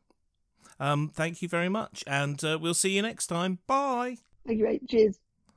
Um, 0.80 1.10
thank 1.14 1.42
you 1.42 1.48
very 1.48 1.70
much, 1.70 2.04
and 2.08 2.44
uh, 2.44 2.58
we'll 2.60 2.74
see 2.74 2.96
you 2.96 3.02
next 3.02 3.28
time. 3.28 3.60
Bye. 3.68 4.18
Thank 4.46 4.60
you. 4.60 4.80
Cheers. 4.90 5.23